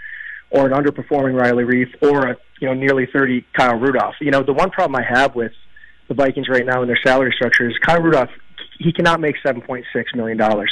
or 0.51 0.66
an 0.66 0.72
underperforming 0.72 1.38
Riley 1.38 1.64
Reiff, 1.64 1.94
or 2.03 2.29
a 2.29 2.37
you 2.61 2.66
know 2.66 2.74
nearly 2.74 3.07
30 3.12 3.44
Kyle 3.57 3.77
Rudolph. 3.77 4.14
You 4.20 4.31
know, 4.31 4.42
the 4.42 4.53
one 4.53 4.70
problem 4.70 4.96
I 4.96 5.05
have 5.09 5.35
with 5.35 5.53
the 6.09 6.14
Vikings 6.14 6.49
right 6.49 6.64
now 6.64 6.83
in 6.83 6.88
their 6.88 6.99
salary 7.05 7.33
structure 7.35 7.68
is 7.68 7.77
Kyle 7.85 8.01
Rudolph. 8.01 8.31
He 8.79 8.92
cannot 8.92 9.21
make 9.21 9.37
7.6 9.44 9.85
million 10.14 10.38
dollars. 10.38 10.71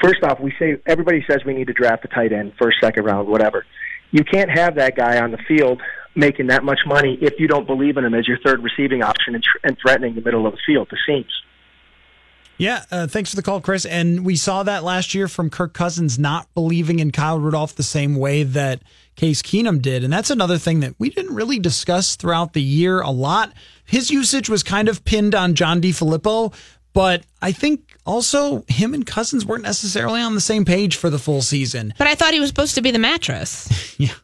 First 0.00 0.22
off, 0.22 0.40
we 0.40 0.52
say 0.58 0.76
everybody 0.86 1.24
says 1.28 1.44
we 1.44 1.54
need 1.54 1.66
to 1.66 1.72
draft 1.72 2.04
a 2.04 2.08
tight 2.08 2.32
end 2.32 2.52
first, 2.60 2.76
second 2.80 3.04
round, 3.04 3.28
whatever. 3.28 3.66
You 4.12 4.22
can't 4.24 4.50
have 4.50 4.76
that 4.76 4.96
guy 4.96 5.20
on 5.20 5.32
the 5.32 5.38
field 5.48 5.82
making 6.14 6.46
that 6.46 6.62
much 6.62 6.78
money 6.86 7.18
if 7.20 7.34
you 7.38 7.48
don't 7.48 7.66
believe 7.66 7.96
in 7.96 8.04
him 8.04 8.14
as 8.14 8.28
your 8.28 8.38
third 8.44 8.62
receiving 8.62 9.02
option 9.02 9.34
and, 9.34 9.42
tr- 9.42 9.58
and 9.64 9.76
threatening 9.82 10.14
the 10.14 10.20
middle 10.20 10.46
of 10.46 10.52
the 10.52 10.60
field, 10.64 10.86
the 10.90 10.98
seams. 11.06 11.32
Yeah, 12.56 12.84
uh, 12.92 13.08
thanks 13.08 13.30
for 13.30 13.36
the 13.36 13.42
call, 13.42 13.60
Chris. 13.60 13.84
And 13.84 14.24
we 14.24 14.36
saw 14.36 14.62
that 14.62 14.84
last 14.84 15.14
year 15.14 15.26
from 15.26 15.50
Kirk 15.50 15.74
Cousins 15.74 16.18
not 16.18 16.52
believing 16.54 17.00
in 17.00 17.10
Kyle 17.10 17.38
Rudolph 17.38 17.74
the 17.74 17.82
same 17.82 18.14
way 18.14 18.44
that 18.44 18.80
Case 19.16 19.42
Keenum 19.42 19.80
did. 19.80 20.02
And 20.04 20.12
that's 20.12 20.30
another 20.30 20.58
thing 20.58 20.80
that 20.80 20.94
we 20.98 21.10
didn't 21.10 21.34
really 21.34 21.58
discuss 21.58 22.16
throughout 22.16 22.52
the 22.52 22.62
year 22.62 23.00
a 23.00 23.10
lot. 23.10 23.52
His 23.84 24.10
usage 24.10 24.48
was 24.48 24.62
kind 24.62 24.88
of 24.88 25.04
pinned 25.04 25.34
on 25.34 25.54
John 25.54 25.80
DeFilippo, 25.80 26.52
but 26.92 27.24
I 27.42 27.52
think 27.52 27.96
also 28.06 28.64
him 28.68 28.94
and 28.94 29.06
Cousins 29.06 29.44
weren't 29.46 29.62
necessarily 29.62 30.20
on 30.20 30.34
the 30.34 30.40
same 30.40 30.64
page 30.64 30.96
for 30.96 31.10
the 31.10 31.18
full 31.18 31.42
season. 31.42 31.94
But 31.98 32.06
I 32.06 32.14
thought 32.14 32.32
he 32.34 32.40
was 32.40 32.48
supposed 32.48 32.74
to 32.76 32.82
be 32.82 32.90
the 32.90 32.98
mattress. 32.98 33.94
yeah. 33.98 34.14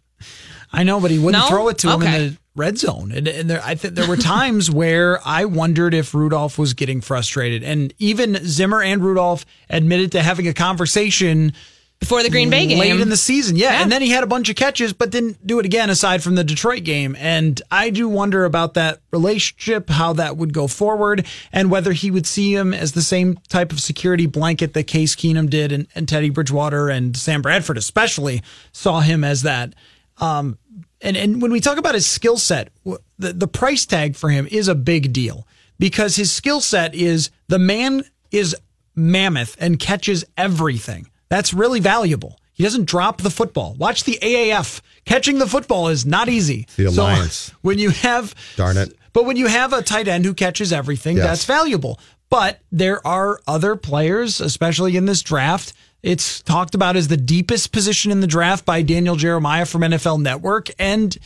I 0.73 0.85
know, 0.85 1.01
but 1.01 1.11
he 1.11 1.19
wouldn't 1.19 1.43
No? 1.45 1.49
throw 1.49 1.69
it 1.69 1.79
to 1.79 1.91
him 1.93 2.03
in 2.03 2.13
the 2.13 2.37
red 2.55 2.79
zone. 2.79 3.11
And, 3.13 3.27
and 3.27 3.51
there, 3.51 3.61
I 3.65 3.75
think 3.75 3.95
there 3.95 4.09
were 4.09 4.17
times 4.17 4.71
where 4.73 5.19
I 5.27 5.45
wondered 5.47 5.95
if 5.95 6.15
Rudolph 6.15 6.59
was 6.59 6.75
getting 6.75 7.01
frustrated. 7.01 7.65
And 7.65 7.93
even 7.99 8.37
Zimmer 8.45 8.81
and 8.83 9.03
Rudolph 9.03 9.45
admitted 9.69 10.13
to 10.13 10.23
having 10.23 10.47
a 10.47 10.55
conversation 10.55 11.53
before 12.01 12.23
the 12.23 12.31
Green 12.31 12.51
Bay 12.51 12.67
game. 12.67 12.79
late 12.79 12.99
in 12.99 13.11
the 13.11 13.17
season. 13.17 13.57
Yeah. 13.57 13.83
And 13.83 13.93
then 13.93 14.03
he 14.03 14.09
had 14.11 14.25
a 14.25 14.27
bunch 14.27 14.49
of 14.49 14.57
catches, 14.57 14.93
but 14.93 15.11
didn't 15.11 15.47
do 15.47 15.61
it 15.61 15.67
again 15.67 15.91
aside 15.91 16.23
from 16.23 16.35
the 16.35 16.43
Detroit 16.43 16.83
game. 16.83 17.15
And 17.19 17.61
I 17.71 17.91
do 17.91 18.09
wonder 18.09 18.47
about 18.47 18.75
that 18.75 19.01
relationship, 19.13 19.91
how 19.91 20.15
that 20.15 20.39
would 20.39 20.55
go 20.55 20.67
forward, 20.67 21.27
and 21.53 21.71
whether 21.71 21.93
he 21.93 22.11
would 22.11 22.27
see 22.27 22.55
him 22.55 22.73
as 22.73 22.93
the 22.93 23.03
same 23.03 23.39
type 23.49 23.71
of 23.71 23.81
security 23.81 24.27
blanket 24.27 24.73
that 24.73 24.85
Case 24.85 25.15
Keenum 25.15 25.49
did 25.49 25.73
and, 25.73 25.87
and 25.95 26.09
Teddy 26.09 26.31
Bridgewater 26.31 26.89
and 26.89 27.17
Sam 27.17 27.43
Bradford 27.43 27.77
especially 27.77 28.43
saw 28.73 29.01
him 29.01 29.23
as 29.23 29.43
that. 29.43 29.75
Um, 30.19 30.59
and, 31.03 31.17
and 31.17 31.41
when 31.41 31.53
we 31.53 31.61
talk 31.61 31.79
about 31.79 31.95
his 31.95 32.07
skill 32.07 32.39
set, 32.39 32.71
the, 33.19 33.33
the 33.33 33.49
price 33.49 33.85
tag 33.85 34.17
for 34.17 34.31
him 34.31 34.49
is 34.51 34.69
a 34.69 34.75
big 34.75 35.13
deal 35.13 35.47
because 35.79 36.17
his 36.17 36.33
skill 36.33 36.61
set 36.61 36.95
is 36.95 37.31
the 37.49 37.59
man 37.59 38.05
is 38.31 38.57
mammoth 38.95 39.57
and 39.61 39.79
catches 39.79 40.25
everything. 40.37 41.11
That's 41.31 41.55
really 41.55 41.81
valuable. 41.81 42.39
He 42.53 42.63
doesn't 42.65 42.85
drop 42.85 43.23
the 43.23 43.31
football. 43.31 43.75
Watch 43.79 44.05
the 44.05 44.19
AAF. 44.21 44.83
Catching 45.07 45.39
the 45.39 45.47
football 45.47 45.89
is 45.89 46.05
not 46.05 46.29
easy. 46.29 46.67
The 46.77 46.91
So 46.91 47.03
Alliance. 47.03 47.53
when 47.63 47.79
you 47.79 47.89
have 47.91 48.35
Darn 48.57 48.77
it. 48.77 48.95
but 49.15 49.25
when 49.25 49.37
you 49.37 49.47
have 49.47 49.73
a 49.73 49.81
tight 49.81 50.09
end 50.09 50.27
who 50.27 50.35
catches 50.35 50.73
everything, 50.73 51.17
Yes. 51.17 51.27
that's 51.27 51.45
valuable. 51.47 51.99
But 52.29 52.61
there 52.71 53.05
are 53.07 53.41
other 53.49 53.77
players, 53.77 54.41
especially 54.41 54.97
in 54.97 55.07
this 55.07 55.23
draft. 55.23 55.73
It's 56.03 56.43
talked 56.43 56.75
about 56.75 56.97
as 56.97 57.09
the 57.09 57.17
deepest 57.17 57.73
position 57.73 58.11
in 58.13 58.21
the 58.21 58.27
draft 58.27 58.65
by 58.65 58.83
Daniel 58.83 59.17
Jeremiah 59.17 59.67
from 59.67 59.83
NFL 59.83 60.21
Network. 60.23 60.69
And 60.79 61.17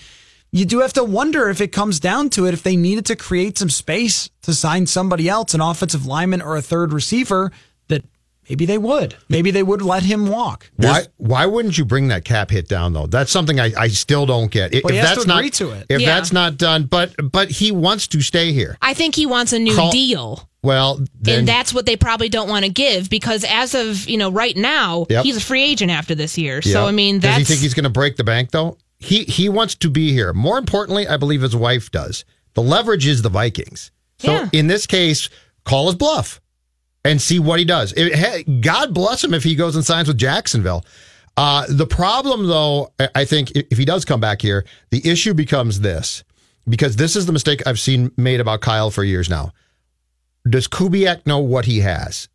you 0.50 0.64
do 0.64 0.80
have 0.80 0.92
to 0.94 1.04
wonder 1.04 1.48
if 1.50 1.60
it 1.60 1.68
comes 1.72 1.98
down 2.00 2.30
to 2.30 2.46
it, 2.46 2.54
if 2.54 2.62
they 2.62 2.76
needed 2.76 3.06
to 3.06 3.16
create 3.16 3.58
some 3.58 3.70
space 3.70 4.30
to 4.42 4.54
sign 4.54 4.86
somebody 4.86 5.28
else, 5.28 5.52
an 5.54 5.60
offensive 5.60 6.06
lineman 6.06 6.40
or 6.42 6.56
a 6.56 6.62
third 6.62 6.92
receiver, 6.92 7.50
maybe 8.48 8.66
they 8.66 8.78
would. 8.78 9.16
Maybe 9.28 9.50
they 9.50 9.62
would 9.62 9.82
let 9.82 10.02
him 10.02 10.26
walk. 10.28 10.70
Why? 10.76 11.04
Why 11.16 11.46
wouldn't 11.46 11.76
you 11.78 11.84
bring 11.84 12.08
that 12.08 12.24
cap 12.24 12.50
hit 12.50 12.68
down 12.68 12.92
though? 12.92 13.06
That's 13.06 13.30
something 13.30 13.60
I, 13.60 13.72
I 13.78 13.88
still 13.88 14.26
don't 14.26 14.50
get. 14.50 14.74
If 14.74 14.84
Well, 14.84 14.92
he 14.92 14.98
has 14.98 15.10
that's 15.16 15.24
to 15.26 15.32
agree 15.32 15.44
not 15.46 15.52
to 15.54 15.70
it. 15.70 15.86
if 15.88 16.00
Yeah. 16.00 16.14
that's 16.14 16.32
not 16.32 16.56
done, 16.56 16.84
but 16.84 17.14
but 17.30 17.50
he 17.50 17.72
wants 17.72 18.06
to 18.08 18.20
stay 18.20 18.52
here. 18.52 18.76
I 18.82 18.94
think 18.94 19.14
he 19.14 19.26
wants 19.26 19.52
a 19.52 19.58
new 19.58 19.74
Call- 19.74 19.90
deal. 19.92 20.48
Well, 20.62 21.04
then 21.20 21.40
and 21.40 21.48
that's 21.48 21.74
what 21.74 21.84
they 21.84 21.94
probably 21.96 22.30
don't 22.30 22.48
want 22.48 22.64
to 22.64 22.70
give 22.70 23.10
because 23.10 23.44
as 23.46 23.74
of 23.74 24.08
you 24.08 24.16
know 24.16 24.30
right 24.30 24.56
now 24.56 25.04
Yep. 25.10 25.24
he's 25.24 25.36
a 25.36 25.40
free 25.40 25.62
agent 25.62 25.90
after 25.90 26.14
this 26.14 26.38
year 26.38 26.60
Yeah. 26.64 26.72
so 26.72 26.86
i 26.86 26.90
mean 26.90 27.16
does 27.16 27.22
that's 27.32 27.38
he 27.40 27.44
think 27.44 27.60
he's 27.60 27.74
going 27.74 27.84
to 27.84 27.90
break 27.90 28.16
the 28.16 28.24
bank 28.24 28.50
though? 28.50 28.78
He 28.98 29.24
he 29.24 29.50
wants 29.50 29.74
to 29.74 29.90
be 29.90 30.12
here. 30.12 30.32
More 30.32 30.56
importantly, 30.56 31.06
I 31.06 31.18
believe 31.18 31.42
his 31.42 31.54
wife 31.54 31.90
does. 31.90 32.24
The 32.54 32.62
leverage 32.62 33.06
is 33.06 33.20
the 33.20 33.28
Vikings. 33.28 33.90
So 34.18 34.32
Yeah. 34.32 34.48
in 34.52 34.66
this 34.68 34.86
case, 34.86 35.28
call 35.64 35.86
his 35.86 35.96
bluff 35.96 36.40
and 37.04 37.20
see 37.20 37.38
what 37.38 37.58
he 37.58 37.64
does. 37.64 37.92
It- 37.96 38.60
God 38.60 38.94
bless 38.94 39.22
him 39.22 39.34
if 39.34 39.44
he 39.44 39.54
goes 39.54 39.76
and 39.76 39.84
signs 39.84 40.08
with 40.08 40.18
Jacksonville. 40.18 40.84
Uh, 41.36 41.66
the 41.68 41.86
problem, 41.86 42.46
though, 42.46 42.92
I- 43.14 43.24
think 43.24 43.50
if 43.52 43.66
if 43.70 43.78
he 43.78 43.84
does 43.84 44.04
come 44.04 44.20
back 44.20 44.40
here, 44.40 44.64
the 44.90 45.06
issue 45.08 45.34
becomes 45.34 45.80
this 45.80 46.22
because 46.68 46.96
this 46.96 47.16
is 47.16 47.26
the 47.26 47.32
mistake 47.32 47.62
I've 47.66 47.80
seen 47.80 48.10
made 48.16 48.40
about 48.40 48.60
Kyle 48.60 48.90
for 48.90 49.04
years 49.04 49.28
now. 49.28 49.52
Does 50.48 50.68
Kubiak 50.68 51.26
know 51.26 51.38
what 51.38 51.64
he 51.64 51.80
has? 51.80 52.28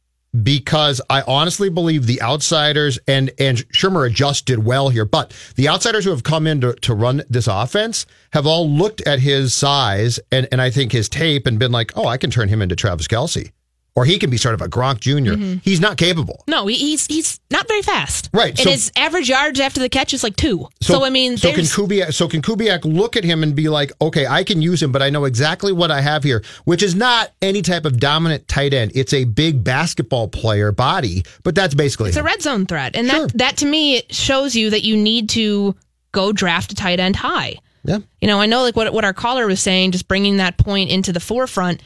Because 0.44 1.02
I 1.10 1.22
honestly 1.24 1.70
believe 1.70 2.06
the 2.06 2.22
outsiders 2.22 3.00
and 3.08 3.32
and 3.40 3.58
Shurmur 3.70 4.06
adjusted 4.08 4.64
well 4.64 4.90
here, 4.90 5.06
but 5.06 5.34
the 5.56 5.68
outsiders 5.70 6.04
who 6.04 6.12
have 6.12 6.24
come 6.24 6.46
in 6.46 6.62
to, 6.62 6.74
to 6.74 6.94
run 6.94 7.24
this 7.30 7.48
offense 7.48 8.06
have 8.34 8.46
all 8.46 8.70
looked 8.70 9.02
at 9.08 9.20
his 9.20 9.54
size 9.54 10.20
and, 10.32 10.48
and 10.52 10.62
I 10.62 10.70
think 10.70 10.92
his 10.92 11.10
tape 11.10 11.48
and 11.48 11.58
been 11.58 11.72
like, 11.72 11.94
oh, 11.96 12.06
I 12.06 12.18
can 12.18 12.30
turn 12.30 12.50
him 12.50 12.62
into 12.62 12.76
Travis 12.76 13.08
Kelce. 13.08 13.52
Or 13.96 14.06
he 14.06 14.18
can 14.18 14.30
be 14.30 14.38
sort 14.38 14.54
of 14.56 14.62
a 14.62 14.68
Gronk 14.70 15.02
junior 15.02 15.36
Mhm. 15.36 15.62
He's 15.64 15.82
not 15.82 15.98
capable. 15.98 16.44
no 16.48 16.68
he's 16.68 17.06
he's 17.08 17.40
not 17.52 17.68
very 17.68 17.82
fast 17.82 18.30
Right, 18.34 18.50
and 18.52 18.60
so- 18.60 18.72
his 18.72 18.92
average 18.96 19.28
yards 19.30 19.60
after 19.60 19.80
the 19.82 19.90
catch 19.90 20.14
is 20.14 20.24
like 20.24 20.36
two 20.36 20.68
so, 20.82 21.04
i 21.04 21.10
mean 21.10 21.36
so 21.38 21.52
can 21.52 21.66
Kubiak 21.66 22.14
so 22.14 22.28
can 22.28 22.42
Kubiak 22.42 22.86
look 22.86 23.18
at 23.18 23.24
him 23.24 23.44
and 23.44 23.56
be 23.56 23.68
like, 23.70 23.92
okay, 24.02 24.26
I 24.28 24.44
can 24.44 24.62
use 24.62 24.82
him, 24.82 24.92
but 24.92 25.02
I 25.02 25.10
know 25.10 25.26
exactly 25.26 25.72
what 25.74 25.92
I 25.92 26.02
have 26.02 26.24
here, 26.24 26.44
which 26.66 26.82
is 26.84 26.96
not 26.96 27.32
any 27.42 27.62
type 27.62 27.86
of 27.86 28.00
dominant 28.00 28.48
tight 28.48 28.74
end. 28.74 28.92
It's 28.96 29.14
a 29.14 29.24
big 29.26 29.64
basketball 29.64 30.28
player 30.30 30.72
body, 30.72 31.24
but 31.44 31.56
that's 31.56 31.74
basically 31.74 32.10
it's 32.10 32.18
a 32.18 32.24
red 32.24 32.42
zone 32.42 32.66
threat 32.66 32.96
and 32.96 33.10
that 33.10 33.38
that 33.38 33.58
to 33.58 33.66
me 33.66 33.98
it 33.98 34.14
shows 34.14 34.56
you 34.56 34.70
that 34.70 34.84
you 34.84 34.96
need 34.96 35.30
to 35.30 35.76
go 36.12 36.32
draft 36.32 36.72
a 36.72 36.76
tight 36.76 37.00
end 37.00 37.16
high 37.16 37.56
Yeah. 37.84 38.00
you 38.22 38.28
know 38.28 38.40
i 38.42 38.46
know 38.46 38.62
like 38.64 38.76
what 38.76 38.92
what 38.94 39.04
our 39.06 39.14
caller 39.14 39.46
was 39.48 39.60
saying 39.62 39.92
just 39.92 40.08
bringing 40.08 40.38
that 40.38 40.58
point 40.58 40.90
into 40.90 41.12
the 41.14 41.20
forefront 41.20 41.82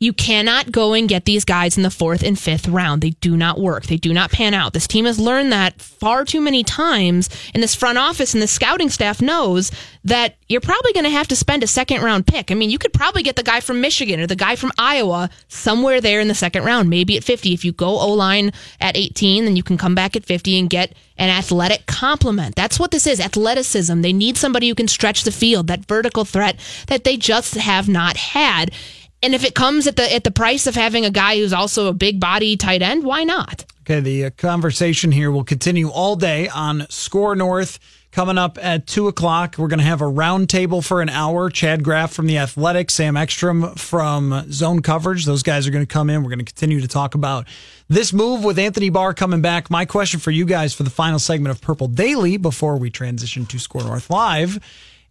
you 0.00 0.12
cannot 0.12 0.70
go 0.70 0.92
and 0.92 1.08
get 1.08 1.24
these 1.24 1.44
guys 1.44 1.76
in 1.76 1.82
the 1.82 1.90
fourth 1.90 2.22
and 2.22 2.38
fifth 2.38 2.68
round. 2.68 3.02
They 3.02 3.10
do 3.10 3.36
not 3.36 3.58
work. 3.58 3.86
They 3.86 3.96
do 3.96 4.12
not 4.12 4.30
pan 4.30 4.54
out. 4.54 4.72
This 4.72 4.86
team 4.86 5.06
has 5.06 5.18
learned 5.18 5.52
that 5.52 5.82
far 5.82 6.24
too 6.24 6.40
many 6.40 6.62
times, 6.62 7.28
and 7.52 7.62
this 7.62 7.74
front 7.74 7.98
office 7.98 8.32
and 8.32 8.42
the 8.42 8.46
scouting 8.46 8.90
staff 8.90 9.20
knows 9.20 9.72
that 10.04 10.36
you're 10.48 10.60
probably 10.60 10.92
going 10.92 11.04
to 11.04 11.10
have 11.10 11.28
to 11.28 11.36
spend 11.36 11.62
a 11.62 11.66
second 11.66 12.02
round 12.02 12.26
pick. 12.26 12.50
I 12.50 12.54
mean, 12.54 12.70
you 12.70 12.78
could 12.78 12.92
probably 12.92 13.22
get 13.22 13.36
the 13.36 13.42
guy 13.42 13.60
from 13.60 13.80
Michigan 13.80 14.20
or 14.20 14.26
the 14.26 14.36
guy 14.36 14.56
from 14.56 14.72
Iowa 14.78 15.30
somewhere 15.48 16.00
there 16.00 16.20
in 16.20 16.28
the 16.28 16.34
second 16.34 16.64
round, 16.64 16.88
maybe 16.88 17.16
at 17.16 17.24
50. 17.24 17.52
If 17.52 17.64
you 17.64 17.72
go 17.72 17.88
O 17.88 18.12
line 18.12 18.52
at 18.80 18.96
18, 18.96 19.44
then 19.44 19.56
you 19.56 19.62
can 19.62 19.76
come 19.76 19.94
back 19.94 20.14
at 20.16 20.24
50 20.24 20.58
and 20.58 20.70
get 20.70 20.94
an 21.18 21.28
athletic 21.28 21.86
complement. 21.86 22.54
That's 22.54 22.78
what 22.78 22.92
this 22.92 23.06
is 23.06 23.20
athleticism. 23.20 24.00
They 24.00 24.12
need 24.12 24.36
somebody 24.36 24.68
who 24.68 24.74
can 24.74 24.88
stretch 24.88 25.24
the 25.24 25.32
field, 25.32 25.66
that 25.66 25.86
vertical 25.86 26.24
threat 26.24 26.58
that 26.86 27.04
they 27.04 27.16
just 27.16 27.54
have 27.54 27.88
not 27.88 28.16
had. 28.16 28.70
And 29.22 29.34
if 29.34 29.44
it 29.44 29.54
comes 29.54 29.86
at 29.86 29.96
the 29.96 30.14
at 30.14 30.24
the 30.24 30.30
price 30.30 30.66
of 30.66 30.74
having 30.74 31.04
a 31.04 31.10
guy 31.10 31.36
who's 31.36 31.52
also 31.52 31.88
a 31.88 31.92
big 31.92 32.20
body 32.20 32.56
tight 32.56 32.82
end, 32.82 33.04
why 33.04 33.24
not? 33.24 33.64
Okay, 33.82 34.00
the 34.00 34.26
uh, 34.26 34.30
conversation 34.36 35.12
here 35.12 35.30
will 35.30 35.44
continue 35.44 35.88
all 35.88 36.14
day 36.14 36.48
on 36.48 36.86
Score 36.90 37.34
North. 37.34 37.78
Coming 38.10 38.38
up 38.38 38.58
at 38.60 38.86
2 38.86 39.06
o'clock, 39.06 39.56
we're 39.58 39.68
going 39.68 39.80
to 39.80 39.84
have 39.84 40.00
a 40.00 40.06
roundtable 40.06 40.84
for 40.84 41.02
an 41.02 41.10
hour. 41.10 41.50
Chad 41.50 41.84
Graff 41.84 42.12
from 42.12 42.26
The 42.26 42.38
Athletic, 42.38 42.90
Sam 42.90 43.18
Ekstrom 43.18 43.74
from 43.74 44.50
Zone 44.50 44.80
Coverage. 44.80 45.26
Those 45.26 45.42
guys 45.42 45.66
are 45.66 45.70
going 45.70 45.86
to 45.86 45.92
come 45.92 46.08
in. 46.08 46.22
We're 46.22 46.30
going 46.30 46.38
to 46.38 46.44
continue 46.44 46.80
to 46.80 46.88
talk 46.88 47.14
about 47.14 47.46
this 47.88 48.12
move 48.12 48.44
with 48.44 48.58
Anthony 48.58 48.88
Barr 48.88 49.12
coming 49.12 49.42
back. 49.42 49.70
My 49.70 49.84
question 49.84 50.20
for 50.20 50.30
you 50.30 50.46
guys 50.46 50.74
for 50.74 50.84
the 50.84 50.90
final 50.90 51.18
segment 51.18 51.54
of 51.54 51.60
Purple 51.60 51.86
Daily 51.86 52.38
before 52.38 52.78
we 52.78 52.90
transition 52.90 53.44
to 53.46 53.58
Score 53.58 53.82
North 53.82 54.10
Live 54.10 54.58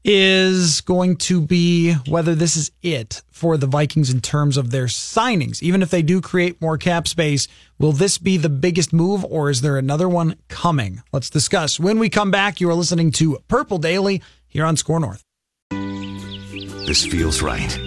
is 0.09 0.79
going 0.81 1.17
to 1.17 1.41
be 1.41 1.93
whether 2.07 2.33
this 2.33 2.55
is 2.55 2.71
it 2.81 3.21
for 3.29 3.57
the 3.57 3.67
Vikings 3.67 4.09
in 4.09 4.21
terms 4.21 4.55
of 4.55 4.71
their 4.71 4.85
signings. 4.85 5.61
Even 5.61 5.81
if 5.81 5.89
they 5.89 6.01
do 6.01 6.21
create 6.21 6.61
more 6.61 6.77
cap 6.77 7.09
space, 7.09 7.49
will 7.77 7.91
this 7.91 8.17
be 8.17 8.37
the 8.37 8.49
biggest 8.49 8.93
move 8.93 9.25
or 9.25 9.49
is 9.49 9.59
there 9.61 9.77
another 9.77 10.07
one 10.07 10.37
coming? 10.47 11.03
Let's 11.11 11.29
discuss. 11.29 11.77
When 11.77 11.99
we 11.99 12.09
come 12.09 12.31
back, 12.31 12.61
you 12.61 12.69
are 12.69 12.73
listening 12.73 13.11
to 13.13 13.37
Purple 13.49 13.79
Daily 13.79 14.23
here 14.47 14.63
on 14.63 14.77
Score 14.77 15.01
North. 15.01 15.23
This 15.69 17.05
feels 17.05 17.41
right. 17.41 17.77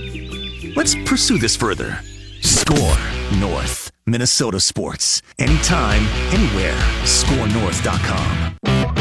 Let's 0.77 0.95
pursue 1.07 1.39
this 1.39 1.57
further. 1.57 2.01
Score 2.43 2.97
North, 3.39 3.91
Minnesota 4.05 4.61
sports. 4.61 5.23
Anytime, 5.39 6.03
anywhere. 6.33 6.77
ScoreNorth.com. 7.05 9.00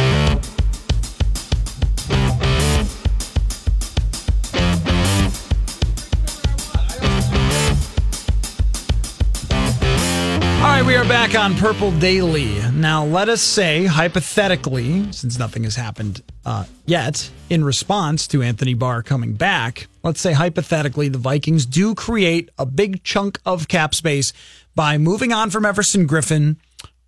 right, 10.79 10.87
we 10.87 10.95
are 10.95 11.07
back 11.09 11.37
on 11.37 11.55
Purple 11.55 11.91
Daily. 11.91 12.61
Now, 12.71 13.03
let 13.03 13.27
us 13.27 13.41
say, 13.41 13.85
hypothetically, 13.85 15.11
since 15.11 15.37
nothing 15.37 15.63
has 15.63 15.75
happened 15.75 16.21
uh, 16.45 16.65
yet 16.85 17.29
in 17.49 17.65
response 17.65 18.27
to 18.27 18.41
Anthony 18.41 18.73
Barr 18.75 19.03
coming 19.03 19.33
back, 19.33 19.87
let's 20.03 20.21
say 20.21 20.31
hypothetically 20.31 21.09
the 21.09 21.17
Vikings 21.17 21.65
do 21.65 21.95
create 21.95 22.49
a 22.57 22.65
big 22.65 23.03
chunk 23.03 23.39
of 23.45 23.67
cap 23.67 23.93
space 23.93 24.31
by 24.73 24.97
moving 24.97 25.33
on 25.33 25.49
from 25.49 25.65
Everson 25.65 26.07
Griffen 26.07 26.55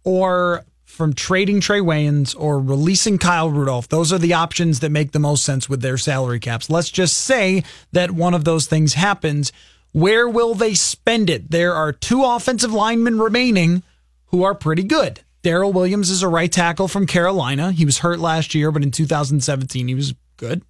or 0.04 0.66
from 0.84 1.14
trading 1.14 1.62
Trae 1.62 1.82
Waynes 1.82 2.36
or 2.38 2.60
releasing 2.60 3.18
Kyle 3.18 3.50
Rudolph. 3.50 3.88
Those 3.88 4.12
are 4.12 4.20
the 4.20 4.34
options 4.34 4.82
that 4.82 4.90
make 4.90 5.14
the 5.14 5.20
most 5.20 5.46
sense 5.46 5.70
with 5.70 5.82
their 5.82 5.98
salary 5.98 6.42
caps. 6.42 6.70
Let's 6.70 6.90
just 6.90 7.18
say 7.18 7.64
that 7.94 8.12
one 8.12 8.34
of 8.34 8.44
those 8.44 8.66
things 8.66 8.96
happens. 8.96 9.54
Where 9.92 10.28
will 10.28 10.56
they 10.56 10.74
spend 10.74 11.30
it? 11.30 11.52
There 11.52 11.74
are 11.74 11.92
two 11.92 12.24
offensive 12.24 12.74
linemen 12.74 13.20
remaining 13.20 13.84
who 14.28 14.44
are 14.44 14.56
pretty 14.56 14.84
good. 14.84 15.22
Daryl 15.44 15.74
Williams 15.74 16.10
is 16.10 16.24
a 16.24 16.28
right 16.28 16.52
tackle 16.52 16.88
from 16.88 17.08
Carolina. 17.08 17.72
He 17.72 17.86
was 17.86 18.00
hurt 18.00 18.20
last 18.20 18.54
year, 18.54 18.72
but 18.72 18.84
in 18.84 18.92
2017 18.92 19.88
he 19.88 19.96
was 19.96 20.14
good. 20.38 20.62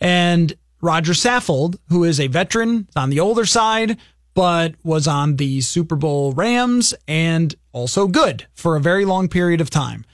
And 0.00 0.54
Roger 0.80 1.12
Saffold, 1.12 1.76
who 1.88 2.04
is 2.04 2.18
a 2.18 2.26
veteran 2.26 2.88
on 2.96 3.10
the 3.10 3.20
older 3.20 3.46
side, 3.46 3.98
but 4.34 4.74
was 4.82 5.06
on 5.06 5.36
the 5.36 5.60
Super 5.60 5.96
Bowl 5.96 6.32
Rams 6.32 6.94
and 7.06 7.54
also 7.72 8.06
good 8.06 8.46
for 8.54 8.76
a 8.76 8.80
very 8.80 9.04
long 9.04 9.28
period 9.28 9.60
of 9.60 9.70
time. 9.70 10.04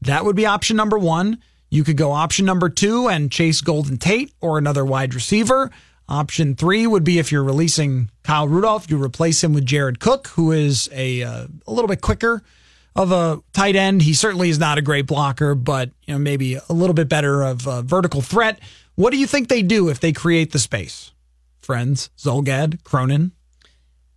That 0.00 0.24
would 0.24 0.36
be 0.36 0.46
option 0.46 0.76
number 0.76 0.98
one. 0.98 1.38
You 1.70 1.84
could 1.84 1.96
go 1.96 2.12
option 2.12 2.44
number 2.44 2.68
two 2.68 3.08
and 3.08 3.30
chase 3.30 3.60
Golden 3.60 3.96
Tate 3.96 4.32
or 4.40 4.58
another 4.58 4.84
wide 4.84 5.14
receiver. 5.14 5.70
Option 6.08 6.54
three 6.54 6.86
would 6.86 7.04
be 7.04 7.18
if 7.18 7.32
you're 7.32 7.44
releasing 7.44 8.10
Kyle 8.22 8.48
Rudolph, 8.48 8.90
you 8.90 9.02
replace 9.02 9.42
him 9.42 9.54
with 9.54 9.64
Jared 9.64 10.00
Cook, 10.00 10.28
who 10.28 10.52
is 10.52 10.88
a 10.92 11.22
uh, 11.22 11.46
a 11.66 11.72
little 11.72 11.88
bit 11.88 12.00
quicker 12.00 12.42
of 12.94 13.12
a 13.12 13.40
tight 13.52 13.76
end. 13.76 14.02
He 14.02 14.12
certainly 14.12 14.50
is 14.50 14.58
not 14.58 14.78
a 14.78 14.82
great 14.82 15.06
blocker, 15.06 15.54
but 15.54 15.90
you 16.06 16.14
know 16.14 16.18
maybe 16.18 16.54
a 16.56 16.72
little 16.72 16.94
bit 16.94 17.08
better 17.08 17.42
of 17.42 17.66
a 17.66 17.82
vertical 17.82 18.20
threat. 18.20 18.58
What 18.94 19.10
do 19.10 19.16
you 19.16 19.26
think 19.26 19.48
they 19.48 19.62
do 19.62 19.88
if 19.88 20.00
they 20.00 20.12
create 20.12 20.52
the 20.52 20.58
space? 20.58 21.12
Friends, 21.60 22.10
Zulgad, 22.18 22.82
Cronin. 22.84 23.32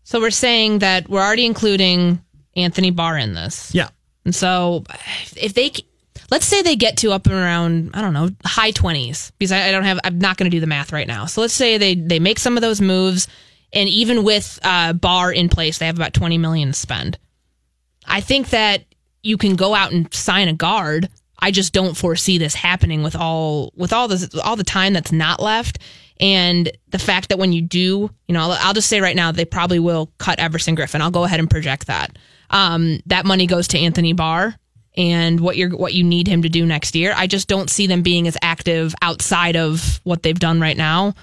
So 0.04 0.20
we're 0.20 0.32
saying 0.32 0.80
that 0.80 1.10
we're 1.10 1.22
already 1.22 1.46
including 1.46 2.22
Anthony 2.56 2.92
Barr 2.92 3.18
in 3.18 3.34
this. 3.34 3.74
Yeah. 3.74 3.90
And 4.26 4.36
so 4.36 4.84
if 5.38 5.54
they 5.54 5.72
let's 6.32 6.46
say 6.46 6.62
they 6.62 6.76
get 6.76 6.98
to 6.98 7.12
up 7.12 7.26
and 7.26 7.36
around 7.36 7.92
i 7.94 8.02
don't 8.02 8.14
know 8.14 8.30
high 8.44 8.72
20s 8.72 9.32
because 9.38 9.52
i, 9.52 9.68
I 9.68 9.72
don't 9.72 9.84
have 9.84 10.00
i'm 10.04 10.20
not 10.20 10.38
going 10.38 10.50
to 10.50 10.56
do 10.56 10.60
the 10.60 10.68
math 10.68 10.92
right 10.92 11.08
now. 11.08 11.26
So 11.26 11.42
let's 11.42 11.54
say 11.54 11.78
they 11.78 11.96
they 11.96 12.20
make 12.20 12.40
some 12.40 12.58
of 12.58 12.62
those 12.62 12.82
moves 12.82 13.28
and 13.74 13.90
even 13.90 14.24
with 14.24 14.60
uh, 14.64 14.94
Barr 14.94 15.32
in 15.32 15.50
place 15.50 15.78
they 15.78 15.86
have 15.86 15.98
about 15.98 16.14
20 16.14 16.38
million 16.38 16.70
to 16.70 16.74
spend. 16.74 17.18
I 18.08 18.22
think 18.22 18.50
that 18.50 18.86
you 19.24 19.38
can 19.38 19.56
go 19.56 19.74
out 19.74 19.92
and 19.92 20.12
sign 20.14 20.48
a 20.48 20.54
guard. 20.54 21.10
I 21.40 21.52
just 21.52 21.74
don't 21.74 21.98
foresee 21.98 22.38
this 22.38 22.56
happening 22.56 23.04
with 23.04 23.16
all 23.16 23.74
with 23.76 23.94
all 23.94 24.08
this 24.08 24.34
all 24.36 24.56
the 24.56 24.64
time 24.64 24.94
that's 24.94 25.12
not 25.12 25.42
left. 25.42 25.80
And 26.20 26.72
the 26.90 27.00
fact 27.00 27.30
that 27.30 27.40
when 27.40 27.52
you 27.52 27.62
do 27.62 28.10
you 28.28 28.34
know 28.34 28.42
i'll, 28.42 28.52
I'll 28.52 28.74
just 28.74 28.88
say 28.88 29.02
right 29.02 29.16
now 29.16 29.32
they 29.32 29.46
probably 29.46 29.80
will 29.80 30.12
cut 30.18 30.40
everson 30.40 30.76
griffen. 30.76 31.02
I'll 31.02 31.12
go 31.12 31.26
ahead 31.26 31.40
and 31.40 31.50
project 31.50 31.88
that. 31.88 32.18
Um, 32.50 33.00
that 33.08 33.26
money 33.26 33.48
goes 33.48 33.68
to 33.70 33.80
anthony 33.80 34.14
barr 34.14 34.56
and 34.98 35.40
what 35.40 35.58
you're 35.58 35.76
what 35.76 35.94
you 35.94 36.04
need 36.04 36.28
him 36.28 36.42
to 36.42 36.50
do 36.50 36.66
next 36.66 36.96
year. 36.96 37.14
I 37.16 37.28
just 37.28 37.48
don't 37.48 37.70
see 37.70 37.88
them 37.88 38.02
being 38.02 38.28
as 38.28 38.38
active 38.42 38.96
outside 39.02 39.56
of 39.56 40.00
what 40.04 40.24
they've 40.24 40.40
done 40.40 40.60
right 40.60 40.78
now. 40.78 41.14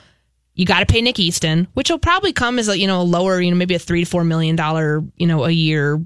You 0.55 0.67
got 0.67 0.81
to 0.81 0.87
pay 0.87 1.01
Nick 1.01 1.19
Easton, 1.19 1.67
which 1.75 1.91
will 1.91 1.99
probably 1.99 2.33
come 2.33 2.59
as 2.59 2.69
a 2.69 2.79
you 2.79 2.87
know 2.87 3.01
a 3.01 3.03
lower 3.03 3.41
you 3.41 3.51
know 3.51 3.57
maybe 3.57 3.75
a 3.75 3.79
three 3.79 4.05
to 4.05 4.11
four 4.11 4.25
million 4.25 4.57
dollar 4.57 5.03
you 5.17 5.27
know 5.27 5.45
a 5.45 5.51
year 5.51 6.01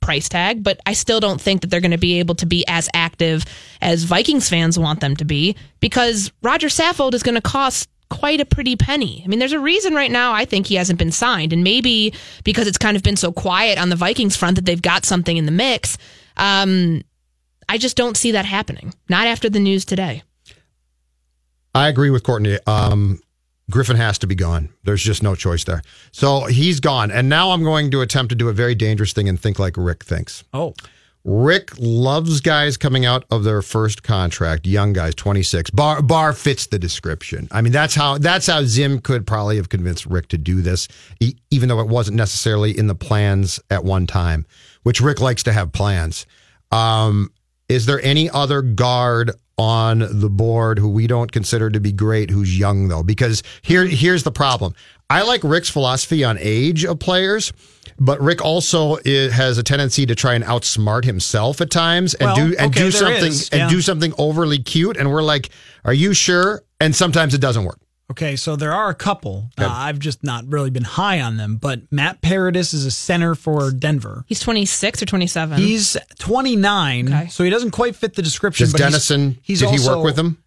price 0.00 0.28
tag, 0.28 0.62
but 0.62 0.80
I 0.86 0.92
still 0.92 1.20
don't 1.20 1.40
think 1.40 1.60
that 1.60 1.66
they're 1.68 1.80
going 1.80 1.90
to 1.90 1.98
be 1.98 2.18
able 2.20 2.36
to 2.36 2.46
be 2.46 2.64
as 2.66 2.88
active 2.94 3.44
as 3.82 4.04
Vikings 4.04 4.48
fans 4.48 4.78
want 4.78 5.00
them 5.00 5.16
to 5.16 5.24
be 5.24 5.56
because 5.80 6.32
Roger 6.42 6.68
Saffold 6.68 7.14
is 7.14 7.22
going 7.22 7.34
to 7.34 7.40
cost 7.40 7.88
quite 8.08 8.40
a 8.40 8.46
pretty 8.46 8.76
penny. 8.76 9.22
I 9.22 9.28
mean, 9.28 9.38
there's 9.38 9.52
a 9.52 9.60
reason 9.60 9.94
right 9.94 10.10
now 10.10 10.32
I 10.32 10.44
think 10.44 10.66
he 10.66 10.76
hasn't 10.76 10.98
been 10.98 11.12
signed, 11.12 11.52
and 11.52 11.62
maybe 11.62 12.14
because 12.44 12.66
it's 12.66 12.78
kind 12.78 12.96
of 12.96 13.02
been 13.02 13.16
so 13.16 13.32
quiet 13.32 13.78
on 13.78 13.90
the 13.90 13.96
Vikings 13.96 14.36
front 14.36 14.56
that 14.56 14.64
they've 14.64 14.80
got 14.80 15.04
something 15.04 15.36
in 15.36 15.46
the 15.46 15.52
mix. 15.52 15.98
Um, 16.36 17.02
I 17.68 17.78
just 17.78 17.96
don't 17.96 18.16
see 18.16 18.32
that 18.32 18.44
happening. 18.44 18.94
Not 19.08 19.26
after 19.26 19.50
the 19.50 19.60
news 19.60 19.84
today. 19.84 20.22
I 21.74 21.88
agree 21.88 22.10
with 22.10 22.22
Courtney. 22.22 22.58
Um, 22.66 23.20
Griffen 23.70 23.96
has 23.96 24.18
to 24.18 24.26
be 24.26 24.34
gone. 24.34 24.70
There's 24.84 25.02
just 25.02 25.22
no 25.22 25.34
choice 25.34 25.64
there. 25.64 25.82
So 26.10 26.46
he's 26.46 26.80
gone. 26.80 27.10
And 27.10 27.28
now 27.28 27.50
I'm 27.50 27.62
going 27.62 27.90
to 27.90 28.00
attempt 28.00 28.30
to 28.30 28.34
do 28.36 28.48
a 28.48 28.52
very 28.52 28.74
dangerous 28.74 29.12
thing 29.12 29.28
and 29.28 29.38
think 29.38 29.58
like 29.58 29.76
Rick 29.76 30.04
thinks. 30.04 30.44
Oh. 30.54 30.74
Rick 31.24 31.72
loves 31.78 32.40
guys 32.40 32.78
coming 32.78 33.04
out 33.04 33.24
of 33.30 33.44
their 33.44 33.60
first 33.60 34.02
contract, 34.02 34.66
young 34.66 34.94
guys, 34.94 35.14
26. 35.14 35.70
Bar 35.70 36.00
Barr 36.00 36.32
fits 36.32 36.68
the 36.68 36.78
description. 36.78 37.48
I 37.50 37.60
mean, 37.60 37.72
that's 37.72 37.94
how 37.94 38.16
that's 38.16 38.46
how 38.46 38.62
Zim 38.62 39.00
could 39.00 39.26
probably 39.26 39.56
have 39.56 39.68
convinced 39.68 40.06
Rick 40.06 40.28
to 40.28 40.38
do 40.38 40.62
this, 40.62 40.88
even 41.50 41.68
though 41.68 41.80
it 41.80 41.88
wasn't 41.88 42.16
necessarily 42.16 42.76
in 42.76 42.86
the 42.86 42.94
plans 42.94 43.60
at 43.68 43.84
one 43.84 44.06
time, 44.06 44.46
which 44.84 45.02
Rick 45.02 45.20
likes 45.20 45.42
to 45.42 45.52
have 45.52 45.72
plans. 45.72 46.24
Um, 46.70 47.30
is 47.68 47.86
there 47.86 48.00
any 48.02 48.30
other 48.30 48.62
guard 48.62 49.32
on 49.56 49.98
the 50.20 50.30
board 50.30 50.78
who 50.78 50.88
we 50.88 51.06
don't 51.06 51.32
consider 51.32 51.68
to 51.68 51.80
be 51.80 51.92
great 51.92 52.30
who's 52.30 52.58
young 52.58 52.88
though? 52.88 53.02
Because 53.02 53.42
here 53.62 53.86
here's 53.86 54.22
the 54.22 54.32
problem. 54.32 54.74
I 55.10 55.22
like 55.22 55.42
Rick's 55.42 55.70
philosophy 55.70 56.22
on 56.22 56.36
age 56.38 56.84
of 56.84 56.98
players, 56.98 57.52
but 57.98 58.20
Rick 58.20 58.44
also 58.44 58.98
is, 59.04 59.32
has 59.32 59.56
a 59.56 59.62
tendency 59.62 60.04
to 60.06 60.14
try 60.14 60.34
and 60.34 60.44
outsmart 60.44 61.04
himself 61.04 61.60
at 61.60 61.70
times 61.70 62.14
and 62.14 62.26
Well, 62.26 62.36
do 62.36 62.56
and 62.56 62.68
okay, 62.68 62.84
do 62.84 62.90
something 62.90 63.32
is, 63.32 63.48
and 63.50 63.70
do 63.70 63.80
something 63.80 64.12
overly 64.18 64.58
cute 64.58 64.96
and 64.96 65.10
we're 65.10 65.22
like, 65.22 65.50
"Are 65.84 65.94
you 65.94 66.14
sure?" 66.14 66.62
And 66.80 66.94
sometimes 66.94 67.34
it 67.34 67.40
doesn't 67.40 67.64
work. 67.64 67.80
Okay, 68.10 68.36
so 68.36 68.56
there 68.56 68.72
are 68.72 68.88
a 68.88 68.94
couple. 68.94 69.50
Uh, 69.58 69.68
I've 69.70 69.98
just 69.98 70.24
not 70.24 70.46
really 70.48 70.70
been 70.70 70.84
high 70.84 71.20
on 71.20 71.36
them, 71.36 71.56
but 71.56 71.82
Matt 71.92 72.22
Paradis 72.22 72.72
is 72.72 72.86
a 72.86 72.90
center 72.90 73.34
for 73.34 73.70
Denver. 73.70 74.24
He's 74.26 74.40
26 74.40 75.02
or 75.02 75.06
27. 75.06 75.58
He's 75.58 75.94
29, 76.18 77.28
so 77.28 77.44
he 77.44 77.50
doesn't 77.50 77.72
quite 77.72 77.94
fit 77.96 78.14
the 78.14 78.22
description. 78.22 78.64
Does 78.64 78.72
but 78.72 78.78
he's- 78.80 78.90
Dennison 78.92 79.38
he's 79.42 79.60
did 79.60 79.66
he 79.70 79.76
also- 79.78 79.96
work 79.98 80.04
with 80.06 80.18
him? 80.18 80.38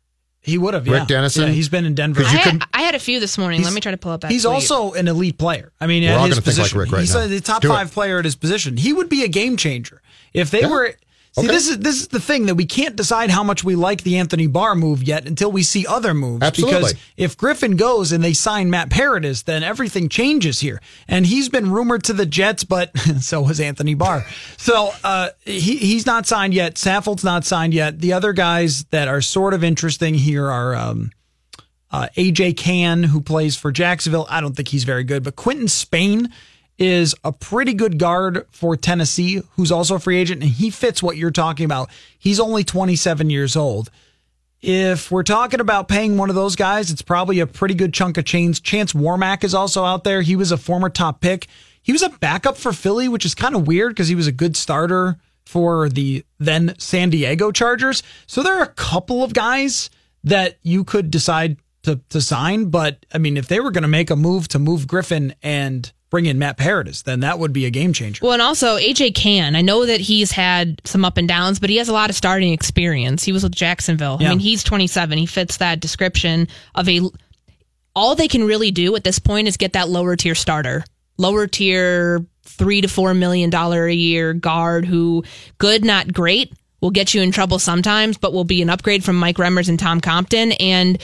He 0.44 0.58
would 0.58 0.74
have, 0.74 0.88
Rick 0.88 1.02
yeah. 1.02 1.06
Dennison? 1.06 1.44
Yeah, 1.50 1.54
he's 1.54 1.70
been 1.70 1.86
in 1.86 1.94
Denver. 1.94 2.24
I 2.24 2.30
had, 2.30 2.64
I 2.74 2.82
had 2.82 2.96
a 2.96 3.00
few 3.00 3.20
this 3.20 3.38
morning. 3.38 3.60
Let 3.60 3.66
He's- 3.68 3.76
me 3.76 3.82
try 3.82 3.92
to 3.92 3.98
pull 3.98 4.12
up 4.12 4.22
that. 4.22 4.32
He's 4.32 4.42
tweet. 4.42 4.56
also 4.56 4.94
an 4.94 5.08
elite 5.08 5.38
player. 5.38 5.72
I 5.80 5.86
mean, 5.86 6.02
We're 6.02 6.10
at 6.10 6.18
all 6.18 6.26
his 6.26 6.34
gonna 6.40 6.42
think 6.42 6.58
like 6.58 6.64
position, 6.64 6.80
Rick 6.80 6.92
right 6.92 7.02
he's 7.02 7.14
now. 7.14 7.22
a, 7.22 7.28
the 7.28 7.42
top 7.42 7.62
Do 7.62 7.68
it. 7.70 7.76
five 7.76 7.92
player 7.92 8.18
at 8.18 8.26
his 8.26 8.36
position. 8.36 8.76
He 8.78 8.92
would 8.92 9.08
be 9.08 9.24
a 9.24 9.28
game 9.28 9.56
changer 9.56 10.02
if 10.34 10.50
they 10.50 10.62
Yeah. 10.62 10.70
were. 10.72 10.96
See, 11.34 11.44
Okay. 11.44 11.48
this 11.48 11.70
is 11.70 11.80
this 11.80 11.96
is 12.02 12.08
the 12.10 12.20
thing 12.20 12.48
that 12.48 12.56
we 12.56 12.66
can't 12.66 12.98
decide 12.98 13.30
how 13.30 13.42
much 13.42 13.64
we 13.64 13.76
like 13.76 14.04
the 14.04 14.18
Anthony 14.18 14.48
Barr 14.48 14.76
move 14.76 15.02
yet 15.02 15.26
until 15.26 15.50
we 15.50 15.64
see 15.64 15.88
other 15.88 16.14
moves. 16.14 16.44
Absolutely. 16.44 16.80
Because 16.80 16.96
if 17.16 17.38
Griffen 17.38 17.78
goes 17.78 18.12
and 18.12 18.22
they 18.22 18.34
sign 18.34 18.70
Matt 18.70 18.90
Paradis, 18.90 19.44
then 19.44 19.64
everything 19.64 20.10
changes 20.10 20.60
here. 20.60 20.82
And 21.08 21.26
he's 21.26 21.48
been 21.48 21.72
rumored 21.72 22.04
to 22.04 22.14
the 22.14 22.26
Jets, 22.26 22.66
but 22.66 22.98
so 23.22 23.46
has 23.46 23.62
Anthony 23.62 23.94
Barr. 23.94 24.26
So 24.58 24.92
uh, 25.06 25.30
he 25.46 25.78
he's 25.78 26.06
not 26.06 26.28
signed 26.28 26.54
yet. 26.54 26.76
Saffold's 26.76 27.24
not 27.24 27.46
signed 27.46 27.74
yet. 27.74 28.00
The 28.02 28.12
other 28.12 28.34
guys 28.34 28.84
that 28.86 29.08
are 29.08 29.22
sort 29.22 29.54
of 29.54 29.64
interesting 29.64 30.16
here 30.16 30.50
are. 30.50 30.76
Um, 30.76 31.12
uh, 31.94 32.08
AJ 32.16 32.56
Cann, 32.56 33.04
who 33.04 33.20
plays 33.20 33.58
for 33.58 33.70
Jacksonville. 33.70 34.26
I 34.30 34.40
don't 34.40 34.56
think 34.56 34.70
he's 34.70 34.86
very 34.86 35.04
good, 35.04 35.24
but 35.24 35.36
Quinton 35.36 35.68
Spain 35.68 36.30
is 36.82 37.14
a 37.24 37.32
pretty 37.32 37.76
good 37.76 38.00
guard 38.00 38.48
for 38.50 38.76
Tennessee, 38.76 39.44
who's 39.56 39.72
also 39.72 39.96
a 39.96 40.00
free 40.00 40.18
agent, 40.18 40.42
and 40.42 40.50
he 40.50 40.72
fits 40.72 41.04
what 41.04 41.16
you're 41.16 41.30
talking 41.30 41.64
about. 41.64 41.92
He's 42.18 42.40
only 42.40 42.64
27 42.64 43.30
years 43.30 43.56
old. 43.56 43.92
If 44.64 45.12
we're 45.12 45.22
talking 45.22 45.60
about 45.60 45.88
paying 45.88 46.18
one 46.18 46.30
of 46.30 46.36
those 46.36 46.56
guys, 46.56 46.90
it's 46.90 47.04
probably 47.04 47.40
a 47.40 47.46
pretty 47.46 47.76
good 47.76 47.94
chunk 47.94 48.18
of 48.18 48.26
chains. 48.26 48.60
Chance 48.60 48.94
Warmack 48.94 49.44
is 49.44 49.54
also 49.54 49.86
out 49.86 50.04
there. 50.04 50.24
He 50.24 50.36
was 50.36 50.52
a 50.52 50.58
former 50.58 50.90
top 50.90 51.22
pick. 51.22 51.46
He 51.84 51.92
was 51.92 52.02
a 52.02 52.10
backup 52.10 52.58
for 52.58 52.74
Philly, 52.74 53.08
which 53.08 53.26
is 53.26 53.36
kind 53.36 53.56
of 53.56 53.68
weird 53.68 53.92
because 53.92 54.08
he 54.08 54.16
was 54.16 54.26
a 54.26 54.32
good 54.32 54.58
starter 54.58 55.18
for 55.46 55.88
the 55.88 56.26
then 56.40 56.74
San 56.80 57.12
Diego 57.12 57.52
Chargers. 57.52 58.02
So 58.26 58.42
there 58.42 58.58
are 58.58 58.64
a 58.64 58.68
couple 58.74 59.24
of 59.24 59.36
guys 59.36 59.92
that 60.24 60.58
you 60.64 60.84
could 60.84 61.12
decide 61.12 61.58
to, 61.84 62.00
to 62.10 62.22
sign. 62.22 62.66
But 62.66 63.06
I 63.14 63.20
mean, 63.20 63.38
if 63.38 63.48
they 63.48 63.60
were 63.60 63.72
going 63.72 63.84
to 63.84 63.88
make 63.88 64.10
a 64.10 64.16
move 64.16 64.48
to 64.48 64.58
move 64.58 64.88
Griffen 64.88 65.36
and 65.44 65.92
bring 66.12 66.28
in 66.28 66.38
Matt 66.38 66.58
Paradis, 66.58 67.02
then 67.02 67.22
that 67.22 67.40
would 67.40 67.54
be 67.54 67.66
a 67.66 67.72
game 67.72 67.94
changer. 67.94 68.24
Well, 68.24 68.34
and 68.34 68.42
also 68.42 68.78
AJ 68.78 69.16
Cann. 69.16 69.56
I 69.56 69.62
know 69.62 69.88
that 69.88 70.02
he's 70.02 70.32
had 70.32 70.80
some 70.86 71.04
up 71.04 71.18
and 71.18 71.28
downs, 71.28 71.60
but 71.60 71.72
he 71.72 71.78
has 71.78 71.90
a 71.90 71.94
lot 71.94 72.12
of 72.12 72.16
starting 72.16 72.54
experience. 72.54 73.24
He 73.24 73.32
was 73.32 73.42
with 73.42 73.56
Jacksonville. 73.56 74.18
Yeah. 74.20 74.28
I 74.28 74.30
mean, 74.32 74.40
he's 74.40 74.64
27. 74.64 75.18
He 75.18 75.26
fits 75.26 75.58
that 75.58 75.80
description 75.80 76.48
of 76.76 76.88
a. 76.88 77.02
All 77.94 78.16
they 78.16 78.28
can 78.28 78.44
really 78.44 78.72
do 78.72 78.96
at 78.96 79.04
this 79.04 79.20
point 79.20 79.48
is 79.48 79.58
get 79.58 79.74
that 79.74 79.90
lower 79.90 80.16
tier 80.16 80.36
starter, 80.36 80.84
lower 81.18 81.48
tier 81.48 82.26
three 82.44 82.82
to 82.82 82.88
four 82.88 83.14
million 83.14 83.50
dollar 83.50 83.86
a 83.88 83.94
year 83.94 84.34
guard 84.34 84.86
who 84.86 85.24
good, 85.58 85.84
not 85.84 86.14
great, 86.14 86.54
will 86.82 86.92
get 86.92 87.14
you 87.14 87.22
in 87.22 87.32
trouble 87.32 87.60
sometimes, 87.60 88.18
but 88.18 88.34
will 88.34 88.44
be 88.44 88.62
an 88.62 88.70
upgrade 88.70 89.04
from 89.04 89.18
Mike 89.18 89.38
Remmers 89.38 89.70
and 89.70 89.80
Tom 89.80 90.02
Compton. 90.02 90.52
And 90.54 91.02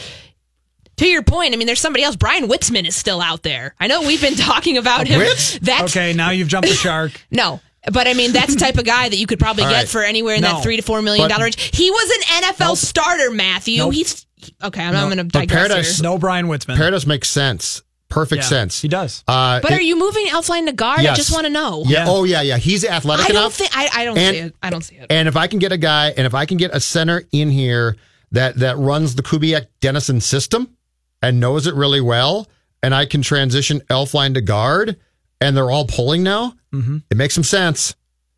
to 0.98 1.06
your 1.08 1.24
point, 1.24 1.54
I 1.54 1.58
mean, 1.58 1.68
there's 1.68 1.80
somebody 1.80 2.04
else. 2.04 2.16
Bryan 2.16 2.48
Witzmann 2.48 2.88
is 2.88 2.96
still 2.96 3.22
out 3.22 3.44
there. 3.44 3.74
I 3.80 3.88
know 3.88 4.02
we've 4.02 4.22
been 4.22 4.36
talking 4.36 4.78
about 4.78 5.08
him. 5.08 5.20
That's 5.20 5.96
okay, 5.96 6.14
now 6.14 6.32
you've 6.32 6.48
jumped 6.48 6.68
the 6.70 6.76
shark. 6.88 7.12
no. 7.32 7.60
But 7.90 8.06
I 8.06 8.14
mean, 8.16 8.34
that's 8.34 8.54
the 8.54 8.60
type 8.60 8.78
of 8.78 8.84
guy 8.84 9.08
that 9.08 9.16
you 9.16 9.26
could 9.28 9.40
probably 9.40 9.64
All 9.64 9.70
get 9.70 9.76
right. 9.78 9.88
for 9.88 10.04
anywhere 10.04 10.36
in 10.36 10.42
No. 10.42 10.56
that 10.56 10.64
three 10.64 10.76
to 10.76 10.82
four 10.82 11.02
million 11.02 11.30
dollar 11.30 11.46
range. 11.46 11.74
He 11.74 11.90
was 11.90 12.10
an 12.18 12.44
NFL 12.44 12.60
Nope. 12.70 12.78
starter, 12.78 13.32
Matthew. 13.32 13.78
Nope. 13.78 13.94
He's 13.94 14.26
okay. 14.62 14.84
I'm, 14.84 14.94
I'm 14.94 15.06
going 15.08 15.20
to 15.20 15.24
But 15.24 15.48
digress 15.48 15.68
Paradis, 15.70 15.96
here. 16.00 16.04
No 16.04 16.18
Bryan 16.18 16.48
Witzmann. 16.48 16.76
Paradis 16.76 17.06
makes 17.06 17.30
sense. 17.30 17.84
Perfect 18.10 18.42
Yeah, 18.44 18.48
sense. 18.50 18.82
He 18.82 18.90
does. 18.90 19.24
Uh, 19.26 19.62
But 19.62 19.72
it- 19.72 19.80
are 19.80 19.82
you 19.82 19.98
moving 19.98 20.26
Elflein 20.28 20.66
to 20.66 20.74
guard? 20.74 21.00
I 21.06 21.14
just 21.16 21.32
want 21.32 21.46
to 21.46 21.50
know. 21.50 21.84
Yeah. 21.86 22.06
Oh, 22.10 22.26
yeah, 22.26 22.42
yeah. 22.42 22.58
He's 22.58 22.84
athletic 22.84 23.26
I 23.26 23.30
don't 23.30 23.38
enough. 23.38 23.54
think 23.54 23.72
I, 23.74 23.90
I 23.94 24.04
don't 24.04 24.18
And- 24.18 24.36
see 24.36 24.42
it. 24.42 24.56
I 24.62 24.70
don't 24.70 24.82
see 24.82 24.96
it. 24.96 25.06
And 25.10 25.30
if 25.30 25.38
I 25.38 25.48
can 25.48 25.60
get 25.60 25.72
a 25.72 25.78
guy, 25.78 26.10
and 26.18 26.26
if 26.28 26.34
I 26.34 26.46
can 26.46 26.58
get 26.58 26.72
a 26.74 26.82
center 26.82 27.24
in 27.32 27.50
here 27.50 27.96
that 28.34 28.56
that 28.58 28.78
runs 28.78 29.16
the 29.16 29.24
Kubiak 29.24 29.68
Dennison 29.80 30.20
system 30.20 30.76
and 31.22 31.40
knows 31.40 31.68
it 31.68 31.74
really 31.76 32.02
well, 32.02 32.48
and 32.84 32.94
I 32.94 33.06
can 33.06 33.22
transition 33.22 33.82
Elflein 33.90 34.34
to 34.36 34.42
guard, 34.42 34.98
and 35.42 35.56
they're 35.56 35.72
all 35.72 35.86
pulling 35.86 36.24
now, 36.24 36.54
Mm-hmm. 36.74 36.98
it 37.10 37.16
makes 37.18 37.34
some 37.34 37.44
sense 37.46 37.96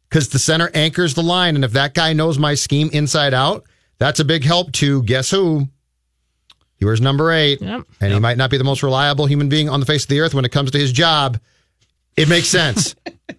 because 0.07 0.29
the 0.29 0.39
center 0.39 0.69
anchors 0.73 1.13
the 1.15 1.23
line, 1.23 1.55
and 1.55 1.65
if 1.65 1.71
that 1.73 1.93
guy 1.95 2.13
knows 2.13 2.37
my 2.37 2.53
scheme 2.55 2.89
inside 2.93 3.33
out, 3.33 3.63
that's 3.97 4.19
a 4.19 4.25
big 4.25 4.43
help 4.43 4.71
to 4.73 5.01
guess 5.03 5.29
who. 5.31 5.67
He 6.77 6.85
wears 6.85 7.01
number 7.01 7.31
eight, 7.31 7.59
Yep. 7.61 7.81
and 7.99 8.13
he 8.13 8.19
might 8.19 8.37
not 8.37 8.49
be 8.49 8.57
the 8.57 8.63
most 8.63 8.83
reliable 8.83 9.25
human 9.25 9.49
being 9.49 9.67
on 9.67 9.79
the 9.81 9.85
face 9.85 10.03
of 10.03 10.09
the 10.09 10.19
earth 10.21 10.33
when 10.33 10.45
it 10.45 10.51
comes 10.51 10.71
to 10.71 10.77
his 10.79 10.91
job. 10.93 11.39
It 12.15 12.29
makes 12.29 12.47
sense. 12.47 12.95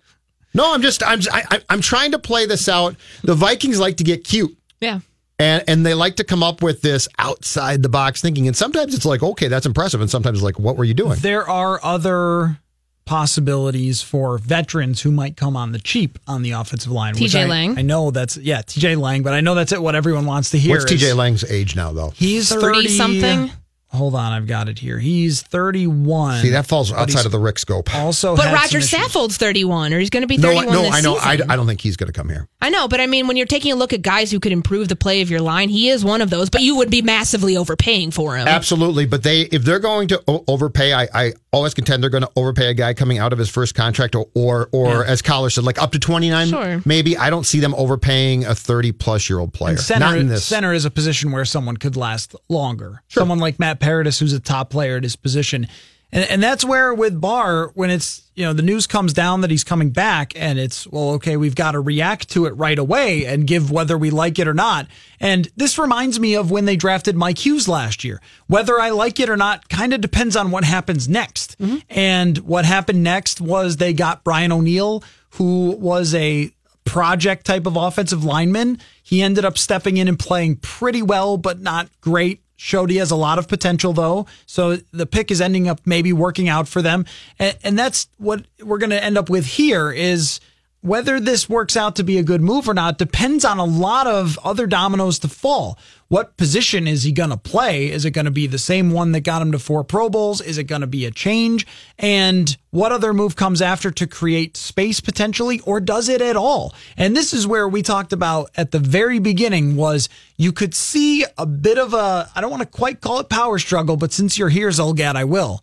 no, 0.55 0.75
I'm 0.75 0.83
just 0.83 1.03
I'm 1.03 1.21
I, 1.33 1.45
I- 1.51 1.63
I'm 1.71 1.81
trying 1.81 2.11
to 2.11 2.19
play 2.19 2.45
this 2.47 2.69
out. 2.69 2.97
The 3.23 3.35
Vikings 3.35 3.79
like 3.81 3.97
to 3.99 4.05
get 4.05 4.25
cute. 4.25 4.57
Yeah. 4.81 5.01
And, 5.41 5.65
and 5.67 5.87
they 5.87 5.95
like 5.95 6.17
to 6.17 6.25
come 6.25 6.43
up 6.43 6.63
with 6.63 6.83
this 6.83 7.09
outside 7.19 7.83
the 7.83 7.89
box 7.89 8.21
thinking. 8.21 8.47
And 8.47 8.57
sometimes 8.57 8.95
it's 8.95 9.07
like, 9.07 9.23
okay, 9.23 9.49
that's 9.49 9.67
impressive. 9.67 10.01
And 10.01 10.11
sometimes 10.11 10.39
it's 10.39 10.45
like, 10.45 10.59
what 10.59 10.77
were 10.77 10.85
you 10.85 10.95
doing? 10.95 11.19
There 11.21 11.49
are 11.49 11.81
other 11.83 12.59
possibilities 13.07 14.03
for 14.03 14.39
veterans 14.39 15.03
who 15.03 15.11
might 15.11 15.37
come 15.37 15.57
on 15.57 15.73
the 15.73 15.81
cheap 15.81 16.19
on 16.29 16.43
the 16.43 16.53
offensive 16.53 16.93
line. 16.93 17.15
TJ 17.15 17.45
I- 17.45 17.47
Lang? 17.47 17.79
I 17.79 17.83
know 17.83 18.11
that's 18.11 18.37
yeah, 18.37 18.63
TJ 18.63 19.01
Lang, 19.01 19.23
but 19.23 19.33
I 19.33 19.41
know 19.41 19.55
that's 19.55 19.73
it. 19.73 19.83
What 19.83 19.95
everyone 19.95 20.27
wants 20.27 20.51
to 20.51 20.59
hear. 20.59 20.77
What's 20.77 20.93
TJ 20.93 21.17
Lang's 21.17 21.43
age 21.45 21.75
now, 21.75 21.93
though? 21.93 22.11
He's 22.11 22.49
30 22.49 22.61
30 22.61 22.89
something? 22.89 23.51
Hold 23.93 24.15
on, 24.15 24.33
I've 24.33 24.47
got 24.47 24.69
it 24.69 24.79
here. 24.79 25.01
He's 25.01 25.43
31. 25.43 26.43
See, 26.43 26.51
that 26.51 26.67
falls 26.67 26.93
outside 26.93 27.27
of 27.27 27.33
the 27.33 27.41
Rick 27.41 27.59
scope. 27.59 27.93
Also, 27.93 28.37
But 28.37 28.53
Roger. 28.53 28.79
Saffold's 28.79 29.37
31, 29.37 29.93
or 29.93 29.99
he's 29.99 30.11
going 30.11 30.23
to 30.23 30.29
be 30.29 30.37
31 30.37 30.67
no, 30.67 30.83
this 30.83 30.95
I 30.95 31.01
know. 31.01 31.17
I, 31.17 31.37
season. 31.37 31.51
I 31.51 31.57
don't 31.57 31.67
think 31.67 31.81
he's 31.81 31.97
going 31.97 32.07
to 32.07 32.13
come 32.13 32.29
here. 32.29 32.47
I 32.63 32.71
know, 32.71 32.87
but 32.87 33.01
I 33.01 33.07
mean, 33.07 33.27
when 33.27 33.37
you're 33.37 33.47
taking 33.47 33.73
a 33.73 33.75
look 33.75 33.93
at 33.93 34.03
guys 34.03 34.31
who 34.31 34.39
could 34.39 34.53
improve 34.53 34.87
the 34.89 34.95
play 34.95 35.23
of 35.23 35.31
your 35.31 35.41
line, 35.41 35.69
he 35.71 35.89
is 35.89 36.05
one 36.05 36.23
of 36.23 36.31
those. 36.31 36.51
But 36.51 36.63
you 36.63 36.77
would 36.77 36.91
be 36.91 37.03
massively 37.03 37.57
overpaying 37.57 38.13
for 38.13 38.37
him. 38.37 38.47
Absolutely, 38.47 39.07
but 39.07 39.25
they 39.25 39.43
if 39.43 39.65
they're 39.65 39.81
going 39.81 40.07
to 40.09 40.23
overpay, 40.47 40.95
I, 40.95 41.09
I 41.13 41.33
always 41.53 41.75
contend 41.75 42.03
they're 42.03 42.11
going 42.11 42.23
to 42.23 42.31
overpay 42.37 42.69
a 42.71 42.75
guy 42.75 42.95
coming 42.95 43.19
out 43.19 43.33
of 43.33 43.39
his 43.39 43.49
first 43.51 43.75
contract, 43.75 44.15
or 44.15 44.29
or, 44.35 44.69
or 44.73 45.05
as 45.05 45.23
Coller 45.23 45.51
said, 45.51 45.65
like 45.65 45.81
up 45.83 45.93
to 45.93 45.99
twenty 45.99 46.31
nine, 46.31 46.49
Sure. 46.49 46.83
maybe. 46.85 47.17
I 47.17 47.31
don't 47.31 47.45
see 47.45 47.61
them 47.61 47.75
overpaying 47.75 48.45
a 48.45 48.55
thirty 48.55 48.93
plus 48.93 49.29
year 49.29 49.39
old 49.39 49.53
player. 49.53 49.73
And 49.73 49.81
center, 49.81 50.07
Not 50.07 50.19
in 50.19 50.29
this. 50.29 50.45
center 50.45 50.73
is 50.73 50.85
a 50.85 50.91
position 50.91 51.33
where 51.33 51.45
someone 51.45 51.77
could 51.77 51.97
last 51.97 52.35
longer. 52.49 53.03
Someone 53.09 53.39
like 53.39 53.59
Matt 53.59 53.81
Paradis, 53.81 54.19
who's 54.19 54.33
a 54.33 54.41
top 54.41 54.71
player 54.71 54.97
at 54.97 55.03
his 55.03 55.17
position. 55.17 55.67
And, 56.13 56.25
and 56.25 56.43
that's 56.43 56.65
where 56.65 56.93
with 56.93 57.21
Barr, 57.21 57.71
when 57.75 57.91
it's, 57.91 58.23
you 58.35 58.45
know, 58.45 58.53
the 58.53 58.63
news 58.63 58.87
comes 58.87 59.13
down 59.13 59.43
that 59.43 59.51
he's 59.51 59.65
coming 59.65 59.91
back 59.91 60.33
and 60.35 60.59
it's, 60.59 60.87
well, 60.87 61.11
okay, 61.11 61.37
we've 61.37 61.55
got 61.55 61.73
to 61.73 61.81
react 61.81 62.31
to 62.31 62.47
it 62.47 62.51
right 62.57 62.79
away 62.79 63.27
and 63.27 63.47
give 63.47 63.71
whether 63.71 63.97
we 63.97 64.11
like 64.11 64.39
it 64.39 64.49
or 64.49 64.55
not. 64.55 64.87
And 65.21 65.49
this 65.57 65.79
reminds 65.79 66.19
me 66.19 66.35
of 66.35 66.51
when 66.51 66.65
they 66.65 66.77
drafted 66.77 67.17
Mike 67.17 67.45
Hughes 67.45 67.69
last 67.69 68.03
year. 68.03 68.21
Whether 68.47 68.81
I 68.81 68.91
like 68.91 69.21
it 69.21 69.29
or 69.29 69.37
not 69.37 69.69
kind 69.69 69.93
of 69.93 70.01
depends 70.01 70.37
on 70.37 70.51
what 70.51 70.65
happens 70.65 71.09
next. 71.09 71.59
Mm-hmm. 71.59 71.79
And 71.91 72.39
what 72.39 72.65
happened 72.65 73.03
next 73.03 73.41
was 73.41 73.77
they 73.77 73.93
got 73.93 74.25
Brian 74.25 74.53
O'Neill, 74.53 75.05
who 75.31 75.77
was 75.77 76.15
a 76.15 76.51
project 76.85 77.47
type 77.47 77.67
of 77.67 77.77
offensive 77.77 78.25
lineman. 78.25 78.79
He 79.03 79.23
ended 79.23 79.45
up 79.45 79.59
stepping 79.59 79.97
in 79.97 80.09
and 80.09 80.19
playing 80.19 80.57
pretty 80.57 81.03
well, 81.03 81.37
but 81.37 81.61
not 81.61 81.89
great. 82.01 82.43
Showed 82.63 82.91
has 82.91 83.11
a 83.11 83.17
lot 83.17 83.39
of 83.39 83.49
potential 83.49 83.95
though. 83.95 84.27
So 84.45 84.77
the 84.93 85.07
pick 85.07 85.31
is 85.31 85.41
ending 85.41 85.67
up 85.67 85.81
maybe 85.87 86.13
working 86.13 86.47
out 86.47 86.69
for 86.69 86.83
them. 86.83 87.07
And, 87.39 87.57
and 87.65 87.79
that's 87.79 88.07
what 88.19 88.45
we're 88.63 88.77
going 88.77 88.91
to 88.91 89.03
end 89.03 89.17
up 89.17 89.31
with 89.31 89.47
here 89.47 89.91
is 89.91 90.41
whether 90.83 91.19
this 91.19 91.49
works 91.49 91.75
out 91.75 91.97
to 91.97 92.03
be 92.03 92.19
a 92.19 92.23
good 92.23 92.43
move 92.43 92.69
or 92.69 92.75
not 92.75 92.99
depends 92.99 93.47
on 93.47 93.57
a 93.57 93.65
lot 93.65 94.07
of 94.07 94.39
other 94.45 94.67
dominoes 94.67 95.19
to 95.21 95.29
fall. 95.29 95.79
What 96.11 96.37
position 96.37 96.89
is 96.89 97.05
he 97.05 97.13
going 97.13 97.31
to 97.31 97.37
play? 97.37 97.89
Is 97.89 98.05
it 98.05 98.11
going 98.11 98.25
to 98.25 98.33
be 98.33 98.49
the 98.49 98.59
same 98.59 98.91
one 98.91 99.13
that 99.13 99.21
got 99.21 99.43
him 99.43 99.53
to 99.53 99.61
four 99.61 99.85
Pro 99.85 100.11
Bowls? 100.11 100.41
Is 100.41 100.59
it 100.59 100.65
going 100.65 100.81
to 100.81 100.89
be 100.89 101.05
a 101.05 101.13
change? 101.13 101.69
And 102.01 102.57
what 102.71 102.91
other 102.91 103.15
move 103.15 103.37
comes 103.37 103.63
after 103.63 103.93
to 103.93 104.09
create 104.09 104.57
space 104.57 104.99
potentially, 104.99 105.61
or 105.61 105.79
does 105.79 106.09
it 106.09 106.21
at 106.21 106.35
all? 106.35 106.75
And 106.97 107.17
this 107.17 107.33
is 107.33 107.47
where 107.47 107.69
we 107.69 107.83
talked 107.83 108.13
about 108.13 108.51
at 108.57 108.73
the 108.73 108.81
very 108.81 109.21
beginning 109.21 109.77
was 109.77 110.09
you 110.37 110.51
could 110.51 110.75
see 110.75 111.25
a 111.39 111.47
bit 111.47 111.79
of 111.79 111.95
a, 111.95 112.29
I 112.35 112.41
don't 112.41 112.51
want 112.51 112.65
to 112.65 112.69
quite 112.69 113.01
call 113.01 113.21
it 113.21 113.29
power 113.29 113.61
struggle, 113.61 113.97
but 113.97 114.13
since 114.13 114.37
you're 114.37 114.49
here, 114.49 114.71
Zulgad, 114.71 115.15
I 115.15 115.23
will. 115.23 115.63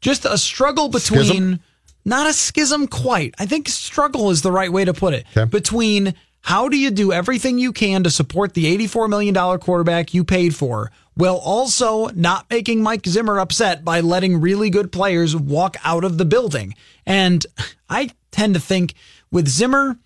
Just 0.00 0.24
a 0.24 0.36
struggle 0.36 0.88
between 0.88 1.22
Schism? 1.22 1.60
not 2.04 2.28
a 2.28 2.32
schism 2.32 2.88
quite. 2.88 3.36
I 3.38 3.46
think 3.46 3.68
struggle 3.68 4.30
is 4.30 4.42
the 4.42 4.50
right 4.50 4.72
way 4.72 4.84
to 4.86 4.92
put 4.92 5.14
it. 5.14 5.24
Between 5.50 6.14
how 6.44 6.68
do 6.68 6.76
you 6.76 6.90
do 6.90 7.10
everything 7.10 7.58
you 7.58 7.72
can 7.72 8.04
to 8.04 8.10
support 8.10 8.52
the 8.52 8.66
$84 8.76 9.08
million 9.08 9.34
quarterback 9.58 10.12
you 10.12 10.24
paid 10.24 10.54
for 10.54 10.92
while 11.14 11.36
also 11.36 12.08
not 12.08 12.50
making 12.50 12.82
Mike 12.82 13.06
Zimmer 13.06 13.38
upset 13.38 13.82
by 13.82 14.00
letting 14.00 14.42
really 14.42 14.68
good 14.68 14.92
players 14.92 15.34
walk 15.34 15.78
out 15.84 16.04
of 16.04 16.18
the 16.18 16.26
building? 16.26 16.74
And 17.06 17.46
I 17.88 18.10
tend 18.30 18.52
to 18.52 18.60
think 18.60 18.92
with 19.30 19.48
Zimmer, 19.48 19.96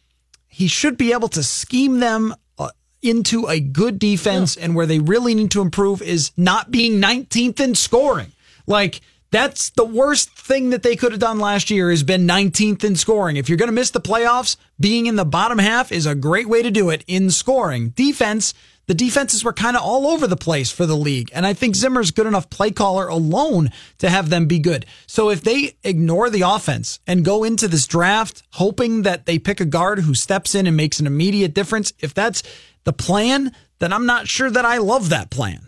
he 0.47 0.69
should 0.69 0.97
be 0.97 1.13
able 1.13 1.27
to 1.31 1.43
scheme 1.43 1.99
them 1.99 2.33
uh, 2.57 2.71
into 3.03 3.49
a 3.49 3.59
good 3.59 3.99
defense. 3.99 4.57
And 4.57 4.77
where 4.77 4.87
they 4.87 5.01
really 5.01 5.35
need 5.35 5.51
to 5.51 5.61
improve 5.61 6.03
is 6.03 6.31
not 6.37 6.71
being 6.71 7.01
19th 7.01 7.59
in 7.59 7.75
scoring. 7.75 8.31
Like, 8.65 9.01
that's 9.31 9.71
the 9.71 9.85
worst 9.85 10.31
thing 10.31 10.71
that 10.71 10.83
they 10.83 10.97
could 10.97 11.13
have 11.13 11.21
done 11.21 11.39
last 11.39 11.71
year 11.71 11.91
has 11.91 12.03
been 12.03 12.27
19th 12.27 12.83
in 12.83 12.97
scoring. 12.97 13.37
If 13.37 13.49
you're 13.49 13.59
going 13.59 13.69
to 13.69 13.75
miss 13.75 13.91
the 13.91 14.01
playoffs, 14.01 14.57
being 14.81 15.07
in 15.07 15.17
the 15.17 15.25
bottom 15.25 15.59
half 15.59 15.93
is 15.93 16.07
a 16.07 16.15
great 16.15 16.49
way 16.49 16.63
to 16.63 16.71
do 16.71 16.89
it 16.89 17.05
in 17.07 17.31
scoring. 17.31 17.91
Defense, 17.91 18.55
the 18.87 18.95
defenses 18.95 19.45
were 19.45 19.53
kind 19.53 19.77
of 19.77 19.83
all 19.83 20.07
over 20.07 20.27
the 20.27 20.37
place 20.37 20.71
for 20.71 20.87
the 20.87 20.97
league. 20.97 21.31
And 21.35 21.47
I 21.47 21.53
think 21.53 21.77
Zimmer's 21.77 22.11
good 22.11 22.27
enough 22.27 22.49
play 22.49 22.71
caller 22.71 23.07
alone 23.07 23.71
to 23.99 24.09
have 24.09 24.31
them 24.31 24.47
be 24.47 24.59
good. 24.59 24.87
So 25.07 25.29
if 25.29 25.43
they 25.43 25.75
ignore 25.85 26.31
the 26.31 26.43
offense 26.43 26.99
and 27.07 27.25
go 27.25 27.45
into 27.45 27.69
this 27.69 27.87
draft 27.87 28.43
hoping 28.53 29.03
that 29.03 29.27
they 29.27 29.39
pick 29.39 29.61
a 29.61 29.67
guard 29.67 30.01
who 30.01 30.15
steps 30.15 30.55
in 30.55 30.67
and 30.67 30.77
makes 30.77 31.01
an 31.01 31.07
immediate 31.07 31.53
difference, 31.53 31.93
if 32.01 32.15
that's 32.15 32.43
the 32.85 32.95
plan, 32.95 33.53
then 33.79 33.93
I'm 33.93 34.07
not 34.07 34.27
sure 34.27 34.51
that 34.51 34.65
I 34.65 34.79
love 34.79 35.11
that 35.11 35.29
plan. 35.29 35.68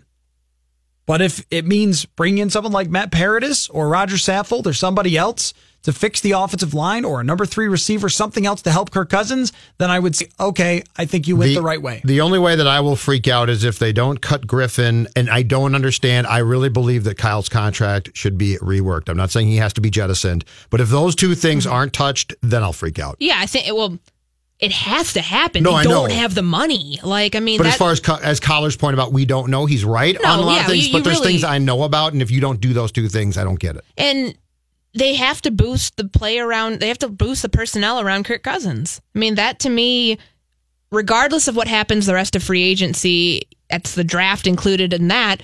But 1.11 1.21
if 1.21 1.45
it 1.51 1.65
means 1.65 2.05
bringing 2.05 2.37
in 2.37 2.49
someone 2.49 2.71
like 2.71 2.89
Matt 2.89 3.11
Paradis 3.11 3.67
or 3.67 3.89
Roger 3.89 4.15
Saffold 4.15 4.65
or 4.65 4.71
somebody 4.71 5.17
else 5.17 5.53
to 5.83 5.91
fix 5.91 6.21
the 6.21 6.31
offensive 6.31 6.73
line 6.73 7.03
or 7.03 7.19
a 7.19 7.23
number 7.25 7.45
three 7.45 7.67
receiver, 7.67 8.07
something 8.07 8.45
else 8.45 8.61
to 8.61 8.71
help 8.71 8.91
Kirk 8.91 9.09
Cousins, 9.09 9.51
then 9.77 9.91
I 9.91 9.99
would 9.99 10.15
say, 10.15 10.27
okay, 10.39 10.83
I 10.95 11.03
think 11.03 11.27
you 11.27 11.35
went 11.35 11.53
the, 11.53 11.61
right 11.61 11.81
way. 11.81 12.01
The 12.05 12.21
only 12.21 12.39
way 12.39 12.55
that 12.55 12.65
I 12.65 12.79
will 12.79 12.95
freak 12.95 13.27
out 13.27 13.49
is 13.49 13.65
if 13.65 13.77
they 13.77 13.91
don't 13.91 14.21
cut 14.21 14.47
Griffen, 14.47 15.05
and 15.17 15.29
I 15.29 15.41
don't 15.41 15.75
understand. 15.75 16.27
I 16.27 16.37
really 16.37 16.69
believe 16.69 17.03
that 17.03 17.17
Kyle's 17.17 17.49
contract 17.49 18.11
should 18.13 18.37
be 18.37 18.55
reworked. 18.61 19.09
I'm 19.09 19.17
not 19.17 19.31
saying 19.31 19.47
he 19.49 19.57
has 19.57 19.73
to 19.73 19.81
be 19.81 19.89
jettisoned, 19.89 20.45
but 20.69 20.79
if 20.79 20.87
those 20.87 21.13
two 21.13 21.35
things 21.35 21.65
Mm-hmm. 21.65 21.73
aren't 21.75 21.91
touched, 21.93 22.33
then 22.41 22.63
I'll 22.63 22.71
freak 22.71 22.99
out. 22.99 23.17
Yeah, 23.19 23.35
I 23.37 23.47
think 23.47 23.67
it 23.67 23.75
will. 23.75 23.99
It 24.61 24.71
has 24.71 25.13
to 25.13 25.21
happen. 25.21 25.63
No, 25.63 25.71
they 25.71 25.77
I 25.77 25.83
don't 25.83 26.09
know. 26.09 26.15
have 26.15 26.35
the 26.35 26.43
money. 26.43 26.99
Like, 27.03 27.35
I 27.35 27.39
mean, 27.39 27.57
But 27.57 27.63
that, 27.63 27.73
as 27.73 27.77
far 27.77 27.91
as 27.91 27.99
Co- 27.99 28.19
as 28.21 28.39
Coller's 28.39 28.77
point 28.77 28.93
about 28.93 29.11
we 29.11 29.25
don't 29.25 29.49
know, 29.49 29.65
he's 29.65 29.83
right 29.83 30.15
No, 30.21 30.29
on 30.29 30.39
a 30.39 30.41
lot 30.43 30.53
yeah, 30.53 30.61
of 30.61 30.67
things. 30.67 30.87
you- 30.87 30.93
but 30.93 31.03
there's 31.03 31.17
really- 31.19 31.31
things 31.33 31.43
I 31.43 31.57
know 31.57 31.81
about, 31.83 32.13
and 32.13 32.21
if 32.21 32.29
you 32.29 32.39
don't 32.41 32.61
do 32.61 32.71
those 32.71 32.91
two 32.91 33.09
things, 33.09 33.37
I 33.37 33.43
don't 33.43 33.59
get 33.59 33.75
it. 33.75 33.83
and 33.97 34.35
they 34.93 35.15
have 35.15 35.41
to 35.41 35.51
boost 35.51 35.95
the 35.97 36.03
play 36.03 36.37
around. 36.37 36.79
They 36.81 36.89
have 36.89 36.99
to 36.99 37.07
boost 37.07 37.41
the 37.43 37.49
personnel 37.49 38.01
around 38.01 38.25
Kirk 38.25 38.43
Cousins. 38.43 38.99
I 39.15 39.19
mean, 39.19 39.35
that 39.35 39.57
to 39.59 39.69
me, 39.69 40.17
regardless 40.91 41.47
of 41.47 41.55
what 41.55 41.67
happens 41.69 42.05
the 42.05 42.13
rest 42.13 42.35
of 42.35 42.43
free 42.43 42.61
agency, 42.63 43.43
that's 43.69 43.95
the 43.95 44.03
draft 44.03 44.45
included 44.47 44.93
in 44.93 45.07
that. 45.07 45.41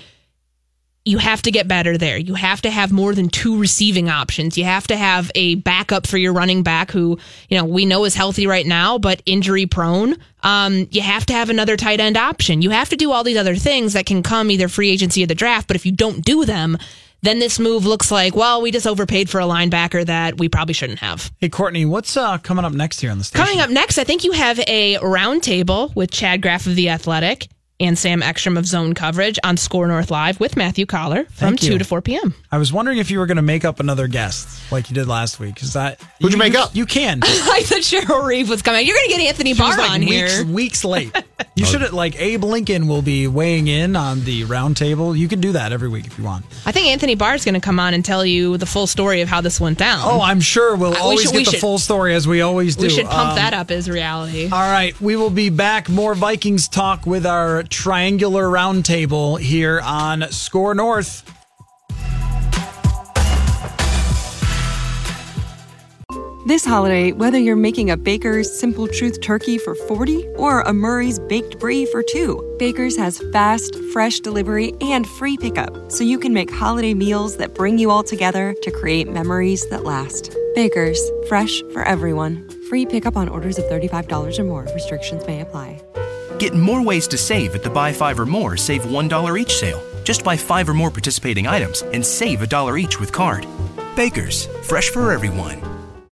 You 1.08 1.20
have 1.20 1.42
to 1.44 1.52
get 1.52 1.70
better 1.70 1.98
there. 1.98 2.18
You 2.18 2.34
have 2.34 2.62
to 2.64 2.70
have 2.70 2.92
more 2.92 3.16
than 3.16 3.30
two 3.30 3.58
receiving 3.58 4.10
options. 4.10 4.58
You 4.58 4.66
have 4.66 4.88
to 4.88 4.98
have 4.98 5.32
a 5.36 5.56
backup 5.56 6.06
for 6.06 6.18
your 6.18 6.34
running 6.34 6.64
back 6.64 6.92
who, 6.92 7.18
you 7.48 7.58
know, 7.58 7.64
we 7.64 7.86
know 7.86 8.04
is 8.04 8.14
healthy 8.14 8.46
right 8.46 8.66
now, 8.66 8.98
but 8.98 9.22
injury 9.26 9.66
prone. 9.66 10.18
Um, 10.44 10.88
you 10.92 11.02
have 11.02 11.26
to 11.28 11.34
have 11.34 11.50
another 11.50 11.78
tight 11.78 12.02
end 12.02 12.18
option. 12.18 12.62
You 12.62 12.72
have 12.72 12.90
to 12.90 12.98
do 12.98 13.14
all 13.14 13.24
these 13.24 13.38
other 13.38 13.56
things 13.56 13.94
that 13.94 14.06
can 14.06 14.22
come 14.22 14.52
either 14.52 14.68
free 14.68 14.90
agency 14.90 15.24
or 15.24 15.28
the 15.28 15.34
draft. 15.34 15.68
But 15.68 15.78
if 15.78 15.86
you 15.86 15.94
don't 15.94 16.26
do 16.26 16.44
them, 16.44 16.78
then 17.22 17.40
this 17.40 17.58
move 17.58 17.86
looks 17.86 18.12
like, 18.12 18.36
well, 18.36 18.62
we 18.62 18.72
just 18.72 18.86
overpaid 18.86 19.30
for 19.30 19.40
a 19.40 19.46
linebacker 19.46 20.06
that 20.06 20.38
we 20.38 20.50
probably 20.50 20.74
shouldn't 20.74 21.00
have. 21.00 21.32
Hey, 21.38 21.48
Courtney, 21.48 21.86
what's 21.86 22.18
uh, 22.18 22.38
coming 22.40 22.66
up 22.66 22.74
next 22.74 23.00
here 23.00 23.12
on 23.12 23.18
the 23.18 23.24
station? 23.24 23.46
Coming 23.46 23.62
up 23.62 23.70
next, 23.70 23.98
I 23.98 24.04
think 24.04 24.26
you 24.26 24.34
have 24.34 24.60
a 24.68 24.98
roundtable 24.98 25.96
with 25.96 26.12
Chad 26.12 26.42
Graff 26.42 26.68
of 26.68 26.76
The 26.76 26.90
Athletic 26.90 27.48
and 27.80 27.98
Sam 27.98 28.24
Ekstrom 28.24 28.58
of 28.58 28.66
Zone 28.66 28.94
Coverage 28.94 29.38
on 29.44 29.56
Score 29.56 29.86
North 29.88 30.10
Live 30.10 30.40
with 30.40 30.56
Matthew 30.58 30.86
Coller 30.88 31.26
from 31.26 31.50
Thank 31.50 31.64
you. 31.64 31.70
2 31.74 31.78
to 31.80 31.86
4 31.86 32.02
p.m. 32.02 32.34
I 32.52 32.58
was 32.58 32.74
wondering 32.74 32.98
if 32.98 33.12
you 33.12 33.20
were 33.20 33.28
going 33.28 33.36
to 33.38 33.44
make 33.44 33.66
up 33.66 33.80
another 33.80 34.08
guest 34.08 34.72
like 34.72 34.90
you 34.90 34.96
did 34.96 35.08
last 35.08 35.40
week. 35.40 35.54
Because 35.54 35.74
that 35.74 36.02
Who'd 36.20 36.32
you 36.32 36.40
make 36.40 36.56
up? 36.56 36.76
You 36.76 36.86
can. 36.88 37.20
I 37.24 37.62
thought 37.64 37.82
Cheryl 37.82 38.26
Reeve 38.26 38.50
was 38.50 38.62
coming. 38.64 38.86
You're 38.88 38.96
going 38.96 39.10
to 39.10 39.16
get 39.18 39.22
Anthony 39.28 39.54
She 39.54 39.60
Barr 39.60 39.78
like 39.78 39.92
on 39.92 40.00
weeks, 40.02 40.38
here. 40.38 40.46
weeks 40.46 40.84
late. 40.86 41.16
You 41.56 41.66
should 41.66 41.82
have 41.82 41.94
like 41.94 42.20
Abe 42.20 42.44
Lincoln 42.44 42.88
will 42.88 43.02
be 43.02 43.28
weighing 43.28 43.68
in 43.68 43.96
on 43.96 44.24
the 44.24 44.44
roundtable. 44.44 45.18
You 45.18 45.28
can 45.28 45.40
do 45.42 45.54
that 45.54 45.72
every 45.72 45.90
week 45.90 46.06
if 46.06 46.16
you 46.18 46.24
want. 46.24 46.46
I 46.68 46.72
think 46.72 46.88
Anthony 46.88 47.16
Barr 47.16 47.34
is 47.34 47.46
going 47.46 47.56
to 47.56 47.60
come 47.62 47.80
on 47.80 47.96
and 47.96 48.06
tell 48.06 48.24
you 48.24 48.58
the 48.58 48.68
full 48.68 48.86
story 48.86 49.22
of 49.22 49.28
how 49.30 49.42
this 49.42 49.60
went 49.60 49.80
down. 49.80 50.02
Oh, 50.04 50.22
I'm 50.22 50.40
sure 50.40 50.76
we'll 50.76 50.92
Uh, 50.92 50.94
we 50.94 50.98
always 51.00 51.22
should- 51.24 51.32
we 51.34 51.38
get 51.40 51.46
the 51.46 51.52
should- 51.54 51.60
full 51.62 51.80
story 51.80 52.14
as 52.14 52.28
we 52.28 52.42
always 52.42 52.76
do. 52.76 52.84
we 52.84 52.90
should 52.90 53.08
pump 53.08 53.32
Um, 53.32 53.36
that 53.38 53.54
up 53.54 53.72
as 53.72 53.90
reality. 53.90 54.46
All 54.52 54.60
right, 54.72 55.00
we 55.02 55.16
will 55.16 55.32
be 55.32 55.50
back. 55.50 55.90
More 55.90 56.14
Vikings 56.14 56.68
talk 56.68 57.08
with 57.08 57.26
our 57.26 57.64
triangular 57.68 58.46
roundtable 58.46 59.40
here 59.40 59.82
on 59.82 60.24
Score 60.32 60.74
North. 60.74 61.24
This 66.48 66.64
holiday, 66.64 67.12
whether 67.12 67.38
you're 67.38 67.58
making 67.58 67.92
a 67.92 67.98
Baker's 67.98 68.58
Simple 68.58 68.88
Truth 68.88 69.20
turkey 69.20 69.58
for 69.58 69.76
40 69.76 70.26
or 70.38 70.62
a 70.62 70.72
Murray's 70.72 71.20
Baked 71.20 71.60
Brie 71.60 71.86
for 71.88 72.02
2, 72.02 72.56
Baker's 72.58 72.96
has 72.96 73.22
fast, 73.34 73.76
fresh 73.92 74.22
delivery 74.22 74.72
and 74.80 75.06
free 75.06 75.36
pickup, 75.36 75.92
so 75.92 76.06
you 76.06 76.18
can 76.18 76.34
make 76.34 76.50
holiday 76.50 76.94
meals 76.94 77.36
that 77.36 77.54
bring 77.54 77.78
you 77.78 77.92
all 77.92 78.02
together 78.02 78.56
to 78.62 78.72
create 78.72 79.10
memories 79.10 79.68
that 79.68 79.84
last. 79.84 80.34
Baker's, 80.56 81.02
fresh 81.28 81.62
for 81.74 81.84
everyone. 81.84 82.50
Free 82.70 82.86
pickup 82.86 83.18
on 83.18 83.28
orders 83.28 83.58
of 83.58 83.66
$35 83.66 84.40
or 84.40 84.44
more. 84.46 84.64
Restrictions 84.74 85.28
may 85.28 85.42
apply. 85.42 85.82
Get 86.40 86.54
more 86.54 86.84
ways 86.84 87.08
to 87.08 87.18
save 87.18 87.56
at 87.56 87.64
the 87.64 87.70
Buy 87.70 87.92
Five 87.92 88.20
or 88.20 88.26
More 88.26 88.58
Save 88.58 88.84
$1 88.84 89.40
each 89.40 89.58
sale. 89.58 89.84
Just 90.04 90.24
buy 90.24 90.38
five 90.38 90.70
or 90.70 90.74
more 90.74 90.92
participating 90.92 91.48
items 91.48 91.82
and 91.82 92.06
save 92.06 92.42
a 92.42 92.48
dollar 92.48 92.78
each 92.78 93.00
with 93.00 93.12
card. 93.12 93.46
Baker's, 93.96 94.46
fresh 94.64 94.90
for 94.90 95.12
everyone. 95.12 95.77